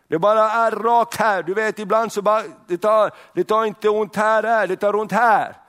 Det 0.10 0.20
bara 0.20 0.52
är 0.52 0.72
rakt 0.72 1.16
här, 1.16 1.44
du 1.44 1.54
vet 1.54 1.80
ibland 1.80 2.12
så 2.12 2.22
bara, 2.22 2.44
det 2.68 2.78
tar, 2.78 3.12
det 3.34 3.44
tar 3.44 3.66
inte 3.66 3.90
ont 3.90 4.16
här, 4.16 4.44
här, 4.44 4.68
det 4.68 4.76
tar 4.76 4.96
ont 4.96 5.12
här. 5.12 5.67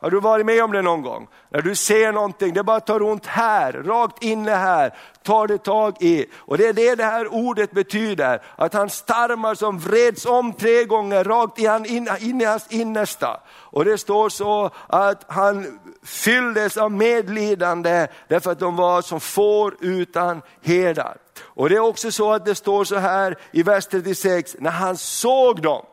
Har 0.00 0.10
du 0.10 0.20
varit 0.20 0.46
med 0.46 0.64
om 0.64 0.72
det 0.72 0.82
någon 0.82 1.02
gång? 1.02 1.28
När 1.50 1.62
du 1.62 1.74
ser 1.74 2.12
någonting, 2.12 2.54
det 2.54 2.62
bara 2.62 2.80
tar 2.80 3.02
ont 3.02 3.26
här, 3.26 3.72
rakt 3.72 4.22
inne 4.22 4.50
här, 4.50 4.94
tar 5.22 5.46
det 5.46 5.58
tag 5.58 6.02
i. 6.02 6.26
Och 6.36 6.58
det 6.58 6.66
är 6.66 6.72
det 6.72 6.94
det 6.94 7.04
här 7.04 7.34
ordet 7.34 7.70
betyder, 7.70 8.42
att 8.56 8.74
hans 8.74 9.02
tarmar 9.02 9.54
som 9.54 9.78
vreds 9.78 10.26
om 10.26 10.52
tre 10.52 10.84
gånger 10.84 11.24
rakt 11.24 11.58
in, 11.58 11.86
in, 11.86 12.08
in 12.20 12.40
i 12.40 12.44
hans 12.44 12.66
innersta. 12.68 13.40
Och 13.50 13.84
det 13.84 13.98
står 13.98 14.28
så 14.28 14.70
att 14.86 15.24
han 15.28 15.80
fylldes 16.04 16.76
av 16.76 16.92
medlidande 16.92 18.06
därför 18.28 18.52
att 18.52 18.58
de 18.58 18.76
var 18.76 19.02
som 19.02 19.20
får 19.20 19.74
utan 19.80 20.42
herdar. 20.62 21.16
Och 21.42 21.68
det 21.68 21.76
är 21.76 21.80
också 21.80 22.10
så 22.10 22.32
att 22.32 22.44
det 22.44 22.54
står 22.54 22.84
så 22.84 22.96
här 22.96 23.36
i 23.52 23.62
vers 23.62 23.86
36, 23.86 24.56
när 24.58 24.70
han 24.70 24.96
såg 24.96 25.62
dem, 25.62 25.84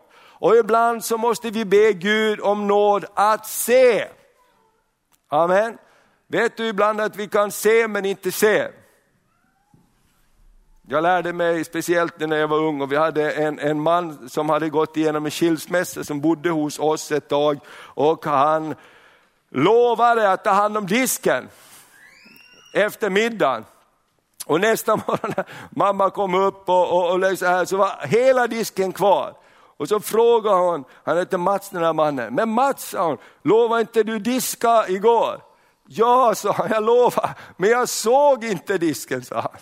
och 0.45 0.55
ibland 0.55 1.05
så 1.05 1.17
måste 1.17 1.49
vi 1.49 1.65
be 1.65 1.93
Gud 1.93 2.41
om 2.41 2.67
nåd 2.67 3.05
att 3.13 3.47
se. 3.47 4.07
Amen. 5.29 5.77
Vet 6.27 6.57
du 6.57 6.67
ibland 6.67 7.01
att 7.01 7.15
vi 7.15 7.27
kan 7.27 7.51
se 7.51 7.87
men 7.87 8.05
inte 8.05 8.31
se? 8.31 8.67
Jag 10.87 11.03
lärde 11.03 11.33
mig 11.33 11.63
speciellt 11.63 12.19
när 12.19 12.37
jag 12.37 12.47
var 12.47 12.57
ung 12.57 12.81
och 12.81 12.91
vi 12.91 12.95
hade 12.95 13.31
en, 13.31 13.59
en 13.59 13.81
man 13.81 14.29
som 14.29 14.49
hade 14.49 14.69
gått 14.69 14.97
igenom 14.97 15.25
en 15.25 15.31
skilsmässa 15.31 16.03
som 16.03 16.21
bodde 16.21 16.49
hos 16.49 16.79
oss 16.79 17.11
ett 17.11 17.29
tag 17.29 17.59
och 17.77 18.25
han 18.25 18.75
lovade 19.49 20.31
att 20.31 20.43
ta 20.43 20.49
hand 20.51 20.77
om 20.77 20.87
disken 20.87 21.49
efter 22.73 23.09
middagen. 23.09 23.65
Och 24.45 24.61
nästa 24.61 24.95
morgon 25.07 25.33
när 25.37 25.45
mamma 25.69 26.09
kom 26.09 26.33
upp 26.35 26.69
och, 26.69 26.91
och, 26.91 27.13
och 27.13 27.37
så, 27.37 27.45
här, 27.45 27.65
så 27.65 27.77
var 27.77 28.07
hela 28.07 28.47
disken 28.47 28.91
kvar. 28.93 29.44
Och 29.77 29.89
så 29.89 29.99
frågade 29.99 30.55
hon, 30.55 30.83
han 31.03 31.17
hette 31.17 31.37
Mats 31.37 31.69
den 31.69 31.83
här 31.83 31.93
mannen, 31.93 32.35
men 32.35 32.49
Mats 32.49 32.89
sa 32.89 33.07
hon, 33.07 33.17
lovade 33.43 33.81
inte 33.81 34.03
du 34.03 34.19
diska 34.19 34.87
igår? 34.87 35.41
Ja, 35.87 36.35
sa 36.35 36.51
han, 36.51 36.71
jag 36.71 36.83
lovar, 36.83 37.29
men 37.57 37.69
jag 37.69 37.89
såg 37.89 38.43
inte 38.43 38.77
disken, 38.77 39.23
sa 39.23 39.41
han. 39.41 39.59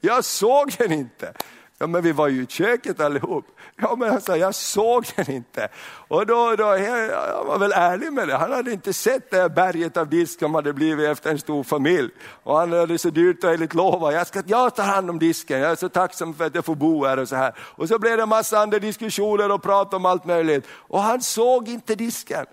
Jag 0.00 0.24
såg 0.24 0.74
den 0.78 0.92
inte. 0.92 1.34
Ja, 1.82 1.86
men 1.86 2.02
vi 2.02 2.12
var 2.12 2.28
ju 2.28 2.42
i 2.42 2.46
köket 2.46 3.00
allihop. 3.00 3.44
Ja, 3.76 3.96
men 3.98 4.10
han 4.10 4.20
sa, 4.20 4.36
jag 4.36 4.54
såg 4.54 5.06
den 5.16 5.30
inte. 5.30 5.68
Och 6.08 6.26
då, 6.26 6.56
då 6.56 6.64
jag 6.64 7.44
var 7.44 7.58
väl 7.58 7.72
ärlig 7.72 8.12
med 8.12 8.28
det. 8.28 8.36
Han 8.36 8.52
hade 8.52 8.72
inte 8.72 8.92
sett 8.92 9.30
det 9.30 9.36
här 9.36 9.48
berget 9.48 9.96
av 9.96 10.08
disk 10.08 10.38
som 10.38 10.54
hade 10.54 10.72
blivit 10.72 11.08
efter 11.08 11.30
en 11.30 11.38
stor 11.38 11.62
familj. 11.62 12.10
Och 12.42 12.58
han 12.58 12.72
hade 12.72 12.98
så 12.98 13.10
dyrt 13.10 13.44
och 13.44 13.50
enligt 13.50 13.74
lovat, 13.74 14.14
jag 14.14 14.26
ska 14.26 14.42
jag 14.46 14.74
tar 14.74 14.84
hand 14.84 15.10
om 15.10 15.18
disken, 15.18 15.60
jag 15.60 15.70
är 15.70 15.76
så 15.76 15.88
tacksam 15.88 16.34
för 16.34 16.46
att 16.46 16.54
jag 16.54 16.64
får 16.64 16.74
bo 16.74 17.04
här 17.04 17.18
och 17.18 17.28
så 17.28 17.36
här. 17.36 17.54
Och 17.58 17.88
så 17.88 17.98
blev 17.98 18.16
det 18.16 18.22
en 18.22 18.28
massa 18.28 18.58
andra 18.58 18.78
diskussioner 18.78 19.52
och 19.52 19.62
prat 19.62 19.94
om 19.94 20.06
allt 20.06 20.24
möjligt. 20.24 20.66
Och 20.72 21.00
han 21.00 21.20
såg 21.22 21.68
inte 21.68 21.94
disken. 21.94 22.46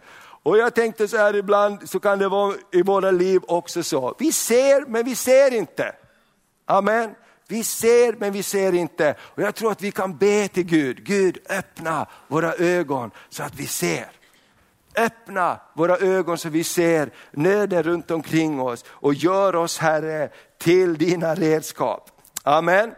Och 0.44 0.58
jag 0.58 0.76
tänkte 0.76 1.08
så 1.08 1.18
här 1.18 1.36
ibland, 1.36 1.90
så 1.90 2.00
kan 2.00 2.20
det 2.20 2.28
vara 2.28 2.56
i 2.72 2.82
våra 2.82 3.12
liv 3.12 3.42
också 3.48 3.84
så. 3.84 4.16
Vi 4.20 4.32
ser 4.32 4.86
men 4.88 5.06
vi 5.06 5.16
ser 5.16 5.54
inte. 5.54 5.96
Amen. 6.66 7.16
Vi 7.48 7.64
ser 7.64 8.14
men 8.20 8.34
vi 8.34 8.44
ser 8.44 8.74
inte. 8.74 9.16
Och 9.20 9.42
jag 9.42 9.56
tror 9.56 9.72
att 9.72 9.82
vi 9.82 9.92
kan 9.92 10.18
be 10.18 10.48
till 10.48 10.64
Gud, 10.64 11.04
Gud 11.04 11.38
öppna 11.50 12.08
våra 12.28 12.54
ögon 12.54 13.12
så 13.30 13.44
att 13.44 13.56
vi 13.56 13.68
ser. 13.68 14.08
Öppna 14.96 15.60
våra 15.74 15.98
ögon 15.98 16.38
så 16.38 16.50
vi 16.50 16.64
ser 16.64 17.10
nöden 17.32 17.84
runt 17.84 18.12
omkring 18.12 18.62
oss 18.62 18.86
och 18.88 19.14
gör 19.14 19.56
oss 19.56 19.78
Herre 19.78 20.30
till 20.58 20.98
dina 20.98 21.36
redskap. 21.36 22.12
Amen. 22.44 22.92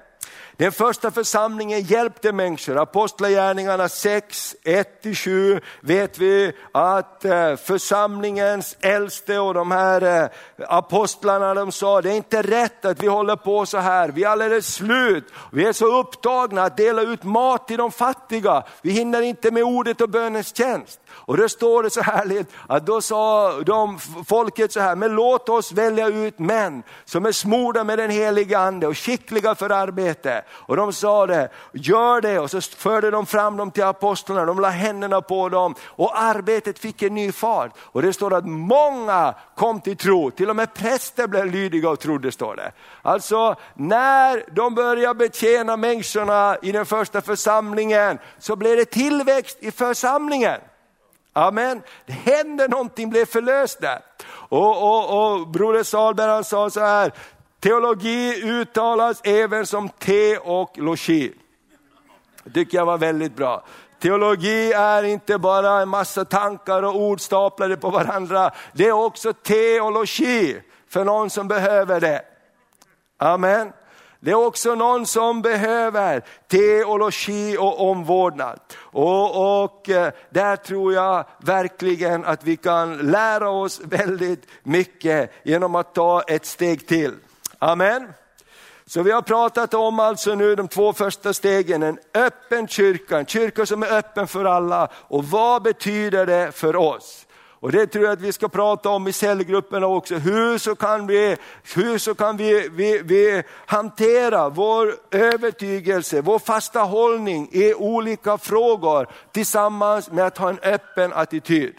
Den 0.60 0.72
första 0.72 1.12
församlingen 1.12 1.82
hjälpte 1.82 2.32
människor. 2.32 2.82
Apostlagärningarna 2.82 3.89
6, 3.89 4.55
1-7 4.64 5.62
vet 5.82 6.18
vi 6.18 6.53
att 6.72 7.26
eh, 7.26 7.55
församlingens 7.55 8.78
äldste 8.80 9.39
och 9.39 9.53
de 9.53 9.72
här 9.72 10.24
eh, 10.24 10.30
apostlarna 10.68 11.53
de 11.53 11.72
sa, 11.72 12.01
det 12.01 12.12
är 12.12 12.16
inte 12.16 12.41
rätt 12.41 12.86
att 12.86 13.03
vi 13.03 13.07
håller 13.07 13.36
på 13.36 13.66
så 13.66 13.78
här, 13.78 14.10
vi 14.10 14.24
är 14.24 14.30
alldeles 14.30 14.74
slut. 14.74 15.34
Vi 15.51 15.66
är 15.66 15.74
så 15.74 15.99
upptagna 15.99 16.64
att 16.64 16.78
dela 16.78 17.01
ut 17.01 17.24
mat 17.24 17.68
till 17.68 17.78
de 17.78 17.91
fattiga, 17.91 18.64
vi 18.82 18.91
hinner 18.91 19.22
inte 19.22 19.51
med 19.51 19.64
ordet 19.64 20.01
och 20.01 20.10
bönens 20.10 20.55
tjänst. 20.55 20.99
Och 21.12 21.38
då 21.38 21.49
står 21.49 21.84
det 21.84 21.89
så 21.89 22.01
härligt 22.01 22.47
att 22.68 22.86
då 22.86 23.01
sa 23.01 23.51
de, 23.62 23.99
folket 24.28 24.72
så 24.72 24.80
här, 24.80 24.95
men 24.95 25.12
låt 25.12 25.49
oss 25.49 25.72
välja 25.72 26.07
ut 26.07 26.39
män 26.39 26.84
som 27.05 27.26
är 27.26 27.32
smorda 27.32 27.84
med 27.84 27.99
den 27.99 28.10
heliga 28.10 28.60
ande 28.60 28.88
och 28.88 28.97
skickliga 28.97 29.55
för 29.55 29.70
arbete. 29.70 30.43
Och 30.49 30.76
de 30.76 30.93
sa 30.93 31.26
det, 31.26 31.49
gör 31.74 32.22
det 32.22 32.39
och 32.39 32.51
så 32.51 32.62
förde 32.62 33.12
de 33.12 33.26
fram 33.26 33.57
dem 33.57 33.72
till 33.72 33.84
apostlarna, 33.84 34.45
de 34.45 34.60
la 34.60 34.70
händerna 34.70 35.22
på 35.22 35.49
dem 35.49 35.76
och 35.86 36.22
arbetet 36.22 36.80
fick 36.80 37.01
en 37.01 37.16
ny 37.16 37.32
fart. 37.32 37.72
Och 37.78 38.01
det 38.01 38.14
står 38.14 38.34
att 38.34 38.45
många 38.47 39.34
kom 39.55 39.82
till 39.82 39.97
tro, 39.97 40.32
till 40.32 40.49
och 40.49 40.55
med 40.55 40.74
präster 40.74 41.28
blev 41.28 41.45
lydiga 41.45 41.89
och 41.89 41.99
trodde 41.99 42.32
står 42.32 42.55
det. 42.55 42.72
Alltså 43.01 43.55
när 43.74 44.43
de 44.51 44.76
började 44.76 45.16
betjäna 45.16 45.78
människorna 45.78 46.57
i 46.62 46.72
den 46.72 46.86
första 46.86 47.22
församlingen 47.22 48.20
så 48.39 48.55
blev 48.55 48.78
det 48.78 48.86
tillväxt 48.86 49.57
i 49.62 49.72
församlingen. 49.72 50.62
Amen. 51.34 51.82
Det 52.05 52.13
hände 52.13 52.67
någonting, 52.67 53.09
blev 53.09 53.25
förlöst 53.25 53.82
där. 53.82 54.01
Och, 54.30 54.84
och, 54.84 55.32
och 55.34 55.47
Broder 55.47 55.84
Salberg 55.84 56.30
han 56.30 56.43
sa 56.43 56.69
så 56.69 56.80
här, 56.80 57.11
teologi 57.59 58.41
uttalas 58.43 59.21
även 59.23 59.65
som 59.65 59.89
te 59.89 60.38
och 60.38 60.77
logi. 60.77 61.34
Det 62.43 62.53
tycker 62.53 62.77
jag 62.77 62.86
var 62.86 62.97
väldigt 62.97 63.36
bra. 63.36 63.63
Teologi 63.99 64.73
är 64.73 65.03
inte 65.03 65.38
bara 65.38 65.82
en 65.82 65.89
massa 65.89 66.25
tankar 66.25 66.84
och 66.84 66.95
ord 66.95 67.21
staplade 67.21 67.77
på 67.77 67.89
varandra, 67.89 68.51
det 68.73 68.88
är 68.88 68.91
också 68.91 69.34
teologi 69.34 70.61
för 70.89 71.05
någon 71.05 71.30
som 71.30 71.47
behöver 71.47 71.99
det. 71.99 72.21
Amen. 73.17 73.73
Det 74.22 74.32
är 74.32 74.45
också 74.45 74.76
någon 74.76 75.05
som 75.05 75.41
behöver 75.41 76.24
teologi 76.47 77.57
och 77.57 77.89
omvårdnad. 77.89 78.59
Och, 78.78 79.63
och 79.63 79.89
eh, 79.89 80.11
där 80.30 80.55
tror 80.55 80.93
jag 80.93 81.26
verkligen 81.38 82.26
att 82.26 82.43
vi 82.43 82.57
kan 82.57 82.97
lära 82.97 83.49
oss 83.49 83.82
väldigt 83.84 84.47
mycket 84.63 85.32
genom 85.43 85.76
att 85.76 85.95
ta 85.95 86.22
ett 86.22 86.45
steg 86.45 86.88
till. 86.88 87.15
Amen. 87.59 88.13
Så 88.86 89.03
vi 89.03 89.11
har 89.11 89.22
pratat 89.22 89.74
om 89.74 89.99
alltså 89.99 90.36
nu 90.36 90.55
de 90.55 90.67
två 90.67 90.93
första 90.93 91.34
stegen, 91.34 91.84
en 91.84 91.99
öppen 92.13 92.67
kyrka, 92.67 93.20
en 93.20 93.26
kyrka 93.26 93.65
som 93.65 93.84
är 93.84 93.97
öppen 93.97 94.28
för 94.28 94.45
alla. 94.45 94.88
Och 94.93 95.26
vad 95.26 95.63
betyder 95.63 96.26
det 96.26 96.51
för 96.51 96.76
oss? 96.76 97.26
Och 97.60 97.72
det 97.72 97.88
tror 97.88 98.03
jag 98.05 98.14
att 98.14 98.22
vi 98.22 98.32
ska 98.32 98.47
prata 98.47 98.89
om 98.89 99.07
i 99.07 99.14
cellgrupperna 99.14 99.88
också. 99.88 100.16
Hur 100.16 100.57
så 100.57 100.76
kan 100.76 101.07
vi, 101.07 101.38
hur 101.76 101.97
så 101.97 102.16
kan 102.16 102.38
vi, 102.38 102.70
vi, 102.72 103.01
vi 103.03 103.43
hantera 103.66 104.49
vår 104.49 104.95
övertygelse, 105.12 106.22
vår 106.22 106.39
fasta 106.39 106.80
hållning 106.80 107.49
i 107.51 107.74
olika 107.74 108.38
frågor 108.38 109.07
tillsammans 109.32 110.12
med 110.12 110.26
att 110.26 110.38
ha 110.38 110.49
en 110.49 110.60
öppen 110.60 111.14
attityd. 111.14 111.74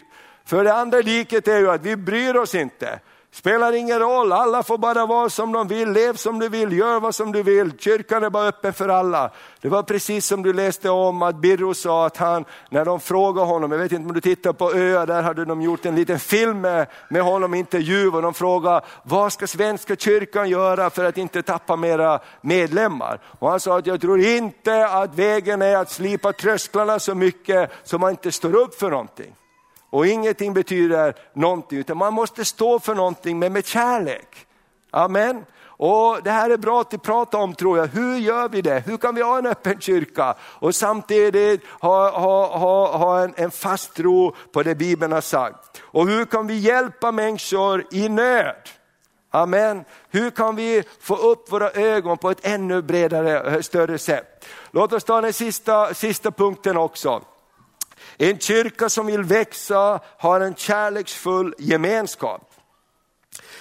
För 0.45 0.63
det 0.63 0.73
andra 0.73 0.99
liket 0.99 1.47
är 1.47 1.57
ju 1.57 1.71
att 1.71 1.81
vi 1.85 1.95
bryr 1.95 2.35
oss 2.35 2.55
inte. 2.55 2.99
Spelar 3.33 3.73
ingen 3.73 3.99
roll, 3.99 4.31
alla 4.31 4.63
får 4.63 4.77
bara 4.77 5.05
vara 5.05 5.29
som 5.29 5.51
de 5.51 5.67
vill, 5.67 5.91
lev 5.91 6.15
som 6.15 6.39
du 6.39 6.49
vill, 6.49 6.77
gör 6.77 6.99
vad 6.99 7.15
som 7.15 7.31
du 7.31 7.43
vill. 7.43 7.71
Kyrkan 7.79 8.23
är 8.23 8.29
bara 8.29 8.47
öppen 8.47 8.73
för 8.73 8.89
alla. 8.89 9.31
Det 9.61 9.69
var 9.69 9.83
precis 9.83 10.25
som 10.25 10.43
du 10.43 10.53
läste 10.53 10.89
om 10.89 11.21
att 11.21 11.35
Birro 11.35 11.73
sa 11.73 12.05
att 12.05 12.17
han, 12.17 12.45
när 12.69 12.85
de 12.85 12.99
frågade 12.99 13.47
honom, 13.47 13.71
jag 13.71 13.79
vet 13.79 13.91
inte 13.91 14.07
om 14.07 14.13
du 14.13 14.21
tittar 14.21 14.53
på 14.53 14.73
öar, 14.73 15.07
där 15.07 15.21
hade 15.21 15.45
de 15.45 15.61
gjort 15.61 15.85
en 15.85 15.95
liten 15.95 16.19
film 16.19 16.61
med, 16.61 16.87
med 17.09 17.21
honom, 17.21 17.53
intervju, 17.53 18.09
och 18.09 18.21
de 18.21 18.33
frågade 18.33 18.85
vad 19.03 19.33
ska 19.33 19.47
Svenska 19.47 19.95
kyrkan 19.95 20.49
göra 20.49 20.89
för 20.89 21.03
att 21.03 21.17
inte 21.17 21.43
tappa 21.43 21.75
mera 21.75 22.19
medlemmar? 22.41 23.19
Och 23.39 23.49
han 23.49 23.59
sa 23.59 23.77
att 23.77 23.85
jag 23.85 24.01
tror 24.01 24.19
inte 24.19 24.87
att 24.87 25.15
vägen 25.15 25.61
är 25.61 25.75
att 25.75 25.91
slipa 25.91 26.33
trösklarna 26.33 26.99
så 26.99 27.15
mycket 27.15 27.71
så 27.83 27.97
man 27.97 28.11
inte 28.11 28.31
står 28.31 28.55
upp 28.55 28.79
för 28.79 28.89
någonting. 28.89 29.35
Och 29.91 30.07
ingenting 30.07 30.53
betyder 30.53 31.15
någonting, 31.33 31.79
utan 31.79 31.97
man 31.97 32.13
måste 32.13 32.45
stå 32.45 32.79
för 32.79 32.95
någonting, 32.95 33.39
men 33.39 33.53
med 33.53 33.65
kärlek. 33.65 34.47
Amen. 34.91 35.45
Och 35.83 36.23
Det 36.23 36.31
här 36.31 36.49
är 36.49 36.57
bra 36.57 36.81
att 36.81 37.03
prata 37.03 37.37
om 37.37 37.55
tror 37.55 37.77
jag. 37.77 37.87
Hur 37.87 38.17
gör 38.17 38.49
vi 38.49 38.61
det? 38.61 38.83
Hur 38.85 38.97
kan 38.97 39.15
vi 39.15 39.21
ha 39.21 39.37
en 39.37 39.45
öppen 39.45 39.79
kyrka 39.79 40.35
och 40.41 40.75
samtidigt 40.75 41.61
ha, 41.79 42.19
ha, 42.19 42.57
ha, 42.57 42.97
ha 42.97 43.23
en, 43.23 43.33
en 43.37 43.51
fast 43.51 43.93
tro 43.93 44.35
på 44.51 44.63
det 44.63 44.75
Bibeln 44.75 45.11
har 45.11 45.21
sagt? 45.21 45.81
Och 45.81 46.07
hur 46.07 46.25
kan 46.25 46.47
vi 46.47 46.57
hjälpa 46.57 47.11
människor 47.11 47.85
i 47.91 48.09
nöd? 48.09 48.55
Amen. 49.29 49.85
Hur 50.09 50.29
kan 50.29 50.55
vi 50.55 50.83
få 50.99 51.15
upp 51.15 51.51
våra 51.51 51.71
ögon 51.71 52.17
på 52.17 52.31
ett 52.31 52.45
ännu 52.45 52.81
bredare, 52.81 53.63
större 53.63 53.97
sätt? 53.97 54.45
Låt 54.71 54.93
oss 54.93 55.03
ta 55.03 55.21
den 55.21 55.33
sista, 55.33 55.93
sista 55.93 56.31
punkten 56.31 56.77
också. 56.77 57.21
En 58.21 58.39
kyrka 58.39 58.89
som 58.89 59.05
vill 59.05 59.23
växa 59.23 59.99
har 60.17 60.41
en 60.41 60.55
kärleksfull 60.55 61.55
gemenskap. 61.57 62.53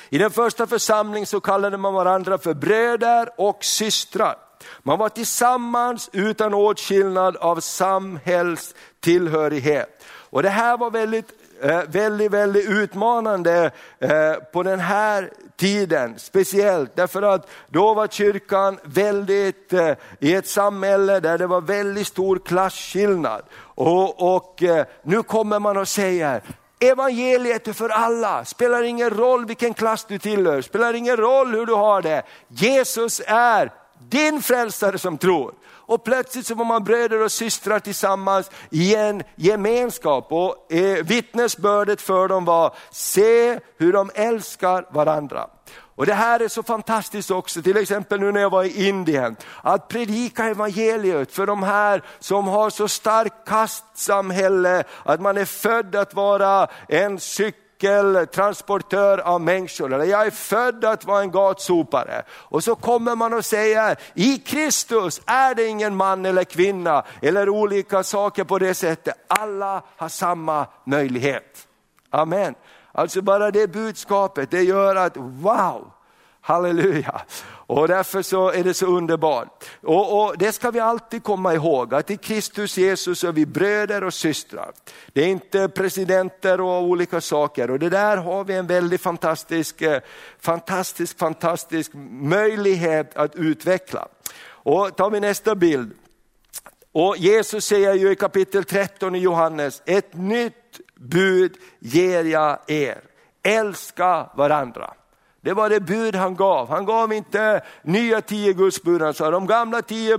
I 0.08 0.18
den 0.18 0.30
första 0.30 0.66
församlingen 0.66 1.26
så 1.26 1.40
kallade 1.40 1.76
man 1.76 1.94
varandra 1.94 2.38
för 2.38 2.54
bröder 2.54 3.28
och 3.36 3.64
systrar. 3.64 4.36
Man 4.82 4.98
var 4.98 5.08
tillsammans 5.08 6.10
utan 6.12 6.54
åtskillnad 6.54 7.36
av 7.36 7.60
samhällstillhörighet. 7.60 10.04
Och 10.06 10.42
det 10.42 10.48
här 10.48 10.76
var 10.76 10.90
väldigt 10.90 11.32
Eh, 11.62 11.82
väldigt, 11.88 12.30
väldigt 12.30 12.68
utmanande 12.68 13.70
eh, 13.98 14.34
på 14.52 14.62
den 14.62 14.80
här 14.80 15.30
tiden, 15.56 16.14
speciellt 16.18 16.96
därför 16.96 17.22
att 17.22 17.50
då 17.68 17.94
var 17.94 18.06
kyrkan 18.06 18.78
väldigt 18.82 19.72
eh, 19.72 19.92
i 20.18 20.34
ett 20.34 20.48
samhälle 20.48 21.20
där 21.20 21.38
det 21.38 21.46
var 21.46 21.60
väldigt 21.60 22.06
stor 22.06 22.40
klasskillnad. 22.44 23.42
Och, 23.62 24.34
och 24.34 24.62
eh, 24.62 24.86
nu 25.02 25.22
kommer 25.22 25.58
man 25.58 25.76
och 25.76 25.88
säger, 25.88 26.42
Evangeliet 26.80 27.68
är 27.68 27.72
för 27.72 27.88
alla, 27.88 28.44
spelar 28.44 28.82
ingen 28.82 29.10
roll 29.10 29.46
vilken 29.46 29.74
klass 29.74 30.04
du 30.04 30.18
tillhör, 30.18 30.62
spelar 30.62 30.94
ingen 30.94 31.16
roll 31.16 31.54
hur 31.54 31.66
du 31.66 31.74
har 31.74 32.02
det. 32.02 32.22
Jesus 32.48 33.20
är 33.26 33.72
din 33.98 34.42
frälsare 34.42 34.98
som 34.98 35.18
tror. 35.18 35.54
Och 35.90 36.04
plötsligt 36.04 36.46
så 36.46 36.54
var 36.54 36.64
man 36.64 36.84
bröder 36.84 37.22
och 37.22 37.32
systrar 37.32 37.78
tillsammans 37.78 38.50
i 38.70 38.94
en 38.94 39.22
gemenskap. 39.36 40.32
Och 40.32 40.72
eh, 40.72 41.04
vittnesbördet 41.04 42.00
för 42.00 42.28
dem 42.28 42.44
var, 42.44 42.74
se 42.90 43.60
hur 43.76 43.92
de 43.92 44.10
älskar 44.14 44.86
varandra. 44.90 45.46
Och 45.94 46.06
Det 46.06 46.14
här 46.14 46.40
är 46.40 46.48
så 46.48 46.62
fantastiskt 46.62 47.30
också, 47.30 47.62
till 47.62 47.76
exempel 47.76 48.20
nu 48.20 48.32
när 48.32 48.40
jag 48.40 48.50
var 48.50 48.64
i 48.64 48.88
Indien, 48.88 49.36
att 49.62 49.88
predika 49.88 50.44
evangeliet 50.44 51.32
för 51.32 51.46
de 51.46 51.62
här 51.62 52.02
som 52.18 52.48
har 52.48 52.70
så 52.70 52.88
starkt 52.88 53.48
kastsamhälle, 53.48 54.84
att 55.04 55.20
man 55.20 55.38
är 55.38 55.44
född 55.44 55.96
att 55.96 56.14
vara 56.14 56.68
en 56.88 57.20
cykel 57.20 57.69
cykeltransportör 57.80 59.18
av 59.18 59.40
människor, 59.40 59.94
eller 59.94 60.04
jag 60.04 60.26
är 60.26 60.30
född 60.30 60.84
att 60.84 61.04
vara 61.04 61.20
en 61.22 61.30
gatsopare. 61.30 62.22
Och 62.30 62.64
så 62.64 62.74
kommer 62.74 63.16
man 63.16 63.32
och 63.34 63.44
säger, 63.44 63.96
i 64.14 64.38
Kristus 64.38 65.20
är 65.26 65.54
det 65.54 65.66
ingen 65.66 65.96
man 65.96 66.26
eller 66.26 66.44
kvinna, 66.44 67.04
eller 67.22 67.48
olika 67.48 68.02
saker 68.02 68.44
på 68.44 68.58
det 68.58 68.74
sättet. 68.74 69.14
Alla 69.28 69.82
har 69.96 70.08
samma 70.08 70.66
möjlighet. 70.84 71.66
Amen. 72.10 72.54
Alltså 72.92 73.22
bara 73.22 73.50
det 73.50 73.72
budskapet, 73.72 74.50
det 74.50 74.62
gör 74.62 74.96
att 74.96 75.16
wow, 75.16 75.92
halleluja. 76.40 77.20
Och 77.70 77.88
därför 77.88 78.22
så 78.22 78.50
är 78.50 78.64
det 78.64 78.74
så 78.74 78.86
underbart. 78.86 79.64
Och, 79.82 80.24
och, 80.24 80.38
Det 80.38 80.52
ska 80.52 80.70
vi 80.70 80.80
alltid 80.80 81.22
komma 81.22 81.54
ihåg, 81.54 81.94
att 81.94 82.10
i 82.10 82.16
Kristus 82.16 82.78
Jesus 82.78 83.24
är 83.24 83.32
vi 83.32 83.46
bröder 83.46 84.04
och 84.04 84.14
systrar. 84.14 84.72
Det 85.12 85.22
är 85.22 85.26
inte 85.26 85.68
presidenter 85.68 86.60
och 86.60 86.82
olika 86.82 87.20
saker. 87.20 87.70
Och 87.70 87.78
det 87.78 87.88
där 87.88 88.16
har 88.16 88.44
vi 88.44 88.54
en 88.54 88.66
väldigt 88.66 89.00
fantastisk, 89.00 89.82
eh, 89.82 90.00
fantastisk, 90.40 91.18
fantastisk 91.18 91.90
möjlighet 92.22 93.16
att 93.16 93.36
utveckla. 93.36 94.08
Och 94.42 94.96
tar 94.96 95.10
vi 95.10 95.20
nästa 95.20 95.54
bild. 95.54 95.92
Och 96.92 97.16
Jesus 97.16 97.64
säger 97.64 97.94
ju 97.94 98.10
i 98.10 98.16
kapitel 98.16 98.64
13 98.64 99.14
i 99.14 99.18
Johannes, 99.18 99.82
ett 99.86 100.14
nytt 100.14 100.80
bud 100.96 101.56
ger 101.78 102.24
jag 102.24 102.58
er. 102.66 103.00
Älska 103.42 104.30
varandra. 104.34 104.94
Det 105.42 105.52
var 105.52 105.70
det 105.70 105.80
bud 105.80 106.14
han 106.14 106.36
gav. 106.36 106.68
Han 106.68 106.84
gav 106.84 107.12
inte 107.12 107.60
nya 107.82 108.20
tio 108.20 108.52
gudsbud, 108.52 109.02
han 109.02 109.14
sa 109.14 109.30
de 109.30 109.46
gamla 109.46 109.82
tio 109.82 110.18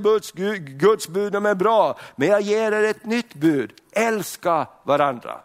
gudsbuden 0.57 1.45
är 1.45 1.55
bra, 1.55 1.97
men 2.15 2.27
jag 2.27 2.41
ger 2.41 2.71
er 2.71 2.83
ett 2.83 3.05
nytt 3.05 3.33
bud. 3.33 3.71
Älska 3.91 4.67
varandra. 4.83 5.39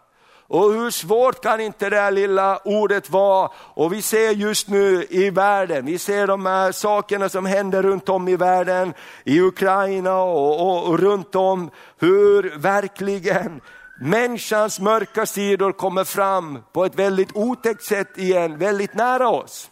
Och 0.49 0.73
hur 0.73 0.91
svårt 0.91 1.43
kan 1.43 1.59
inte 1.59 1.89
det 1.89 1.95
här 1.95 2.11
lilla 2.11 2.57
ordet 2.57 3.09
vara? 3.09 3.51
Och 3.55 3.93
vi 3.93 4.01
ser 4.01 4.31
just 4.31 4.67
nu 4.67 5.05
i 5.09 5.29
världen, 5.29 5.85
vi 5.85 5.97
ser 5.97 6.27
de 6.27 6.45
här 6.45 6.71
sakerna 6.71 7.29
som 7.29 7.45
händer 7.45 7.83
runt 7.83 8.09
om 8.09 8.27
i 8.27 8.35
världen, 8.35 8.93
i 9.23 9.41
Ukraina 9.41 10.21
och, 10.21 10.61
och, 10.61 10.87
och 10.87 10.99
runt 10.99 11.35
om, 11.35 11.69
hur 11.99 12.57
verkligen 12.57 13.61
människans 13.99 14.79
mörka 14.79 15.25
sidor 15.25 15.71
kommer 15.71 16.03
fram 16.03 16.63
på 16.73 16.85
ett 16.85 16.95
väldigt 16.95 17.35
otäckt 17.35 17.83
sätt 17.83 18.17
igen, 18.17 18.57
väldigt 18.57 18.93
nära 18.93 19.29
oss. 19.29 19.69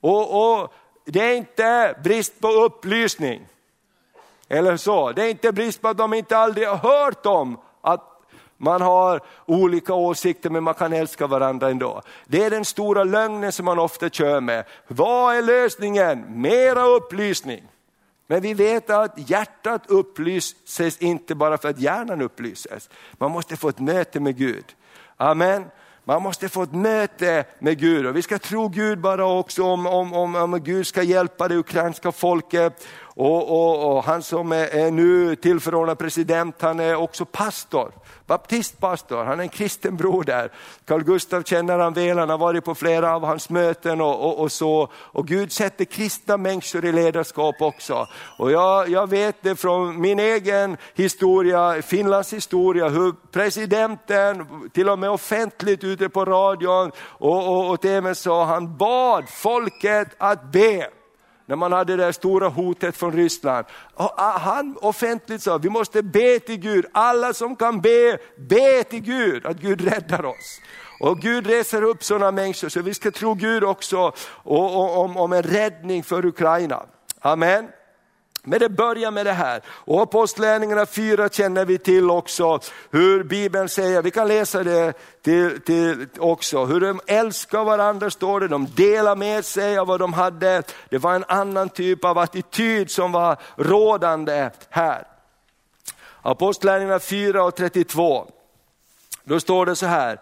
Och, 0.00 0.60
och 0.60 0.72
Det 1.04 1.20
är 1.20 1.36
inte 1.36 1.96
brist 2.04 2.40
på 2.40 2.48
upplysning, 2.48 3.46
eller 4.48 4.76
så. 4.76 5.12
Det 5.12 5.22
är 5.22 5.30
inte 5.30 5.52
brist 5.52 5.82
på 5.82 5.88
att 5.88 5.98
de 5.98 6.14
inte 6.14 6.36
aldrig 6.36 6.68
har 6.68 6.76
hört 6.76 7.26
om 7.26 7.60
att 7.80 8.12
man 8.56 8.82
har 8.82 9.20
olika 9.46 9.94
åsikter 9.94 10.50
men 10.50 10.62
man 10.62 10.74
kan 10.74 10.92
älska 10.92 11.26
varandra 11.26 11.70
ändå. 11.70 12.02
Det 12.26 12.44
är 12.44 12.50
den 12.50 12.64
stora 12.64 13.04
lögnen 13.04 13.52
som 13.52 13.64
man 13.64 13.78
ofta 13.78 14.08
kör 14.08 14.40
med. 14.40 14.64
Vad 14.88 15.36
är 15.36 15.42
lösningen? 15.42 16.24
Mera 16.40 16.84
upplysning. 16.84 17.62
Men 18.32 18.40
vi 18.40 18.54
vet 18.54 18.90
att 18.90 19.30
hjärtat 19.30 19.82
upplyses 19.86 20.98
inte 20.98 21.34
bara 21.34 21.58
för 21.58 21.68
att 21.68 21.80
hjärnan 21.80 22.22
upplyses. 22.22 22.90
Man 23.12 23.30
måste 23.30 23.56
få 23.56 23.68
ett 23.68 23.78
möte 23.78 24.20
med 24.20 24.36
Gud. 24.36 24.64
Amen. 25.16 25.64
Man 26.04 26.22
måste 26.22 26.48
få 26.48 26.62
ett 26.62 26.74
möte 26.74 27.44
med 27.58 27.78
Gud 27.78 28.06
och 28.06 28.16
vi 28.16 28.22
ska 28.22 28.38
tro 28.38 28.68
Gud 28.68 29.00
bara 29.00 29.26
också 29.26 29.62
om, 29.62 29.86
om, 29.86 30.12
om, 30.12 30.34
om 30.34 30.60
Gud 30.64 30.86
ska 30.86 31.02
hjälpa 31.02 31.48
det 31.48 31.56
ukrainska 31.56 32.12
folket. 32.12 32.86
Och, 33.14 33.50
och, 33.50 33.96
och 33.96 34.04
han 34.04 34.22
som 34.22 34.52
är, 34.52 34.66
är 34.66 34.90
nu 34.90 35.36
tillförordnad 35.36 35.98
president, 35.98 36.62
han 36.62 36.80
är 36.80 36.94
också 36.94 37.24
pastor 37.24 37.92
baptistpastor, 38.26 39.24
han 39.24 39.38
är 39.38 39.42
en 39.42 39.48
kristen 39.48 39.96
broder. 39.96 40.52
Carl 40.84 41.04
Gustav 41.04 41.42
känner 41.42 41.78
han 41.78 41.92
väl, 41.92 42.18
han 42.18 42.30
har 42.30 42.38
varit 42.38 42.64
på 42.64 42.74
flera 42.74 43.14
av 43.14 43.24
hans 43.24 43.50
möten 43.50 44.00
och, 44.00 44.24
och, 44.24 44.40
och, 44.40 44.52
så. 44.52 44.88
Och 44.94 45.26
Gud 45.26 45.52
sätter 45.52 45.84
kristna 45.84 46.36
människor 46.36 46.84
i 46.84 46.92
ledarskap 46.92 47.54
också. 47.60 48.06
Och 48.38 48.52
jag, 48.52 48.88
jag 48.88 49.10
vet 49.10 49.36
det 49.42 49.56
från 49.56 50.00
min 50.00 50.18
egen 50.18 50.76
historia, 50.94 51.82
Finlands 51.82 52.32
historia, 52.32 52.88
hur 52.88 53.12
presidenten, 53.32 54.46
till 54.72 54.88
och 54.88 54.98
med 54.98 55.10
offentligt 55.10 55.84
ute 55.84 56.08
på 56.08 56.24
radion 56.24 56.90
och, 56.98 57.48
och, 57.48 57.70
och 57.70 57.80
tvn 57.80 58.14
sa, 58.14 58.44
han 58.44 58.76
bad 58.76 59.28
folket 59.28 60.08
att 60.18 60.52
be 60.52 60.88
när 61.52 61.56
man 61.56 61.72
hade 61.72 61.96
det 61.96 62.12
stora 62.12 62.48
hotet 62.48 62.96
från 62.96 63.12
Ryssland. 63.12 63.66
Ah, 63.94 64.38
han 64.38 64.76
offentligt 64.80 65.42
sa, 65.42 65.58
vi 65.58 65.68
måste 65.68 66.02
be 66.02 66.38
till 66.38 66.56
Gud, 66.56 66.86
alla 66.92 67.34
som 67.34 67.56
kan 67.56 67.80
be, 67.80 68.18
be 68.36 68.84
till 68.84 69.00
Gud, 69.02 69.46
att 69.46 69.56
Gud 69.56 69.80
räddar 69.80 70.24
oss. 70.24 70.60
Och 71.00 71.20
Gud 71.20 71.46
reser 71.46 71.82
upp 71.82 72.04
sådana 72.04 72.30
människor, 72.30 72.68
så 72.68 72.82
vi 72.82 72.94
ska 72.94 73.10
tro 73.10 73.34
Gud 73.34 73.64
också 73.64 74.12
om, 74.42 75.16
om 75.16 75.32
en 75.32 75.42
räddning 75.42 76.02
för 76.02 76.26
Ukraina. 76.26 76.82
Amen. 77.20 77.68
Men 78.44 78.58
det 78.58 78.68
börjar 78.68 79.10
med 79.10 79.26
det 79.26 79.32
här. 79.32 79.62
Och 79.66 80.02
Apostlagärningarna 80.02 80.86
4 80.86 81.28
känner 81.28 81.64
vi 81.64 81.78
till 81.78 82.10
också 82.10 82.60
hur 82.90 83.24
Bibeln 83.24 83.68
säger, 83.68 84.02
vi 84.02 84.10
kan 84.10 84.28
läsa 84.28 84.62
det 84.64 84.92
till, 85.22 85.60
till 85.60 86.06
också, 86.18 86.64
hur 86.64 86.80
de 86.80 87.00
älskar 87.06 87.64
varandra 87.64 88.10
står 88.10 88.40
det, 88.40 88.48
de 88.48 88.66
delar 88.66 89.16
med 89.16 89.44
sig 89.44 89.78
av 89.78 89.86
vad 89.86 90.00
de 90.00 90.12
hade. 90.12 90.62
Det 90.88 90.98
var 90.98 91.14
en 91.14 91.24
annan 91.28 91.68
typ 91.68 92.04
av 92.04 92.18
attityd 92.18 92.90
som 92.90 93.12
var 93.12 93.36
rådande 93.56 94.50
här. 94.70 95.06
Apostlagärningarna 96.22 97.00
4 97.00 97.44
och 97.44 97.56
32, 97.56 98.30
då 99.24 99.40
står 99.40 99.66
det 99.66 99.76
så 99.76 99.86
här, 99.86 100.20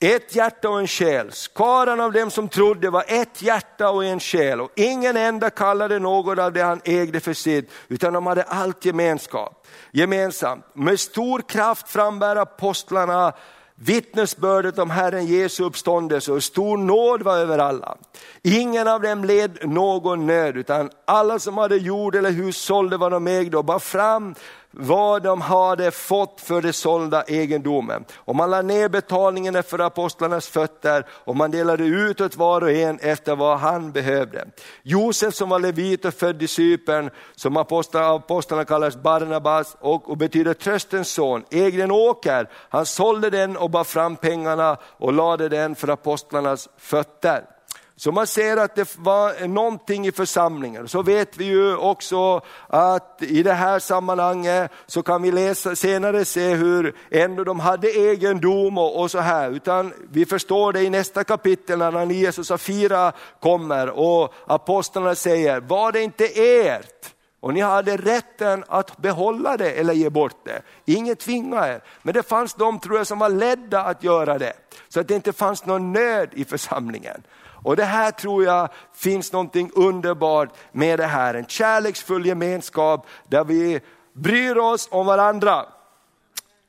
ett 0.00 0.34
hjärta 0.34 0.68
och 0.68 0.80
en 0.80 0.86
själ. 0.86 1.32
Skaran 1.32 2.00
av 2.00 2.12
dem 2.12 2.30
som 2.30 2.48
trodde 2.48 2.90
var 2.90 3.04
ett 3.08 3.42
hjärta 3.42 3.90
och 3.90 4.04
en 4.04 4.20
själ 4.20 4.60
och 4.60 4.70
ingen 4.74 5.16
enda 5.16 5.50
kallade 5.50 5.98
något 5.98 6.38
av 6.38 6.52
det 6.52 6.62
han 6.62 6.80
ägde 6.84 7.20
för 7.20 7.32
sitt, 7.32 7.70
utan 7.88 8.12
de 8.12 8.26
hade 8.26 8.42
allt 8.42 8.84
gemenskap, 8.84 9.66
gemensamt. 9.92 10.64
Med 10.72 11.00
stor 11.00 11.40
kraft 11.48 11.88
frambär 11.88 12.36
apostlarna 12.36 13.32
vittnesbördet 13.78 14.78
om 14.78 14.90
Herren 14.90 15.26
Jesu 15.26 15.64
uppståndelse 15.64 16.32
och 16.32 16.44
stor 16.44 16.76
nåd 16.76 17.22
var 17.22 17.38
över 17.38 17.58
alla. 17.58 17.96
Ingen 18.42 18.88
av 18.88 19.02
dem 19.02 19.24
led 19.24 19.58
någon 19.62 20.26
nöd, 20.26 20.56
utan 20.56 20.90
alla 21.04 21.38
som 21.38 21.58
hade 21.58 21.76
jord 21.76 22.14
eller 22.14 22.30
hus 22.30 22.56
sålde 22.56 22.96
vad 22.96 23.12
de 23.12 23.26
ägde 23.26 23.56
och 23.56 23.64
bar 23.64 23.78
fram 23.78 24.34
vad 24.78 25.22
de 25.22 25.40
hade 25.40 25.90
fått 25.90 26.40
för 26.40 26.62
det 26.62 26.72
sålda 26.72 27.22
egendomen. 27.22 28.04
Och 28.14 28.36
man 28.36 28.50
lade 28.50 28.62
ner 28.62 28.88
betalningen 28.88 29.62
för 29.62 29.78
apostlarnas 29.78 30.48
fötter 30.48 31.06
och 31.10 31.36
man 31.36 31.50
delade 31.50 31.84
ut 31.84 32.20
åt 32.20 32.36
var 32.36 32.60
och 32.60 32.70
en 32.70 32.98
efter 32.98 33.36
vad 33.36 33.58
han 33.58 33.92
behövde. 33.92 34.48
Josef 34.82 35.34
som 35.34 35.48
var 35.48 35.58
levit 35.58 36.04
och 36.04 36.14
född 36.14 36.42
i 36.42 36.48
Cypern, 36.48 37.10
som 37.34 37.56
apostlarna, 37.56 38.14
apostlarna 38.14 38.64
kallas 38.64 38.96
Barnabas 38.96 39.76
och, 39.80 40.10
och 40.10 40.16
betyder 40.16 40.54
tröstens 40.54 41.08
son, 41.08 41.44
ägde 41.50 41.82
en 41.82 41.90
åker. 41.90 42.48
Han 42.52 42.86
sålde 42.86 43.30
den 43.30 43.56
och 43.56 43.70
bar 43.70 43.84
fram 43.84 44.16
pengarna 44.16 44.76
och 44.98 45.12
lade 45.12 45.48
den 45.48 45.74
för 45.74 45.88
apostlarnas 45.88 46.68
fötter. 46.78 47.55
Så 47.98 48.12
man 48.12 48.26
ser 48.26 48.56
att 48.56 48.74
det 48.74 48.96
var 48.98 49.48
någonting 49.48 50.06
i 50.06 50.12
församlingen. 50.12 50.88
Så 50.88 51.02
vet 51.02 51.36
vi 51.36 51.44
ju 51.44 51.76
också 51.76 52.40
att 52.66 53.22
i 53.22 53.42
det 53.42 53.52
här 53.52 53.78
sammanhanget 53.78 54.70
så 54.86 55.02
kan 55.02 55.22
vi 55.22 55.32
läsa, 55.32 55.76
senare 55.76 56.24
se 56.24 56.54
hur 56.54 56.96
ändå 57.10 57.44
de 57.44 57.60
hade 57.60 57.88
egendom 57.88 58.78
och, 58.78 59.00
och 59.00 59.10
så 59.10 59.18
här. 59.18 59.50
Utan 59.50 59.92
vi 60.10 60.26
förstår 60.26 60.72
det 60.72 60.82
i 60.82 60.90
nästa 60.90 61.24
kapitel 61.24 61.78
när 61.78 61.86
Ananias 61.86 62.38
och 62.38 62.46
Safira 62.46 63.12
kommer 63.40 63.90
och 63.90 64.34
apostlarna 64.46 65.14
säger, 65.14 65.60
var 65.60 65.92
det 65.92 66.02
inte 66.02 66.26
ert? 66.26 67.12
Och 67.40 67.54
ni 67.54 67.60
hade 67.60 67.96
rätten 67.96 68.64
att 68.68 68.96
behålla 68.96 69.56
det 69.56 69.70
eller 69.70 69.94
ge 69.94 70.10
bort 70.10 70.44
det. 70.44 70.62
Inget 70.84 71.20
tvingade 71.20 71.68
er. 71.68 71.80
Men 72.02 72.14
det 72.14 72.22
fanns 72.22 72.54
de 72.54 72.80
tror 72.80 72.96
jag 72.96 73.06
som 73.06 73.18
var 73.18 73.28
ledda 73.28 73.82
att 73.82 74.04
göra 74.04 74.38
det. 74.38 74.52
Så 74.88 75.00
att 75.00 75.08
det 75.08 75.14
inte 75.14 75.32
fanns 75.32 75.66
någon 75.66 75.92
nöd 75.92 76.28
i 76.32 76.44
församlingen. 76.44 77.22
Och 77.66 77.76
det 77.76 77.84
här 77.84 78.10
tror 78.10 78.44
jag 78.44 78.68
finns 78.92 79.32
någonting 79.32 79.70
underbart 79.74 80.48
med 80.72 80.98
det 80.98 81.06
här. 81.06 81.34
En 81.34 81.46
kärleksfull 81.46 82.26
gemenskap 82.26 83.06
där 83.28 83.44
vi 83.44 83.80
bryr 84.12 84.56
oss 84.56 84.88
om 84.90 85.06
varandra. 85.06 85.66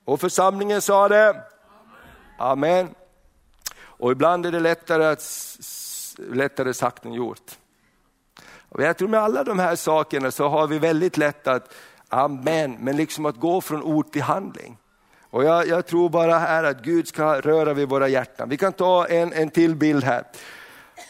Och 0.05 0.19
församlingen 0.19 0.81
sa 0.81 1.07
det. 1.07 1.43
Amen. 2.37 2.89
Och 3.79 4.11
ibland 4.11 4.45
är 4.45 4.51
det 4.51 4.59
lättare, 4.59 5.05
att, 5.05 5.23
lättare 6.17 6.73
sagt 6.73 7.05
än 7.05 7.13
gjort. 7.13 7.57
Och 8.69 8.83
jag 8.83 8.97
tror 8.97 9.07
med 9.07 9.19
alla 9.19 9.43
de 9.43 9.59
här 9.59 9.75
sakerna 9.75 10.31
så 10.31 10.47
har 10.47 10.67
vi 10.67 10.79
väldigt 10.79 11.17
lätt 11.17 11.47
att, 11.47 11.73
amen, 12.09 12.77
men 12.79 12.97
liksom 12.97 13.25
att 13.25 13.35
gå 13.35 13.61
från 13.61 13.83
ord 13.83 14.11
till 14.11 14.21
handling. 14.21 14.77
Och 15.29 15.43
jag, 15.43 15.67
jag 15.67 15.85
tror 15.85 16.09
bara 16.09 16.37
här 16.37 16.63
att 16.63 16.81
Gud 16.81 17.07
ska 17.07 17.41
röra 17.41 17.73
vid 17.73 17.89
våra 17.89 18.07
hjärtan. 18.07 18.49
Vi 18.49 18.57
kan 18.57 18.73
ta 18.73 19.07
en, 19.07 19.33
en 19.33 19.49
till 19.49 19.75
bild 19.75 20.03
här. 20.03 20.23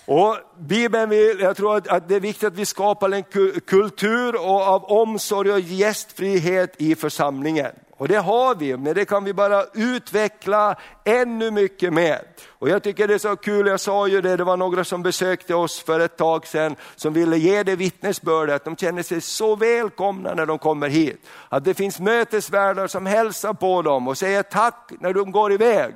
Och 0.06 0.38
Bibeln 0.60 1.10
vill, 1.10 1.40
jag 1.40 1.58
tror 1.58 1.78
att, 1.78 1.88
att, 1.88 2.08
det 2.08 2.16
är 2.16 2.20
viktigt 2.20 2.48
att 2.48 2.58
vi 2.58 2.66
skapar 2.66 3.12
en 3.12 3.24
kultur 3.66 4.36
och 4.36 4.62
av 4.62 4.84
omsorg 4.84 5.52
och 5.52 5.60
gästfrihet 5.60 6.76
i 6.78 6.96
församlingen. 6.96 7.72
Och 7.98 8.08
det 8.08 8.18
har 8.18 8.56
vi, 8.56 8.78
men 8.78 8.94
det 8.94 9.06
kan 9.06 9.24
vi 9.24 9.34
bara 9.34 9.64
utveckla 9.74 10.76
ännu 11.06 11.52
mycket 11.52 11.94
mer. 11.94 12.22
Och 12.48 12.70
jag 12.70 12.84
tycker 12.84 13.08
det 13.08 13.14
är 13.14 13.18
så 13.18 13.36
kul, 13.36 13.68
jag 13.68 13.80
sa 13.80 14.08
ju 14.08 14.22
det, 14.22 14.38
det 14.38 14.44
var 14.44 14.58
några 14.58 14.84
som 14.84 15.04
besökte 15.04 15.56
oss 15.56 15.80
för 15.80 16.00
ett 16.00 16.18
tag 16.18 16.48
sedan 16.48 16.76
som 16.96 17.14
ville 17.14 17.38
ge 17.38 17.64
det 17.64 17.76
vittnesbördet, 17.76 18.66
de 18.66 18.76
känner 18.76 19.04
sig 19.04 19.22
så 19.22 19.56
välkomna 19.56 20.34
när 20.34 20.46
de 20.46 20.58
kommer 20.60 20.90
hit. 20.90 21.22
Att 21.50 21.66
det 21.66 21.74
finns 21.74 22.00
mötesvärdar 22.00 22.88
som 22.88 23.06
hälsar 23.06 23.54
på 23.54 23.82
dem 23.82 24.08
och 24.08 24.18
säger 24.18 24.44
tack 24.44 24.92
när 25.00 25.14
de 25.14 25.32
går 25.32 25.54
iväg. 25.54 25.96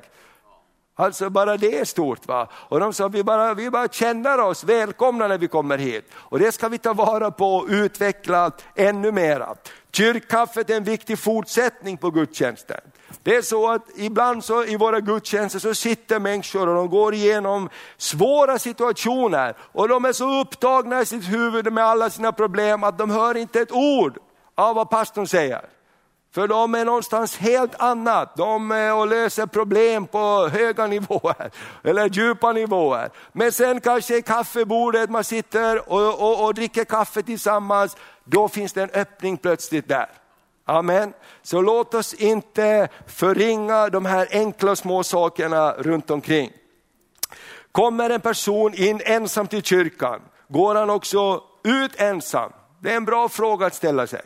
Alltså 1.02 1.30
bara 1.30 1.58
det 1.58 1.80
är 1.80 1.86
stort. 1.86 2.28
Va? 2.28 2.48
Och 2.54 2.80
de 2.80 2.94
sa 2.94 3.08
vi 3.08 3.24
bara, 3.24 3.54
vi 3.54 3.70
bara 3.70 3.88
känner 3.88 4.40
oss 4.40 4.64
välkomna 4.64 5.28
när 5.28 5.38
vi 5.38 5.48
kommer 5.48 5.78
hit. 5.78 6.12
Och 6.14 6.40
det 6.40 6.52
ska 6.52 6.68
vi 6.68 6.78
ta 6.78 6.94
vara 6.94 7.32
på 7.32 7.56
och 7.56 7.66
utveckla 7.70 8.52
ännu 8.76 9.12
mera. 9.12 9.56
Kyrkkaffet 9.92 10.70
är 10.70 10.78
en 10.78 10.84
viktig 10.84 11.20
fortsättning 11.20 11.98
på 11.98 12.12
gudstjänsten. 12.12 12.82
Det 13.24 13.36
är 13.36 13.42
så 13.42 13.72
att 13.72 13.82
ibland 13.96 14.44
så 14.44 14.66
i 14.66 14.76
våra 14.76 15.00
gudstjänster 15.00 15.60
så 15.60 15.76
sitter 15.76 16.20
människor 16.20 16.68
och 16.68 16.76
de 16.76 16.90
går 16.90 17.14
igenom 17.14 17.70
svåra 17.98 18.60
situationer 18.60 19.56
och 19.60 19.88
de 19.88 20.06
är 20.06 20.14
så 20.14 20.42
upptagna 20.42 21.02
i 21.02 21.06
sitt 21.06 21.32
huvud 21.32 21.74
med 21.74 21.84
alla 21.84 22.10
sina 22.10 22.32
problem 22.32 22.84
att 22.84 22.98
de 22.98 23.10
hör 23.10 23.38
inte 23.38 23.62
ett 23.62 23.72
ord 23.72 24.18
av 24.56 24.76
vad 24.76 24.90
pastorn 24.90 25.28
säger. 25.28 25.81
För 26.34 26.48
de 26.48 26.76
är 26.76 26.86
någonstans 26.86 27.38
helt 27.38 27.82
annat. 27.82 28.36
De 28.38 28.72
är 28.72 28.94
och 28.94 29.08
löser 29.08 29.46
problem 29.46 30.08
på 30.08 30.48
höga 30.48 30.88
nivåer, 30.88 31.52
eller 31.84 32.10
djupa 32.10 32.52
nivåer. 32.52 33.10
Men 33.32 33.52
sen 33.52 33.82
kanske 33.82 34.18
i 34.18 34.22
kaffebordet, 34.22 35.10
man 35.10 35.24
sitter 35.24 35.92
och, 35.92 36.20
och, 36.22 36.46
och 36.46 36.54
dricker 36.54 36.86
kaffe 36.86 37.24
tillsammans, 37.24 37.98
då 38.24 38.48
finns 38.48 38.74
det 38.74 38.84
en 38.84 38.90
öppning 38.90 39.38
plötsligt 39.38 39.88
där. 39.88 40.10
Amen. 40.66 41.14
Så 41.42 41.62
låt 41.62 41.94
oss 41.94 42.14
inte 42.14 42.88
förringa 43.08 43.90
de 43.90 44.06
här 44.06 44.28
enkla 44.32 44.76
små 44.76 45.04
sakerna 45.04 45.72
runt 45.72 46.12
omkring. 46.12 46.52
Kommer 47.72 48.10
en 48.10 48.22
person 48.22 48.74
in 48.74 49.02
ensam 49.06 49.48
till 49.48 49.64
kyrkan, 49.64 50.22
går 50.48 50.76
han 50.76 50.90
också 50.90 51.44
ut 51.64 52.02
ensam? 52.02 52.52
Det 52.80 52.92
är 52.92 52.98
en 52.98 53.06
bra 53.06 53.30
fråga 53.30 53.66
att 53.66 53.76
ställa 53.76 54.08
sig. 54.08 54.22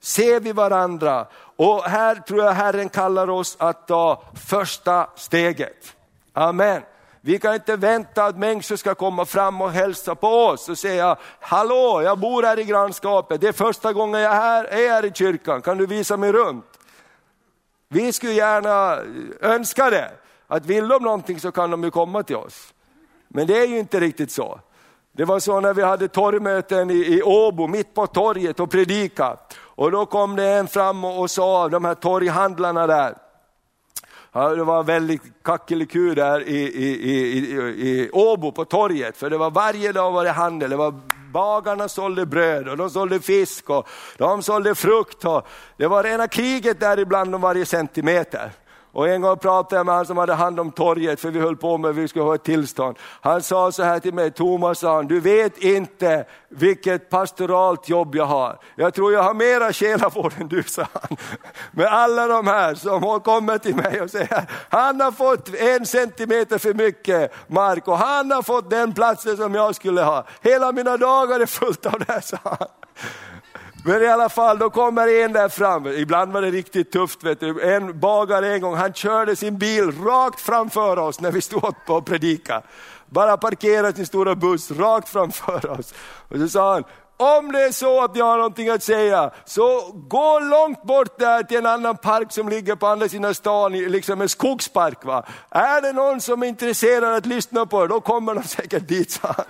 Ser 0.00 0.40
vi 0.40 0.52
varandra? 0.52 1.26
Och 1.56 1.84
här 1.84 2.14
tror 2.14 2.44
jag 2.44 2.52
Herren 2.52 2.88
kallar 2.88 3.30
oss 3.30 3.56
att 3.60 3.88
ta 3.88 4.22
första 4.34 5.10
steget. 5.16 5.94
Amen. 6.32 6.82
Vi 7.20 7.38
kan 7.38 7.54
inte 7.54 7.76
vänta 7.76 8.24
att 8.24 8.38
människor 8.38 8.76
ska 8.76 8.94
komma 8.94 9.24
fram 9.24 9.60
och 9.60 9.70
hälsa 9.70 10.14
på 10.14 10.28
oss 10.28 10.68
och 10.68 10.78
säga, 10.78 11.16
hallå 11.40 12.02
jag 12.04 12.18
bor 12.18 12.42
här 12.42 12.58
i 12.58 12.64
grannskapet, 12.64 13.40
det 13.40 13.48
är 13.48 13.52
första 13.52 13.92
gången 13.92 14.20
jag 14.20 14.32
är 14.32 14.40
här, 14.40 14.64
är 14.64 14.88
här 14.88 15.04
i 15.04 15.12
kyrkan, 15.14 15.62
kan 15.62 15.78
du 15.78 15.86
visa 15.86 16.16
mig 16.16 16.32
runt? 16.32 16.64
Vi 17.88 18.12
skulle 18.12 18.32
gärna 18.32 18.98
önska 19.40 19.90
det, 19.90 20.10
att 20.46 20.66
vill 20.66 20.88
de 20.88 21.02
någonting 21.02 21.40
så 21.40 21.52
kan 21.52 21.70
de 21.70 21.84
ju 21.84 21.90
komma 21.90 22.22
till 22.22 22.36
oss. 22.36 22.74
Men 23.28 23.46
det 23.46 23.58
är 23.58 23.66
ju 23.66 23.78
inte 23.78 24.00
riktigt 24.00 24.30
så. 24.30 24.60
Det 25.12 25.24
var 25.24 25.40
så 25.40 25.60
när 25.60 25.74
vi 25.74 25.82
hade 25.82 26.08
torgmöten 26.08 26.90
i, 26.90 26.94
i 26.94 27.22
Åbo, 27.22 27.66
mitt 27.66 27.94
på 27.94 28.06
torget 28.06 28.60
och 28.60 28.70
predika. 28.70 29.36
Och 29.78 29.90
då 29.90 30.06
kom 30.06 30.36
det 30.36 30.48
en 30.48 30.68
fram 30.68 31.04
och 31.04 31.30
sa, 31.30 31.68
de 31.68 31.84
här 31.84 31.94
torghandlarna 31.94 32.86
där, 32.86 33.14
Ja, 34.32 34.48
det 34.48 34.64
var 34.64 34.82
väldigt 34.82 35.22
kackeliku 35.42 36.14
där 36.14 36.48
i, 36.48 36.56
i, 36.56 37.10
i, 37.10 37.48
i, 37.88 38.10
Åbo 38.12 38.52
på 38.52 38.64
torget, 38.64 39.16
för 39.16 39.30
det 39.30 39.38
var 39.38 39.50
varje 39.50 39.92
dag 39.92 40.12
var 40.12 40.24
det 40.24 40.30
handel. 40.30 40.70
Det 40.70 40.76
var 40.76 40.94
bagarna 41.32 41.88
sålde 41.88 42.26
bröd 42.26 42.68
och 42.68 42.76
de 42.76 42.90
sålde 42.90 43.20
fisk 43.20 43.70
och 43.70 43.88
de 44.16 44.42
sålde 44.42 44.74
frukt. 44.74 45.24
Och 45.24 45.46
det 45.76 45.86
var 45.86 46.02
rena 46.02 46.28
kriget 46.28 46.80
där 46.80 46.98
ibland 46.98 47.34
om 47.34 47.40
varje 47.40 47.66
centimeter. 47.66 48.52
Och 48.98 49.08
en 49.08 49.20
gång 49.20 49.38
pratade 49.38 49.76
jag 49.76 49.86
med 49.86 49.94
han 49.94 50.06
som 50.06 50.16
hade 50.16 50.34
hand 50.34 50.60
om 50.60 50.70
torget, 50.70 51.20
för 51.20 51.30
vi 51.30 51.40
höll 51.40 51.56
på 51.56 51.78
med, 51.78 51.94
vi 51.94 52.08
skulle 52.08 52.24
ha 52.24 52.34
ett 52.34 52.44
tillstånd. 52.44 52.96
Han 53.20 53.42
sa 53.42 53.72
så 53.72 53.82
här 53.82 53.98
till 53.98 54.14
mig, 54.14 54.30
Thomas 54.30 54.78
sa 54.78 55.02
du 55.02 55.20
vet 55.20 55.58
inte 55.58 56.24
vilket 56.48 57.10
pastoralt 57.10 57.88
jobb 57.88 58.14
jag 58.14 58.24
har. 58.24 58.58
Jag 58.74 58.94
tror 58.94 59.12
jag 59.12 59.22
har 59.22 59.34
mera 59.34 59.72
själavård 59.72 60.32
än 60.40 60.48
du, 60.48 60.62
sa 60.62 60.86
han. 60.92 61.16
Med 61.70 61.86
alla 61.86 62.26
de 62.26 62.46
här 62.46 62.74
som 62.74 63.02
har 63.02 63.20
kommit 63.20 63.62
till 63.62 63.76
mig 63.76 64.00
och 64.00 64.10
säger, 64.10 64.44
han 64.68 65.00
har 65.00 65.12
fått 65.12 65.54
en 65.54 65.86
centimeter 65.86 66.58
för 66.58 66.74
mycket 66.74 67.32
mark 67.46 67.88
och 67.88 67.98
han 67.98 68.30
har 68.30 68.42
fått 68.42 68.70
den 68.70 68.94
platsen 68.94 69.36
som 69.36 69.54
jag 69.54 69.74
skulle 69.74 70.02
ha. 70.02 70.24
Hela 70.40 70.72
mina 70.72 70.96
dagar 70.96 71.40
är 71.40 71.46
fullt 71.46 71.86
av 71.86 71.98
det, 72.06 72.22
sa 72.22 72.38
han. 72.42 72.68
Men 73.88 74.02
i 74.02 74.06
alla 74.06 74.28
fall, 74.28 74.58
då 74.58 74.70
kommer 74.70 75.08
en 75.24 75.32
där 75.32 75.48
fram. 75.48 75.86
Ibland 75.86 76.32
var 76.32 76.42
det 76.42 76.50
riktigt 76.50 76.92
tufft. 76.92 77.24
Vet 77.24 77.40
du. 77.40 77.74
En 77.74 78.00
bagare 78.00 78.54
en 78.54 78.60
gång, 78.60 78.74
han 78.74 78.92
körde 78.92 79.36
sin 79.36 79.58
bil 79.58 79.92
rakt 80.04 80.40
framför 80.40 80.98
oss 80.98 81.20
när 81.20 81.32
vi 81.32 81.40
stod 81.40 81.74
på 81.86 81.94
och 81.94 82.06
predika. 82.06 82.62
Bara 83.06 83.36
parkerade 83.36 83.96
sin 83.96 84.06
stora 84.06 84.34
buss 84.34 84.70
rakt 84.70 85.08
framför 85.08 85.70
oss. 85.70 85.94
Och 86.28 86.38
så 86.38 86.48
sa 86.48 86.72
han, 86.72 86.84
om 87.16 87.52
det 87.52 87.60
är 87.60 87.72
så 87.72 88.04
att 88.04 88.14
ni 88.14 88.20
har 88.20 88.36
någonting 88.36 88.68
att 88.68 88.82
säga, 88.82 89.30
så 89.44 89.92
gå 89.92 90.38
långt 90.38 90.82
bort 90.82 91.18
där 91.18 91.42
till 91.42 91.58
en 91.58 91.66
annan 91.66 91.96
park 91.96 92.32
som 92.32 92.48
ligger 92.48 92.76
på 92.76 92.86
andra 92.86 93.08
sidan 93.08 93.34
stan, 93.34 93.72
liksom 93.72 94.20
en 94.20 94.28
skogspark. 94.28 95.04
Va? 95.04 95.26
Är 95.50 95.82
det 95.82 95.92
någon 95.92 96.20
som 96.20 96.42
är 96.42 96.46
intresserad 96.46 97.14
att 97.14 97.26
lyssna 97.26 97.66
på 97.66 97.84
er, 97.84 97.88
då 97.88 98.00
kommer 98.00 98.34
de 98.34 98.42
säkert 98.42 98.88
dit, 98.88 99.10
sa 99.10 99.34
han. 99.36 99.46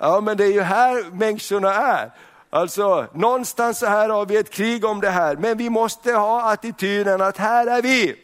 Ja 0.00 0.20
men 0.20 0.36
det 0.36 0.44
är 0.44 0.52
ju 0.52 0.60
här 0.60 1.10
människorna 1.12 1.74
är. 1.74 2.10
Alltså 2.50 3.06
någonstans 3.12 3.78
så 3.78 3.86
här 3.86 4.08
har 4.08 4.26
vi 4.26 4.36
ett 4.36 4.50
krig 4.50 4.84
om 4.84 5.00
det 5.00 5.10
här, 5.10 5.36
men 5.36 5.58
vi 5.58 5.70
måste 5.70 6.12
ha 6.12 6.52
attityden 6.52 7.20
att 7.20 7.36
här 7.36 7.66
är 7.66 7.82
vi. 7.82 8.16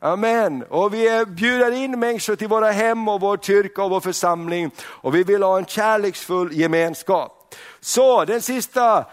Amen. 0.00 0.64
Och 0.68 0.94
vi 0.94 1.24
bjuder 1.26 1.72
in 1.72 1.98
människor 1.98 2.36
till 2.36 2.48
våra 2.48 2.70
hem 2.70 3.08
och 3.08 3.20
vår 3.20 3.36
kyrka 3.36 3.82
och 3.82 3.90
vår 3.90 4.00
församling 4.00 4.70
och 4.80 5.14
vi 5.14 5.22
vill 5.22 5.42
ha 5.42 5.58
en 5.58 5.66
kärleksfull 5.66 6.52
gemenskap. 6.52 7.54
Så 7.80 8.24
den 8.24 8.42
sista 8.42 9.04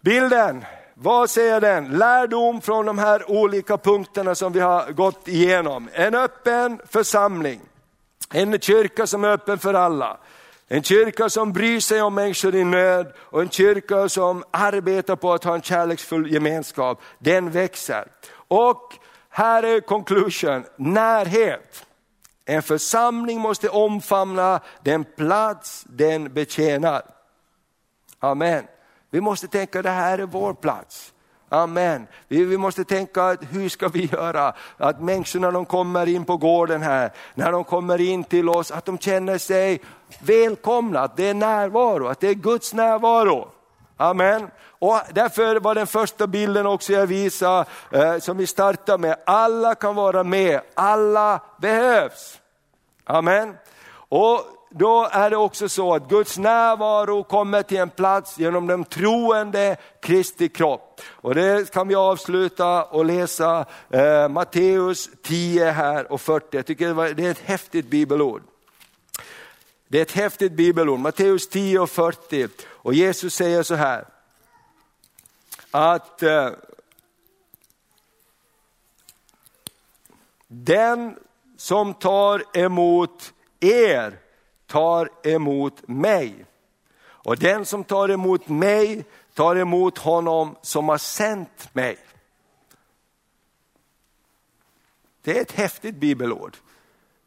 bilden, 0.00 0.64
vad 0.94 1.30
säger 1.30 1.60
den? 1.60 1.98
Lärdom 1.98 2.60
från 2.60 2.86
de 2.86 2.98
här 2.98 3.30
olika 3.30 3.76
punkterna 3.76 4.34
som 4.34 4.52
vi 4.52 4.60
har 4.60 4.92
gått 4.92 5.28
igenom. 5.28 5.88
En 5.92 6.14
öppen 6.14 6.80
församling, 6.88 7.60
en 8.32 8.60
kyrka 8.60 9.06
som 9.06 9.24
är 9.24 9.28
öppen 9.28 9.58
för 9.58 9.74
alla. 9.74 10.18
En 10.68 10.82
kyrka 10.82 11.28
som 11.28 11.52
bryr 11.52 11.80
sig 11.80 12.02
om 12.02 12.14
människor 12.14 12.54
i 12.54 12.64
nöd 12.64 13.12
och 13.18 13.42
en 13.42 13.50
kyrka 13.50 14.08
som 14.08 14.44
arbetar 14.50 15.16
på 15.16 15.32
att 15.32 15.44
ha 15.44 15.54
en 15.54 15.62
kärleksfull 15.62 16.32
gemenskap, 16.32 17.02
den 17.18 17.50
växer. 17.50 18.08
Och 18.48 18.98
här 19.28 19.62
är 19.62 19.80
conclusion, 19.80 20.64
närhet. 20.76 21.86
En 22.44 22.62
församling 22.62 23.40
måste 23.40 23.68
omfamna 23.68 24.60
den 24.82 25.04
plats 25.04 25.84
den 25.88 26.34
betjänar. 26.34 27.02
Amen. 28.18 28.64
Vi 29.10 29.20
måste 29.20 29.48
tänka 29.48 29.82
det 29.82 29.90
här 29.90 30.18
är 30.18 30.26
vår 30.26 30.54
plats. 30.54 31.12
Amen. 31.52 32.06
Vi, 32.28 32.44
vi 32.44 32.56
måste 32.56 32.84
tänka, 32.84 33.36
hur 33.50 33.68
ska 33.68 33.88
vi 33.88 34.04
göra? 34.12 34.54
Att 34.76 35.00
människorna 35.00 35.50
de 35.50 35.64
kommer 35.64 36.08
in 36.08 36.24
på 36.24 36.36
gården 36.36 36.82
här, 36.82 37.12
när 37.34 37.52
de 37.52 37.64
kommer 37.64 38.00
in 38.00 38.24
till 38.24 38.48
oss, 38.48 38.70
att 38.70 38.84
de 38.84 38.98
känner 38.98 39.38
sig 39.38 39.80
välkomna, 40.18 41.00
att 41.00 41.16
det 41.16 41.28
är 41.28 41.34
närvaro, 41.34 42.06
att 42.06 42.20
det 42.20 42.28
är 42.28 42.34
Guds 42.34 42.74
närvaro. 42.74 43.48
Amen. 43.96 44.50
Och 44.64 45.00
därför 45.12 45.60
var 45.60 45.74
den 45.74 45.86
första 45.86 46.26
bilden 46.26 46.66
också 46.66 46.92
jag 46.92 47.06
visade, 47.06 47.64
eh, 47.90 48.18
som 48.18 48.36
vi 48.36 48.46
startar 48.46 48.98
med, 48.98 49.16
alla 49.26 49.74
kan 49.74 49.94
vara 49.94 50.24
med, 50.24 50.60
alla 50.74 51.40
behövs. 51.60 52.40
Amen. 53.04 53.56
Och 53.92 54.40
då 54.74 55.08
är 55.12 55.30
det 55.30 55.36
också 55.36 55.68
så 55.68 55.94
att 55.94 56.08
Guds 56.08 56.38
närvaro 56.38 57.22
kommer 57.22 57.62
till 57.62 57.78
en 57.78 57.90
plats 57.90 58.38
genom 58.38 58.66
den 58.66 58.84
troende 58.84 59.76
Kristi 60.00 60.48
kropp. 60.48 61.00
Och 61.06 61.34
det 61.34 61.70
kan 61.72 61.88
vi 61.88 61.94
avsluta 61.94 62.84
och 62.84 63.04
läsa 63.04 63.66
eh, 63.90 64.28
Matteus 64.28 65.10
10 65.22 65.70
här 65.70 66.12
och 66.12 66.20
40. 66.20 66.46
Jag 66.50 66.66
tycker 66.66 67.14
det 67.14 67.26
är 67.26 67.30
ett 67.30 67.38
häftigt 67.38 67.86
bibelord. 67.86 68.42
Det 69.88 69.98
är 69.98 70.02
ett 70.02 70.12
häftigt 70.12 70.52
bibelord, 70.52 70.98
Matteus 70.98 71.48
10 71.48 71.78
och 71.78 71.90
40. 71.90 72.48
Och 72.64 72.94
Jesus 72.94 73.34
säger 73.34 73.62
så 73.62 73.74
här, 73.74 74.04
att 75.70 76.22
eh, 76.22 76.50
den 80.48 81.16
som 81.56 81.94
tar 81.94 82.44
emot 82.58 83.32
er 83.60 84.21
tar 84.72 85.08
emot 85.22 85.88
mig. 85.88 86.44
Och 87.02 87.38
den 87.38 87.66
som 87.66 87.84
tar 87.84 88.08
emot 88.08 88.48
mig 88.48 89.04
tar 89.34 89.56
emot 89.56 89.98
honom 89.98 90.56
som 90.62 90.88
har 90.88 90.98
sänt 90.98 91.74
mig. 91.74 91.96
Det 95.22 95.38
är 95.38 95.42
ett 95.42 95.52
häftigt 95.52 95.94
bibelord. 95.94 96.56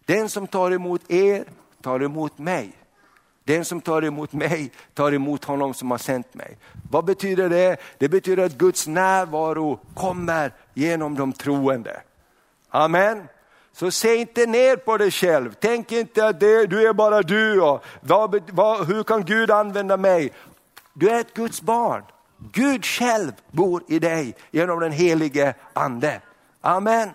Den 0.06 0.30
som 0.30 0.48
tar 0.48 0.72
emot 0.72 1.12
er 1.12 1.46
tar 1.82 2.00
emot 2.00 2.38
mig. 2.38 2.72
Den 3.44 3.66
som 3.66 3.82
tar 3.82 4.02
emot 4.02 4.34
mig 4.34 4.72
tar 4.94 5.12
emot 5.12 5.46
honom 5.46 5.74
som 5.74 5.92
har 5.92 5.98
sänt 5.98 6.34
mig. 6.34 6.58
Vad 6.92 7.06
betyder 7.06 7.50
det? 7.50 7.78
Det 7.98 8.10
betyder 8.10 8.46
att 8.46 8.58
Guds 8.58 8.88
närvaro 8.88 9.80
kommer 9.94 10.54
genom 10.74 11.16
de 11.16 11.34
troende. 11.34 12.02
Amen. 12.70 13.28
Så 13.76 13.92
se 13.92 14.16
inte 14.16 14.46
ner 14.46 14.76
på 14.76 14.98
dig 14.98 15.12
själv. 15.12 15.56
Tänk 15.60 15.92
inte 15.92 16.28
att 16.28 16.40
det, 16.40 16.66
du 16.66 16.88
är 16.88 16.94
bara 16.94 17.22
du. 17.22 17.62
Och 17.62 17.84
vad, 18.02 18.52
vad, 18.52 18.88
hur 18.88 19.04
kan 19.04 19.26
Gud 19.26 19.52
använda 19.52 19.98
mig? 19.98 20.34
Du 20.94 21.10
är 21.10 21.20
ett 21.20 21.34
Guds 21.34 21.62
barn. 21.62 22.04
Gud 22.52 22.86
själv 22.86 23.32
bor 23.52 23.84
i 23.88 24.00
dig 24.00 24.36
genom 24.52 24.80
den 24.80 24.92
helige 24.92 25.54
ande. 25.74 26.22
Amen. 26.62 27.10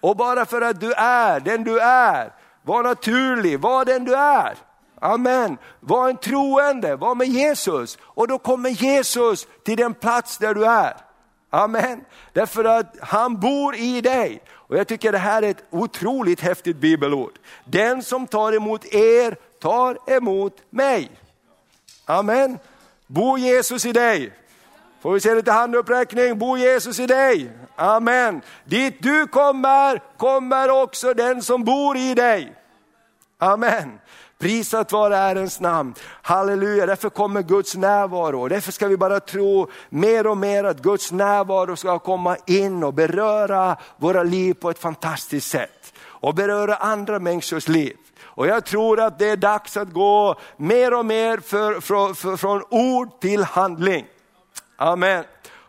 Och 0.00 0.16
bara 0.16 0.46
för 0.46 0.60
att 0.60 0.80
du 0.80 0.92
är 0.92 1.40
den 1.40 1.64
du 1.64 1.80
är, 1.80 2.32
var 2.62 2.82
naturlig, 2.82 3.60
var 3.60 3.84
den 3.84 4.04
du 4.04 4.14
är. 4.14 4.54
Amen. 5.00 5.58
Var 5.80 6.08
en 6.08 6.16
troende, 6.16 6.96
var 6.96 7.14
med 7.14 7.28
Jesus 7.28 7.98
och 8.02 8.28
då 8.28 8.38
kommer 8.38 8.70
Jesus 8.70 9.46
till 9.64 9.76
den 9.76 9.94
plats 9.94 10.38
där 10.38 10.54
du 10.54 10.66
är. 10.66 11.05
Amen. 11.50 12.04
Därför 12.32 12.64
att 12.64 12.96
han 13.00 13.40
bor 13.40 13.76
i 13.76 14.00
dig. 14.00 14.42
Och 14.48 14.76
jag 14.76 14.88
tycker 14.88 15.12
det 15.12 15.18
här 15.18 15.42
är 15.42 15.50
ett 15.50 15.64
otroligt 15.70 16.40
häftigt 16.40 16.76
bibelord. 16.76 17.32
Den 17.64 18.02
som 18.02 18.26
tar 18.26 18.52
emot 18.52 18.84
er 18.84 19.36
tar 19.60 19.98
emot 20.06 20.56
mig. 20.70 21.10
Amen. 22.04 22.58
Bor 23.06 23.38
Jesus 23.38 23.86
i 23.86 23.92
dig? 23.92 24.32
Får 25.00 25.12
vi 25.12 25.20
se 25.20 25.34
lite 25.34 25.52
handuppräckning, 25.52 26.38
bor 26.38 26.58
Jesus 26.58 27.00
i 27.00 27.06
dig? 27.06 27.50
Amen. 27.76 28.40
Dit 28.64 29.02
du 29.02 29.26
kommer, 29.26 30.00
kommer 30.16 30.82
också 30.82 31.14
den 31.14 31.42
som 31.42 31.64
bor 31.64 31.96
i 31.96 32.14
dig. 32.14 32.52
Amen. 33.38 33.98
Prisat 34.38 34.92
vare 34.92 35.14
Herrens 35.14 35.60
namn. 35.60 35.94
Halleluja, 36.22 36.86
därför 36.86 37.10
kommer 37.10 37.42
Guds 37.42 37.76
närvaro. 37.76 38.48
Därför 38.48 38.72
ska 38.72 38.88
vi 38.88 38.96
bara 38.96 39.20
tro 39.20 39.70
mer 39.88 40.26
och 40.26 40.36
mer 40.36 40.64
att 40.64 40.82
Guds 40.82 41.12
närvaro 41.12 41.76
ska 41.76 41.98
komma 41.98 42.36
in 42.46 42.84
och 42.84 42.94
beröra 42.94 43.76
våra 43.96 44.22
liv 44.22 44.54
på 44.54 44.70
ett 44.70 44.78
fantastiskt 44.78 45.50
sätt. 45.50 45.92
Och 45.98 46.34
beröra 46.34 46.76
andra 46.76 47.18
människors 47.18 47.68
liv. 47.68 47.96
Och 48.22 48.46
jag 48.46 48.64
tror 48.64 49.00
att 49.00 49.18
det 49.18 49.28
är 49.28 49.36
dags 49.36 49.76
att 49.76 49.92
gå 49.92 50.34
mer 50.56 50.94
och 50.94 51.06
mer 51.06 51.38
för, 51.38 51.80
för, 51.80 52.14
för, 52.14 52.36
från 52.36 52.62
ord 52.70 53.20
till 53.20 53.44
handling. 53.44 54.06
Amen. 54.76 55.24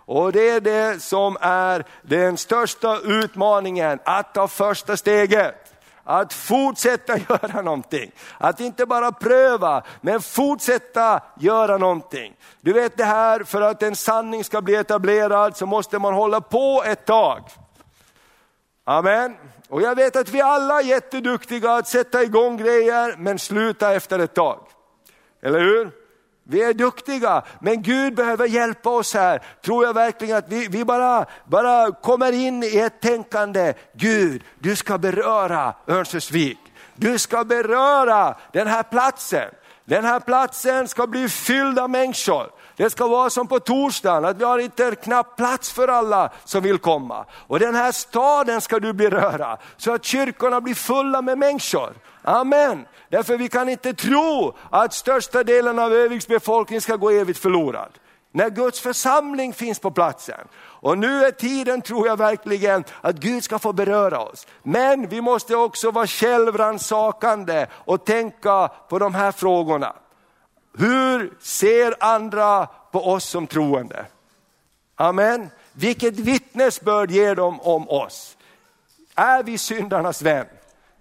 Och 0.06 0.32
det 0.32 0.50
är 0.50 0.62
det 0.62 1.04
som 1.04 1.38
är 1.42 1.86
den 2.02 2.38
största 2.38 3.00
utmaningen, 3.00 4.00
att 4.06 4.34
ta 4.34 4.48
första 4.48 4.98
steget 4.98 5.67
att 6.10 6.34
fortsätta 6.34 7.18
göra 7.30 7.62
någonting. 7.62 8.12
Att 8.38 8.60
inte 8.60 8.86
bara 8.86 9.12
pröva, 9.12 9.84
men 10.02 10.22
fortsätta 10.22 11.22
göra 11.40 11.78
någonting. 11.78 12.36
Du 12.62 12.74
vet 12.74 12.98
det 12.98 13.04
här, 13.04 13.44
för 13.44 13.62
att 13.62 13.84
en 13.84 13.96
sanning 13.96 14.44
ska 14.44 14.62
bli 14.62 14.76
etablerad 14.76 15.58
så 15.58 15.66
måste 15.66 16.00
man 16.00 16.14
hålla 16.14 16.42
på 16.42 16.84
ett 16.86 17.06
tag. 17.06 17.44
Amen. 18.84 19.36
Och 19.70 19.82
jag 19.82 19.96
vet 19.96 20.16
att 20.16 20.30
vi 20.30 20.42
alla 20.42 20.80
är 20.82 20.86
jätteduktiga 20.86 21.72
att 21.72 21.88
sätta 21.88 22.24
igång 22.24 22.58
grejer, 22.58 23.16
men 23.18 23.40
sluta 23.40 23.94
efter 23.94 24.20
ett 24.20 24.34
tag. 24.34 24.60
Eller 25.42 25.60
hur? 25.60 25.92
Vi 26.50 26.64
är 26.64 26.74
duktiga, 26.74 27.44
men 27.60 27.82
Gud 27.82 28.16
behöver 28.16 28.48
hjälpa 28.48 28.90
oss 28.90 29.14
här. 29.14 29.42
Tror 29.66 29.86
jag 29.86 29.94
verkligen 29.94 30.38
att 30.38 30.50
vi, 30.50 30.68
vi 30.68 30.86
bara, 30.86 31.26
bara 31.46 31.92
kommer 31.92 32.32
in 32.32 32.64
i 32.64 32.78
ett 32.78 33.02
tänkande, 33.02 33.74
Gud, 33.94 34.44
du 34.60 34.76
ska 34.76 34.98
beröra 34.98 35.74
Örnsköldsvik. 35.88 36.60
Du 36.96 37.20
ska 37.20 37.44
beröra 37.44 38.36
den 38.54 38.68
här 38.68 38.84
platsen. 38.84 39.50
Den 39.86 40.06
här 40.06 40.20
platsen 40.20 40.88
ska 40.88 41.08
bli 41.08 41.30
fylld 41.30 41.80
av 41.80 41.90
människor. 41.90 42.48
Det 42.78 42.90
ska 42.90 43.08
vara 43.08 43.30
som 43.30 43.48
på 43.48 43.60
torsdagen, 43.60 44.26
att 44.26 44.38
vi 44.38 44.44
har 44.44 44.60
inte 44.60 44.96
knappt 44.96 45.38
plats 45.38 45.72
för 45.72 45.88
alla 45.88 46.30
som 46.46 46.64
vill 46.64 46.78
komma. 46.78 47.26
Och 47.48 47.60
den 47.60 47.76
här 47.76 47.92
staden 47.92 48.62
ska 48.62 48.80
du 48.80 48.94
beröra, 48.94 49.58
så 49.78 49.94
att 49.94 50.06
kyrkorna 50.06 50.62
blir 50.62 50.74
fulla 50.74 51.22
med 51.22 51.38
människor. 51.38 51.94
Amen. 52.24 52.86
Därför 53.10 53.38
vi 53.38 53.50
kan 53.50 53.70
inte 53.70 53.94
tro 53.94 54.56
att 54.70 54.94
största 54.94 55.44
delen 55.44 55.80
av 55.80 55.94
Öviks 55.94 56.28
befolkning 56.28 56.82
ska 56.82 56.96
gå 56.96 57.10
evigt 57.10 57.40
förlorad. 57.40 57.90
När 58.32 58.50
Guds 58.50 58.80
församling 58.80 59.54
finns 59.54 59.80
på 59.80 59.92
platsen. 59.92 60.48
Och 60.60 60.98
nu 60.98 61.26
är 61.26 61.32
tiden, 61.32 61.82
tror 61.82 62.08
jag 62.08 62.18
verkligen, 62.18 62.84
att 63.02 63.16
Gud 63.16 63.44
ska 63.44 63.60
få 63.60 63.74
beröra 63.74 64.20
oss. 64.20 64.48
Men 64.64 65.08
vi 65.10 65.22
måste 65.22 65.56
också 65.56 65.92
vara 65.92 66.08
självransakande 66.08 67.68
och 67.74 68.06
tänka 68.06 68.68
på 68.68 69.00
de 69.00 69.16
här 69.16 69.32
frågorna. 69.32 69.94
Hur 70.80 71.34
ser 71.40 71.96
andra 72.00 72.68
på 72.92 73.06
oss 73.06 73.26
som 73.26 73.48
troende? 73.48 74.06
Amen. 74.96 75.50
Vilket 75.74 76.14
vittnesbörd 76.14 77.12
ger 77.12 77.36
de 77.36 77.62
om 77.62 77.90
oss? 77.90 78.38
Är 79.16 79.44
vi 79.44 79.58
syndarnas 79.58 80.22
vän? 80.22 80.46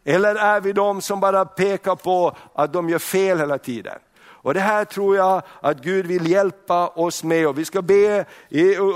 Eller 0.05 0.35
är 0.35 0.61
vi 0.61 0.73
de 0.73 1.03
som 1.03 1.21
bara 1.21 1.45
pekar 1.45 1.97
på 1.97 2.37
att 2.55 2.73
de 2.73 2.89
gör 2.89 2.99
fel 2.99 3.39
hela 3.39 3.59
tiden? 3.59 3.99
Och 4.47 4.55
Det 4.55 4.61
här 4.61 4.85
tror 4.85 5.17
jag 5.17 5.43
att 5.61 5.79
Gud 5.79 6.07
vill 6.07 6.31
hjälpa 6.31 6.89
oss 6.89 7.25
med 7.25 7.47
och 7.49 7.59
vi 7.59 7.65
ska 7.65 7.83
be 7.83 8.25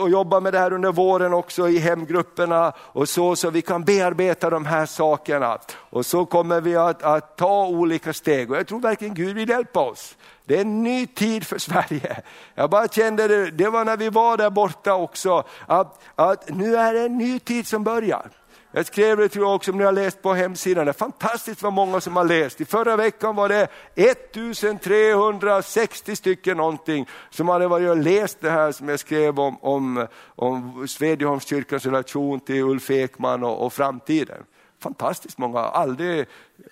och 0.01 0.11
jobba 0.11 0.41
med 0.41 0.53
det 0.53 0.59
här 0.59 0.73
under 0.73 0.93
våren 0.93 1.35
också 1.35 1.69
i 1.69 1.79
hemgrupperna 1.79 2.73
och 2.79 3.09
så, 3.09 3.37
så 3.37 3.51
vi 3.51 3.63
kan 3.63 3.85
bearbeta 3.85 4.51
de 4.51 4.67
här 4.67 4.87
sakerna. 4.87 5.59
Och 5.77 6.07
så 6.07 6.27
kommer 6.27 6.61
vi 6.61 6.77
att, 6.77 7.03
att 7.03 7.37
ta 7.37 7.67
olika 7.67 8.13
steg 8.13 8.51
och 8.51 8.57
jag 8.57 8.67
tror 8.67 8.81
verkligen 8.81 9.15
Gud 9.15 9.37
vill 9.37 9.49
hjälpa 9.49 9.81
oss. 9.81 10.17
Det 10.45 10.57
är 10.57 10.61
en 10.61 10.83
ny 10.83 11.07
tid 11.07 11.47
för 11.47 11.59
Sverige. 11.59 12.23
Jag 12.55 12.71
bara 12.71 12.89
kände 12.89 13.29
det, 13.29 13.51
det 13.51 13.69
var 13.69 13.85
när 13.85 13.97
vi 13.97 14.09
var 14.09 14.37
där 14.37 14.51
borta 14.51 14.95
också, 14.95 15.45
att, 15.67 16.03
att 16.15 16.49
nu 16.49 16.77
är 16.77 16.95
det 16.95 17.01
en 17.01 17.19
ny 17.19 17.39
tid 17.39 17.67
som 17.67 17.85
börjar. 17.85 18.31
Jag 18.73 18.87
skrev 18.87 19.17
det 19.17 19.29
tror 19.29 19.45
jag 19.45 19.55
också 19.55 19.71
om 19.71 19.79
ni 19.79 19.85
har 19.85 19.93
läst 19.93 20.23
på 20.23 20.35
hemsidan, 20.35 20.85
det 20.85 20.91
är 20.91 20.93
fantastiskt 20.93 21.63
vad 21.63 21.73
många 21.73 22.01
som 22.01 22.17
har 22.17 22.25
läst. 22.25 22.61
I 22.61 22.65
förra 22.65 22.97
veckan 22.97 23.37
var 23.37 23.49
det 23.49 23.69
1360 23.95 26.17
stycken 26.17 26.57
någonting 26.57 27.07
som 27.31 27.49
hade 27.49 27.69
varit 27.69 27.91
och 27.91 27.97
läst 27.97 28.41
det 28.41 28.51
här 28.51 28.73
som 28.73 28.89
jag 28.89 29.01
skrev 29.01 29.41
om, 29.41 29.59
om, 29.61 30.07
om 30.25 30.89
Svedjeholmskyrkans 30.89 31.87
relation 31.87 32.41
till 32.41 32.63
Ulf 32.63 32.91
Ekman 32.91 33.45
och, 33.45 33.67
och 33.67 33.73
framtiden. 33.73 34.43
Fantastiskt 34.83 35.39
många, 35.39 35.61
aldrig 35.61 36.27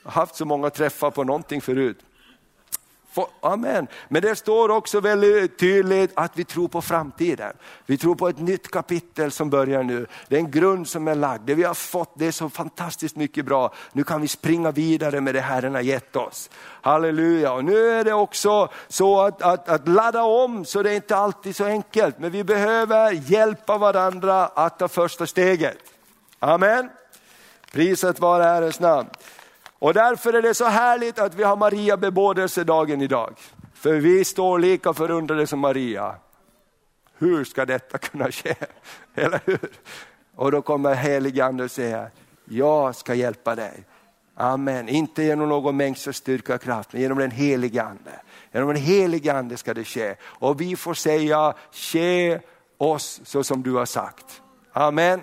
haft 0.05 0.35
så 0.35 0.45
många 0.45 0.71
träffar 0.71 1.11
på 1.11 1.25
någonting 1.25 1.61
förut. 1.61 1.99
Amen. 3.41 3.87
Men 4.09 4.23
det 4.23 4.37
står 4.37 4.69
också 4.69 5.01
väldigt 5.01 5.59
tydligt 5.59 6.11
att 6.15 6.33
vi 6.35 6.45
tror 6.45 6.69
på 6.69 6.83
framtiden. 6.83 7.53
Vi 7.87 7.99
tror 7.99 8.15
på 8.15 8.29
ett 8.29 8.39
nytt 8.39 8.71
kapitel 8.71 9.31
som 9.31 9.51
börjar 9.51 9.83
nu. 9.83 10.07
Det 10.29 10.37
är 10.37 10.41
en 10.41 10.51
grund 10.51 10.89
som 10.89 11.09
är 11.09 11.15
lagd. 11.15 11.43
Det 11.47 11.55
vi 11.55 11.63
har 11.63 11.75
fått 11.75 12.13
det 12.15 12.27
är 12.27 12.33
så 12.33 12.51
fantastiskt 12.51 13.17
mycket 13.17 13.45
bra. 13.45 13.75
Nu 13.93 14.05
kan 14.05 14.21
vi 14.21 14.29
springa 14.29 14.71
vidare 14.71 15.21
med 15.21 15.35
det 15.35 15.41
Herren 15.41 15.75
har 15.75 15.83
gett 15.83 16.17
oss. 16.17 16.51
Halleluja. 16.83 17.53
Och 17.53 17.65
nu 17.65 17.91
är 17.91 18.05
det 18.05 18.13
också 18.13 18.69
så 18.89 19.21
att, 19.21 19.43
att, 19.43 19.69
att 19.69 19.89
ladda 19.89 20.23
om 20.23 20.65
så 20.65 20.83
det 20.83 20.91
är 20.91 20.95
inte 20.95 21.17
alltid 21.17 21.57
så 21.57 21.65
enkelt. 21.65 22.19
Men 22.19 22.31
vi 22.31 22.45
behöver 22.45 23.13
hjälpa 23.13 23.79
varandra 23.79 24.47
att 24.47 24.79
ta 24.79 24.89
första 24.89 25.27
steget. 25.27 25.79
Amen. 26.39 26.89
Priset 27.73 28.21
vare 28.21 28.43
Herrens 28.43 28.81
namn. 28.81 29.09
Och 29.79 29.95
därför 29.95 30.33
är 30.33 30.43
det 30.43 30.55
så 30.55 30.65
härligt 30.65 31.19
att 31.19 31.35
vi 31.35 31.43
har 31.43 31.57
Maria 31.57 31.97
bebådelsedagen 31.97 33.03
idag. 33.03 33.35
För 33.75 33.93
vi 33.93 34.25
står 34.25 34.59
lika 34.59 34.95
förundrade 34.95 35.47
som 35.47 35.59
Maria. 35.59 36.15
Hur 37.19 37.45
ska 37.45 37.65
detta 37.65 37.99
kunna 38.09 38.31
ske? 38.31 38.55
Eller 39.15 39.41
hur? 39.45 39.71
Och 40.35 40.53
då 40.53 40.63
kommer 40.63 40.95
helige 40.95 41.45
ande 41.45 41.65
och 41.65 41.71
säger, 41.71 42.11
jag 42.45 42.97
ska 42.97 43.15
hjälpa 43.15 43.55
dig. 43.55 43.85
Amen, 44.35 44.89
inte 44.89 45.23
genom 45.23 45.49
någon 45.49 45.77
mängd 45.77 45.99
styrka 45.99 46.55
och 46.55 46.63
kraft, 46.63 46.93
men 46.93 47.03
genom 47.03 47.19
den 47.19 47.31
helige 47.31 47.83
ande. 47.83 48.11
Genom 48.53 48.69
den 48.69 48.83
helige 48.83 49.33
ande 49.33 49.57
ska 49.57 49.75
det 49.75 49.85
ske. 49.85 50.15
Och 50.23 50.61
vi 50.61 50.77
får 50.77 50.95
säga, 50.95 51.55
ske 51.73 52.41
oss 52.77 53.21
så 53.25 53.45
som 53.45 53.63
du 53.63 53.73
har 53.73 53.87
sagt. 53.87 54.43
Amen. 54.73 55.21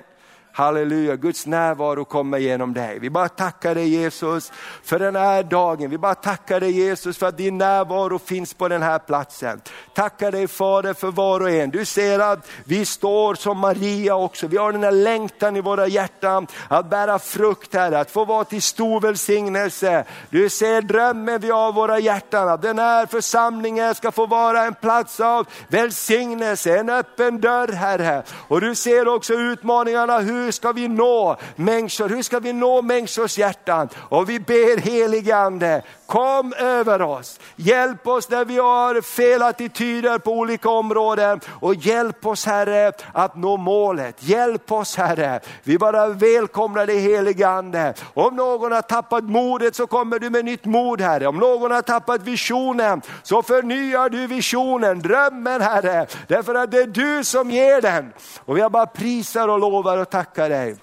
Halleluja, 0.57 1.15
Guds 1.15 1.45
närvaro 1.45 2.05
kommer 2.05 2.37
genom 2.37 2.73
dig. 2.73 2.99
Vi 2.99 3.09
bara 3.09 3.29
tackar 3.29 3.75
dig 3.75 3.87
Jesus 3.87 4.51
för 4.83 4.99
den 4.99 5.15
här 5.15 5.43
dagen. 5.43 5.89
Vi 5.89 5.97
bara 5.97 6.15
tackar 6.15 6.59
dig 6.59 6.71
Jesus 6.71 7.17
för 7.17 7.25
att 7.25 7.37
din 7.37 7.57
närvaro 7.57 8.19
finns 8.19 8.53
på 8.53 8.67
den 8.67 8.81
här 8.81 8.99
platsen. 8.99 9.61
Tackar 9.93 10.31
dig 10.31 10.47
Fader 10.47 10.93
för 10.93 11.11
var 11.11 11.39
och 11.39 11.49
en. 11.49 11.69
Du 11.69 11.85
ser 11.85 12.19
att 12.19 12.47
vi 12.63 12.85
står 12.85 13.35
som 13.35 13.59
Maria 13.59 14.15
också. 14.15 14.47
Vi 14.47 14.57
har 14.57 14.71
den 14.71 14.83
här 14.83 14.91
längtan 14.91 15.55
i 15.55 15.61
våra 15.61 15.87
hjärtan 15.87 16.47
att 16.67 16.89
bära 16.89 17.19
frukt 17.19 17.73
här, 17.73 17.91
att 17.91 18.11
få 18.11 18.25
vara 18.25 18.43
till 18.43 18.61
stor 18.61 19.01
välsignelse. 19.01 20.03
Du 20.29 20.49
ser 20.49 20.81
drömmen 20.81 21.41
vi 21.41 21.49
har 21.49 21.69
i 21.69 21.73
våra 21.73 21.99
hjärtan, 21.99 22.49
att 22.49 22.61
den 22.61 22.79
här 22.79 23.05
församlingen 23.05 23.95
ska 23.95 24.11
få 24.11 24.25
vara 24.25 24.63
en 24.63 24.73
plats 24.73 25.19
av 25.19 25.47
välsignelse, 25.67 26.77
en 26.77 26.89
öppen 26.89 27.41
dörr 27.41 27.71
Herre. 27.71 28.23
Och 28.47 28.61
du 28.61 28.75
ser 28.75 29.07
också 29.07 29.33
utmaningarna 29.33 30.19
hur 30.19 30.44
hur 30.45 30.51
ska 30.51 30.71
vi 30.71 30.87
nå 30.87 31.37
människor? 31.55 32.09
Hur 32.09 32.21
ska 32.21 32.39
vi 32.39 32.53
nå 32.53 32.81
människors 32.81 33.37
hjärtan? 33.37 33.89
Och 33.97 34.29
vi 34.29 34.39
ber 34.39 34.77
helige 34.77 35.35
Ande, 35.37 35.81
kom 36.05 36.53
över 36.53 37.01
oss. 37.01 37.39
Hjälp 37.55 38.07
oss 38.07 38.27
där 38.27 38.45
vi 38.45 38.57
har 38.57 39.01
fel 39.01 39.41
attityder 39.41 40.17
på 40.19 40.31
olika 40.31 40.69
områden 40.69 41.39
och 41.49 41.75
hjälp 41.75 42.25
oss 42.25 42.45
Herre 42.45 42.91
att 43.13 43.35
nå 43.35 43.57
målet. 43.57 44.15
Hjälp 44.19 44.71
oss 44.71 44.95
Herre. 44.97 45.39
Vi 45.63 45.77
bara 45.77 46.07
välkomnar 46.07 46.85
dig 46.85 46.99
helige 46.99 47.47
Ande. 47.47 47.93
Om 48.13 48.35
någon 48.35 48.71
har 48.71 48.81
tappat 48.81 49.23
modet 49.23 49.75
så 49.75 49.87
kommer 49.87 50.19
du 50.19 50.29
med 50.29 50.45
nytt 50.45 50.65
mod 50.65 51.01
Herre. 51.01 51.27
Om 51.27 51.37
någon 51.37 51.71
har 51.71 51.81
tappat 51.81 52.21
visionen 52.21 53.01
så 53.23 53.41
förnyar 53.41 54.09
du 54.09 54.27
visionen, 54.27 54.99
drömmen 54.99 55.61
Herre. 55.61 56.07
Därför 56.27 56.55
att 56.55 56.71
det 56.71 56.77
är 56.77 56.87
du 56.87 57.23
som 57.23 57.51
ger 57.51 57.81
den. 57.81 58.13
Och 58.45 58.59
jag 58.59 58.71
bara 58.71 58.85
prisar 58.85 59.47
och 59.47 59.59
lovar 59.59 59.97
och 59.97 60.09
tackar 60.09 60.34
dig. 60.43 60.75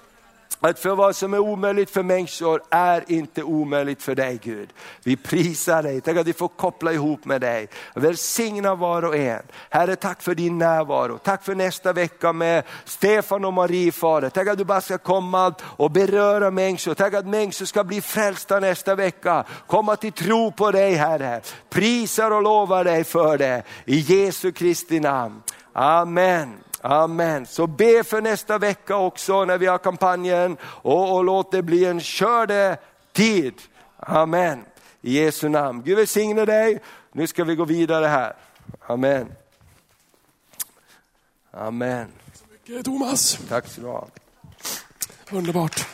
Att 0.69 0.79
för 0.79 0.95
vad 0.95 1.15
som 1.15 1.33
är 1.33 1.39
omöjligt 1.39 1.89
för 1.89 2.03
människor 2.03 2.61
är 2.69 3.03
inte 3.07 3.43
omöjligt 3.43 4.03
för 4.03 4.15
dig 4.15 4.39
Gud. 4.43 4.69
Vi 5.03 5.15
prisar 5.15 5.83
dig, 5.83 6.01
tack 6.01 6.17
att 6.17 6.27
vi 6.27 6.33
får 6.33 6.47
koppla 6.47 6.93
ihop 6.93 7.25
med 7.25 7.41
dig. 7.41 7.67
Välsigna 7.95 8.75
var 8.75 9.05
och 9.05 9.15
en. 9.15 9.41
Herre 9.69 9.95
tack 9.95 10.21
för 10.21 10.35
din 10.35 10.57
närvaro, 10.57 11.17
tack 11.17 11.43
för 11.43 11.55
nästa 11.55 11.93
vecka 11.93 12.33
med 12.33 12.63
Stefan 12.85 13.45
och 13.45 13.53
Marie 13.53 13.91
Fader. 13.91 14.29
Tack 14.29 14.47
att 14.47 14.57
du 14.57 14.63
bara 14.63 14.81
ska 14.81 14.97
komma 14.97 15.53
och 15.61 15.91
beröra 15.91 16.51
människor, 16.51 16.93
tack 16.93 17.13
att 17.13 17.27
människor 17.27 17.65
ska 17.65 17.83
bli 17.83 18.01
frälsta 18.01 18.59
nästa 18.59 18.95
vecka. 18.95 19.43
Komma 19.67 19.95
till 19.95 20.11
tro 20.11 20.51
på 20.51 20.71
dig 20.71 20.93
Herre. 20.93 21.41
Prisar 21.69 22.31
och 22.31 22.41
lovar 22.41 22.83
dig 22.83 23.03
för 23.03 23.37
det. 23.37 23.63
I 23.85 23.99
Jesu 23.99 24.51
Kristi 24.51 24.99
namn. 24.99 25.41
Amen. 25.73 26.62
Amen. 26.85 27.45
Så 27.45 27.67
be 27.67 28.03
för 28.03 28.21
nästa 28.21 28.57
vecka 28.57 28.95
också 28.95 29.45
när 29.45 29.57
vi 29.57 29.65
har 29.65 29.77
kampanjen 29.77 30.57
och, 30.63 31.15
och 31.15 31.23
låt 31.23 31.51
det 31.51 31.61
bli 31.61 31.85
en 31.85 31.99
körde 31.99 32.77
tid. 33.13 33.53
Amen. 33.97 34.65
I 35.01 35.19
Jesu 35.19 35.49
namn. 35.49 35.81
Gud 35.85 35.97
välsigne 35.97 36.45
dig. 36.45 36.81
Nu 37.11 37.27
ska 37.27 37.43
vi 37.43 37.55
gå 37.55 37.65
vidare 37.65 38.05
här. 38.05 38.33
Amen. 38.87 39.31
Amen. 41.51 42.07
Tack 42.25 42.37
så 42.37 42.45
mycket 42.51 42.85
Thomas. 42.85 43.39
Tack 43.49 43.67
så 43.67 43.81
du 43.81 43.87
ha. 43.87 44.07
Underbart. 45.31 45.87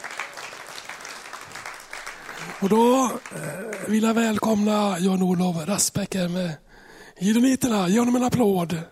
Och 2.61 2.69
då 2.69 3.11
eh, 3.35 3.87
vill 3.87 4.03
jag 4.03 4.13
välkomna 4.13 4.99
Jan-Olof 4.99 5.67
Raspbeck 5.67 6.15
här 6.15 6.27
med 6.27 6.51
Gideoniterna. 7.19 7.87
Ge 7.87 7.99
honom 7.99 8.15
en 8.15 8.23
applåd. 8.23 8.83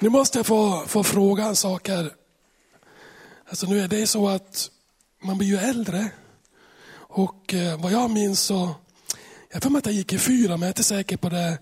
Nu 0.00 0.08
måste 0.08 0.38
jag 0.38 0.46
få, 0.46 0.84
få 0.86 1.04
fråga 1.04 1.44
en 1.44 1.56
sak 1.56 1.88
här. 1.88 2.12
Alltså 3.48 3.66
nu 3.66 3.80
är 3.80 3.88
det 3.88 4.06
så 4.06 4.28
att 4.28 4.70
man 5.22 5.38
blir 5.38 5.48
ju 5.48 5.56
äldre. 5.56 6.10
Och 6.94 7.54
eh, 7.54 7.80
vad 7.80 7.92
jag 7.92 8.10
minns 8.10 8.40
så, 8.40 8.74
jag 9.52 9.62
får 9.62 9.70
mig 9.70 9.78
att 9.78 9.86
jag 9.86 9.94
gick 9.94 10.12
i 10.12 10.18
fyra 10.18 10.48
men 10.48 10.60
jag 10.60 10.66
är 10.66 10.70
inte 10.70 10.84
säker 10.84 11.16
på 11.16 11.28
det. 11.28 11.58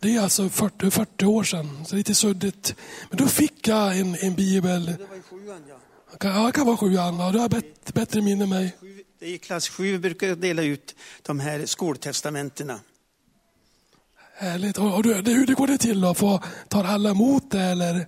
Det 0.00 0.16
är 0.16 0.20
alltså 0.20 0.48
40, 0.48 0.90
40 0.90 1.26
år 1.26 1.44
sedan, 1.44 1.84
så 1.86 1.96
lite 1.96 2.14
suddigt. 2.14 2.74
Men 3.08 3.18
då 3.18 3.26
fick 3.26 3.68
jag 3.68 3.98
en, 3.98 4.16
en 4.20 4.34
bibel. 4.34 4.86
Det 4.86 5.06
var 5.10 5.16
i 5.16 5.22
sjuan, 5.22 5.64
ja. 5.68 5.76
Ja, 6.20 6.46
det 6.46 6.52
kan 6.52 6.66
vara 6.66 6.76
sjuan. 6.76 7.18
Ja, 7.18 7.32
du 7.32 7.38
har 7.38 7.48
bättre, 7.48 7.92
bättre 7.94 8.22
minne 8.22 8.44
än 8.44 8.50
mig. 8.50 8.76
I 9.20 9.38
klass 9.38 9.68
sju 9.68 9.98
brukar 9.98 10.34
dela 10.34 10.62
ut 10.62 10.94
de 11.22 11.40
här 11.40 11.66
skoltestamentena. 11.66 12.80
Härligt. 14.40 14.78
Och, 14.78 14.94
och 14.94 15.02
du, 15.02 15.14
hur 15.14 15.46
det 15.46 15.54
går 15.54 15.66
det 15.66 15.78
till 15.78 16.00
då? 16.00 16.14
Får, 16.14 16.44
tar 16.68 16.84
alla 16.84 17.10
emot 17.10 17.50
det 17.50 17.60
eller 17.60 18.06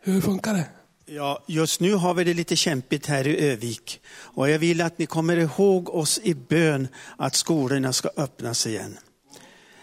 hur 0.00 0.20
funkar 0.20 0.54
det? 0.54 0.64
Ja, 1.06 1.44
just 1.48 1.80
nu 1.80 1.94
har 1.94 2.14
vi 2.14 2.24
det 2.24 2.34
lite 2.34 2.56
kämpigt 2.56 3.06
här 3.06 3.26
i 3.26 3.50
Övik. 3.50 4.00
Och 4.08 4.50
jag 4.50 4.58
vill 4.58 4.80
att 4.80 4.98
ni 4.98 5.06
kommer 5.06 5.36
ihåg 5.36 5.88
oss 5.88 6.20
i 6.22 6.34
bön 6.34 6.88
att 7.16 7.34
skolorna 7.34 7.92
ska 7.92 8.10
öppnas 8.16 8.66
igen. 8.66 8.98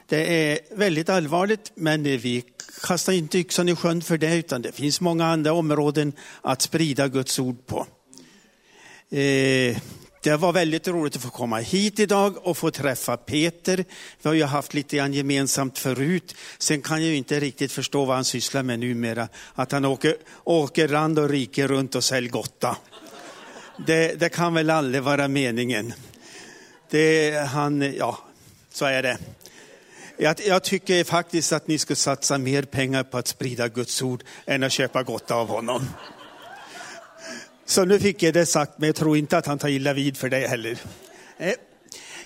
Det 0.05 0.51
är 0.51 0.59
väldigt 0.75 1.09
allvarligt, 1.09 1.71
men 1.75 2.03
vi 2.03 2.43
kastar 2.83 3.13
inte 3.13 3.37
yxan 3.37 3.69
i 3.69 3.75
sjön 3.75 4.01
för 4.01 4.17
det, 4.17 4.35
utan 4.35 4.61
det 4.61 4.71
finns 4.71 5.01
många 5.01 5.25
andra 5.25 5.53
områden 5.53 6.13
att 6.41 6.61
sprida 6.61 7.07
Guds 7.07 7.39
ord 7.39 7.65
på. 7.65 7.87
Eh, 9.17 9.77
det 10.25 10.37
var 10.37 10.53
väldigt 10.53 10.87
roligt 10.87 11.15
att 11.15 11.21
få 11.21 11.29
komma 11.29 11.57
hit 11.57 11.99
idag 11.99 12.47
och 12.47 12.57
få 12.57 12.71
träffa 12.71 13.17
Peter. 13.17 13.85
Vi 14.21 14.29
har 14.29 14.33
ju 14.33 14.43
haft 14.43 14.73
lite 14.73 14.97
grann 14.97 15.13
gemensamt 15.13 15.79
förut. 15.79 16.35
Sen 16.57 16.81
kan 16.81 17.01
jag 17.01 17.09
ju 17.09 17.15
inte 17.15 17.39
riktigt 17.39 17.71
förstå 17.71 18.05
vad 18.05 18.15
han 18.15 18.25
sysslar 18.25 18.63
med 18.63 18.79
numera. 18.79 19.27
Att 19.53 19.71
han 19.71 19.85
åker, 19.85 20.15
åker 20.43 20.87
land 20.87 21.19
och 21.19 21.29
rike 21.29 21.67
runt 21.67 21.95
och 21.95 22.03
säljer 22.03 22.31
gotta. 22.31 22.77
Det, 23.87 24.19
det 24.19 24.29
kan 24.29 24.53
väl 24.53 24.69
aldrig 24.69 25.03
vara 25.03 25.27
meningen. 25.27 25.93
Det, 26.89 27.31
han, 27.47 27.93
ja, 27.97 28.19
så 28.73 28.85
är 28.85 29.03
det. 29.03 29.17
Jag, 30.17 30.35
jag 30.47 30.63
tycker 30.63 31.03
faktiskt 31.03 31.53
att 31.53 31.67
ni 31.67 31.77
ska 31.77 31.95
satsa 31.95 32.37
mer 32.37 32.63
pengar 32.63 33.03
på 33.03 33.17
att 33.17 33.27
sprida 33.27 33.67
Guds 33.67 34.01
ord 34.01 34.23
än 34.45 34.63
att 34.63 34.71
köpa 34.71 35.03
gotta 35.03 35.35
av 35.35 35.47
honom. 35.47 35.87
Så 37.65 37.85
nu 37.85 37.99
fick 37.99 38.23
jag 38.23 38.33
det 38.33 38.45
sagt, 38.45 38.73
men 38.77 38.87
jag 38.87 38.95
tror 38.95 39.17
inte 39.17 39.37
att 39.37 39.45
han 39.45 39.57
tar 39.57 39.69
illa 39.69 39.93
vid 39.93 40.17
för 40.17 40.29
det 40.29 40.47
heller. 40.47 40.77
Eh, 41.37 41.53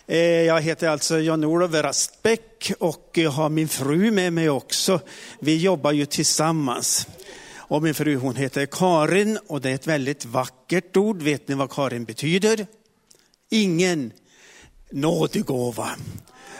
eh, 0.07 0.17
jag 0.19 0.61
heter 0.61 0.87
alltså 0.87 1.19
Jan-Olof 1.19 1.73
Rastbäck 1.73 2.71
och 2.79 3.09
jag 3.13 3.31
har 3.31 3.49
min 3.49 3.67
fru 3.67 4.11
med 4.11 4.33
mig 4.33 4.49
också. 4.49 4.99
Vi 5.39 5.57
jobbar 5.57 5.91
ju 5.91 6.05
tillsammans. 6.05 7.07
Och 7.55 7.83
min 7.83 7.93
fru 7.93 8.15
hon 8.15 8.35
heter 8.35 8.65
Karin 8.65 9.39
och 9.47 9.61
det 9.61 9.69
är 9.69 9.75
ett 9.75 9.87
väldigt 9.87 10.25
vackert 10.25 10.97
ord. 10.97 11.21
Vet 11.21 11.47
ni 11.47 11.55
vad 11.55 11.71
Karin 11.71 12.05
betyder? 12.05 12.67
Ingen 13.49 14.13
nådegåva. 14.91 15.89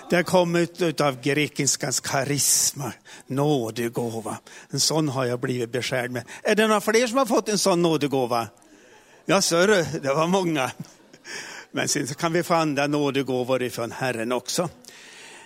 Det 0.10 0.24
kommer 0.24 1.02
av 1.02 1.22
grekiskans 1.22 2.00
karisma, 2.00 2.94
nådegåva. 3.28 4.38
En 4.70 4.80
sån 4.80 5.10
har 5.10 5.26
jag 5.26 5.40
blivit 5.40 5.72
beskärd 5.72 6.12
med. 6.12 6.24
Är 6.44 6.56
det 6.56 6.68
några 6.68 6.82
fler 6.82 7.08
som 7.08 7.18
har 7.18 7.26
fått 7.26 7.50
en 7.50 7.58
sån 7.58 7.82
nådegåva? 7.82 8.48
Ja, 9.32 9.42
sörre, 9.42 9.86
det 10.02 10.14
var 10.14 10.28
många. 10.28 10.72
Men 11.72 11.88
sen 11.88 12.08
kan 12.08 12.34
vi 12.34 12.44
få 12.44 12.54
andra 12.54 12.88
nådegåvor 12.88 13.64
ifrån 13.64 13.92
Herren 13.92 14.32
också. 14.32 14.70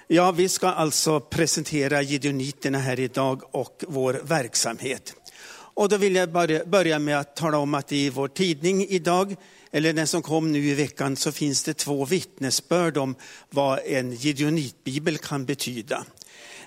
Ja, 0.07 0.31
vi 0.31 0.49
ska 0.49 0.67
alltså 0.67 1.19
presentera 1.19 2.01
Gideoniterna 2.01 2.77
här 2.77 2.99
idag 2.99 3.55
och 3.55 3.84
vår 3.88 4.21
verksamhet. 4.23 5.15
Och 5.51 5.89
då 5.89 5.97
vill 5.97 6.15
jag 6.15 6.31
börja 6.65 6.99
med 6.99 7.19
att 7.19 7.36
tala 7.36 7.57
om 7.57 7.73
att 7.73 7.91
i 7.91 8.09
vår 8.09 8.27
tidning 8.27 8.88
idag, 8.89 9.36
eller 9.71 9.93
den 9.93 10.07
som 10.07 10.21
kom 10.21 10.51
nu 10.51 10.65
i 10.65 10.73
veckan, 10.73 11.15
så 11.15 11.31
finns 11.31 11.63
det 11.63 11.73
två 11.73 12.05
vittnesbörd 12.05 12.97
om 12.97 13.15
vad 13.49 13.79
en 13.86 14.11
gideonitbibel 14.11 15.17
kan 15.17 15.45
betyda. 15.45 16.05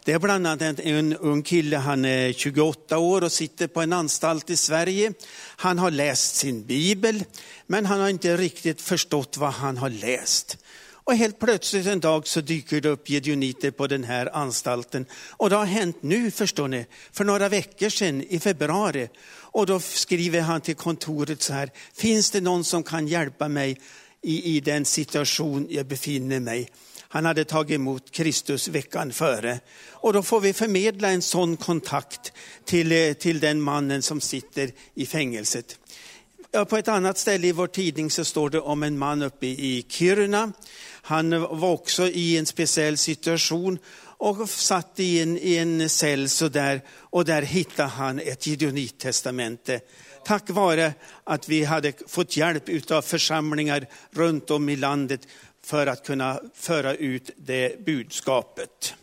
Det 0.06 0.12
är 0.12 0.18
bland 0.18 0.46
annat 0.46 0.80
en 0.80 1.16
ung 1.16 1.42
kille, 1.42 1.76
han 1.76 2.04
är 2.04 2.32
28 2.32 2.98
år 2.98 3.24
och 3.24 3.32
sitter 3.32 3.66
på 3.66 3.80
en 3.80 3.92
anstalt 3.92 4.50
i 4.50 4.56
Sverige. 4.56 5.12
Han 5.56 5.78
har 5.78 5.90
läst 5.90 6.36
sin 6.36 6.64
bibel, 6.64 7.24
men 7.66 7.86
han 7.86 8.00
har 8.00 8.08
inte 8.08 8.36
riktigt 8.36 8.80
förstått 8.80 9.36
vad 9.36 9.52
han 9.52 9.76
har 9.76 9.90
läst. 9.90 10.58
Och 10.88 11.16
helt 11.16 11.38
plötsligt 11.38 11.86
en 11.86 12.00
dag 12.00 12.26
så 12.26 12.40
dyker 12.40 12.80
det 12.80 12.88
upp 12.88 13.08
gideoniter 13.10 13.70
på 13.70 13.86
den 13.86 14.04
här 14.04 14.36
anstalten. 14.36 15.06
Och 15.30 15.50
det 15.50 15.56
har 15.56 15.64
hänt 15.64 15.96
nu, 16.00 16.30
förstår 16.30 16.68
ni, 16.68 16.86
för 17.12 17.24
några 17.24 17.48
veckor 17.48 17.88
sedan 17.88 18.22
i 18.22 18.40
februari. 18.40 19.08
Och 19.28 19.66
då 19.66 19.80
skriver 19.80 20.40
han 20.40 20.60
till 20.60 20.76
kontoret 20.76 21.42
så 21.42 21.52
här, 21.52 21.70
finns 21.94 22.30
det 22.30 22.40
någon 22.40 22.64
som 22.64 22.82
kan 22.82 23.08
hjälpa 23.08 23.48
mig 23.48 23.80
i, 24.22 24.56
i 24.56 24.60
den 24.60 24.84
situation 24.84 25.66
jag 25.70 25.86
befinner 25.86 26.40
mig? 26.40 26.70
Han 27.16 27.24
hade 27.24 27.44
tagit 27.44 27.74
emot 27.74 28.10
Kristus 28.10 28.68
veckan 28.68 29.12
före. 29.12 29.60
Och 29.90 30.12
då 30.12 30.22
får 30.22 30.40
vi 30.40 30.52
förmedla 30.52 31.08
en 31.08 31.22
sån 31.22 31.56
kontakt 31.56 32.32
till, 32.64 32.92
eh, 32.92 33.12
till 33.12 33.40
den 33.40 33.60
mannen 33.60 34.02
som 34.02 34.20
sitter 34.20 34.70
i 34.94 35.06
fängelset. 35.06 35.78
Ja, 36.50 36.64
på 36.64 36.76
ett 36.76 36.88
annat 36.88 37.18
ställe 37.18 37.46
i 37.46 37.52
vår 37.52 37.66
tidning 37.66 38.10
så 38.10 38.24
står 38.24 38.50
det 38.50 38.60
om 38.60 38.82
en 38.82 38.98
man 38.98 39.22
uppe 39.22 39.46
i 39.46 39.86
Kiruna. 39.88 40.52
Han 41.02 41.40
var 41.40 41.70
också 41.70 42.06
i 42.06 42.36
en 42.36 42.46
speciell 42.46 42.96
situation 42.96 43.78
och 44.18 44.48
satt 44.48 45.00
i 45.00 45.20
en, 45.20 45.38
i 45.38 45.56
en 45.56 45.88
cell 45.88 46.28
så 46.28 46.48
där, 46.48 46.80
och 46.90 47.24
där 47.24 47.42
hittade 47.42 47.88
han 47.88 48.20
ett 48.20 48.46
Gideonittestamente. 48.46 49.80
Tack 50.26 50.50
vare 50.50 50.92
att 51.24 51.48
vi 51.48 51.64
hade 51.64 51.92
fått 52.06 52.36
hjälp 52.36 52.90
av 52.90 53.02
församlingar 53.02 53.86
runt 54.10 54.50
om 54.50 54.68
i 54.68 54.76
landet 54.76 55.20
för 55.66 55.86
att 55.86 56.06
kunna 56.06 56.40
föra 56.54 56.94
ut 56.94 57.30
det 57.36 57.84
budskapet. 57.86 58.94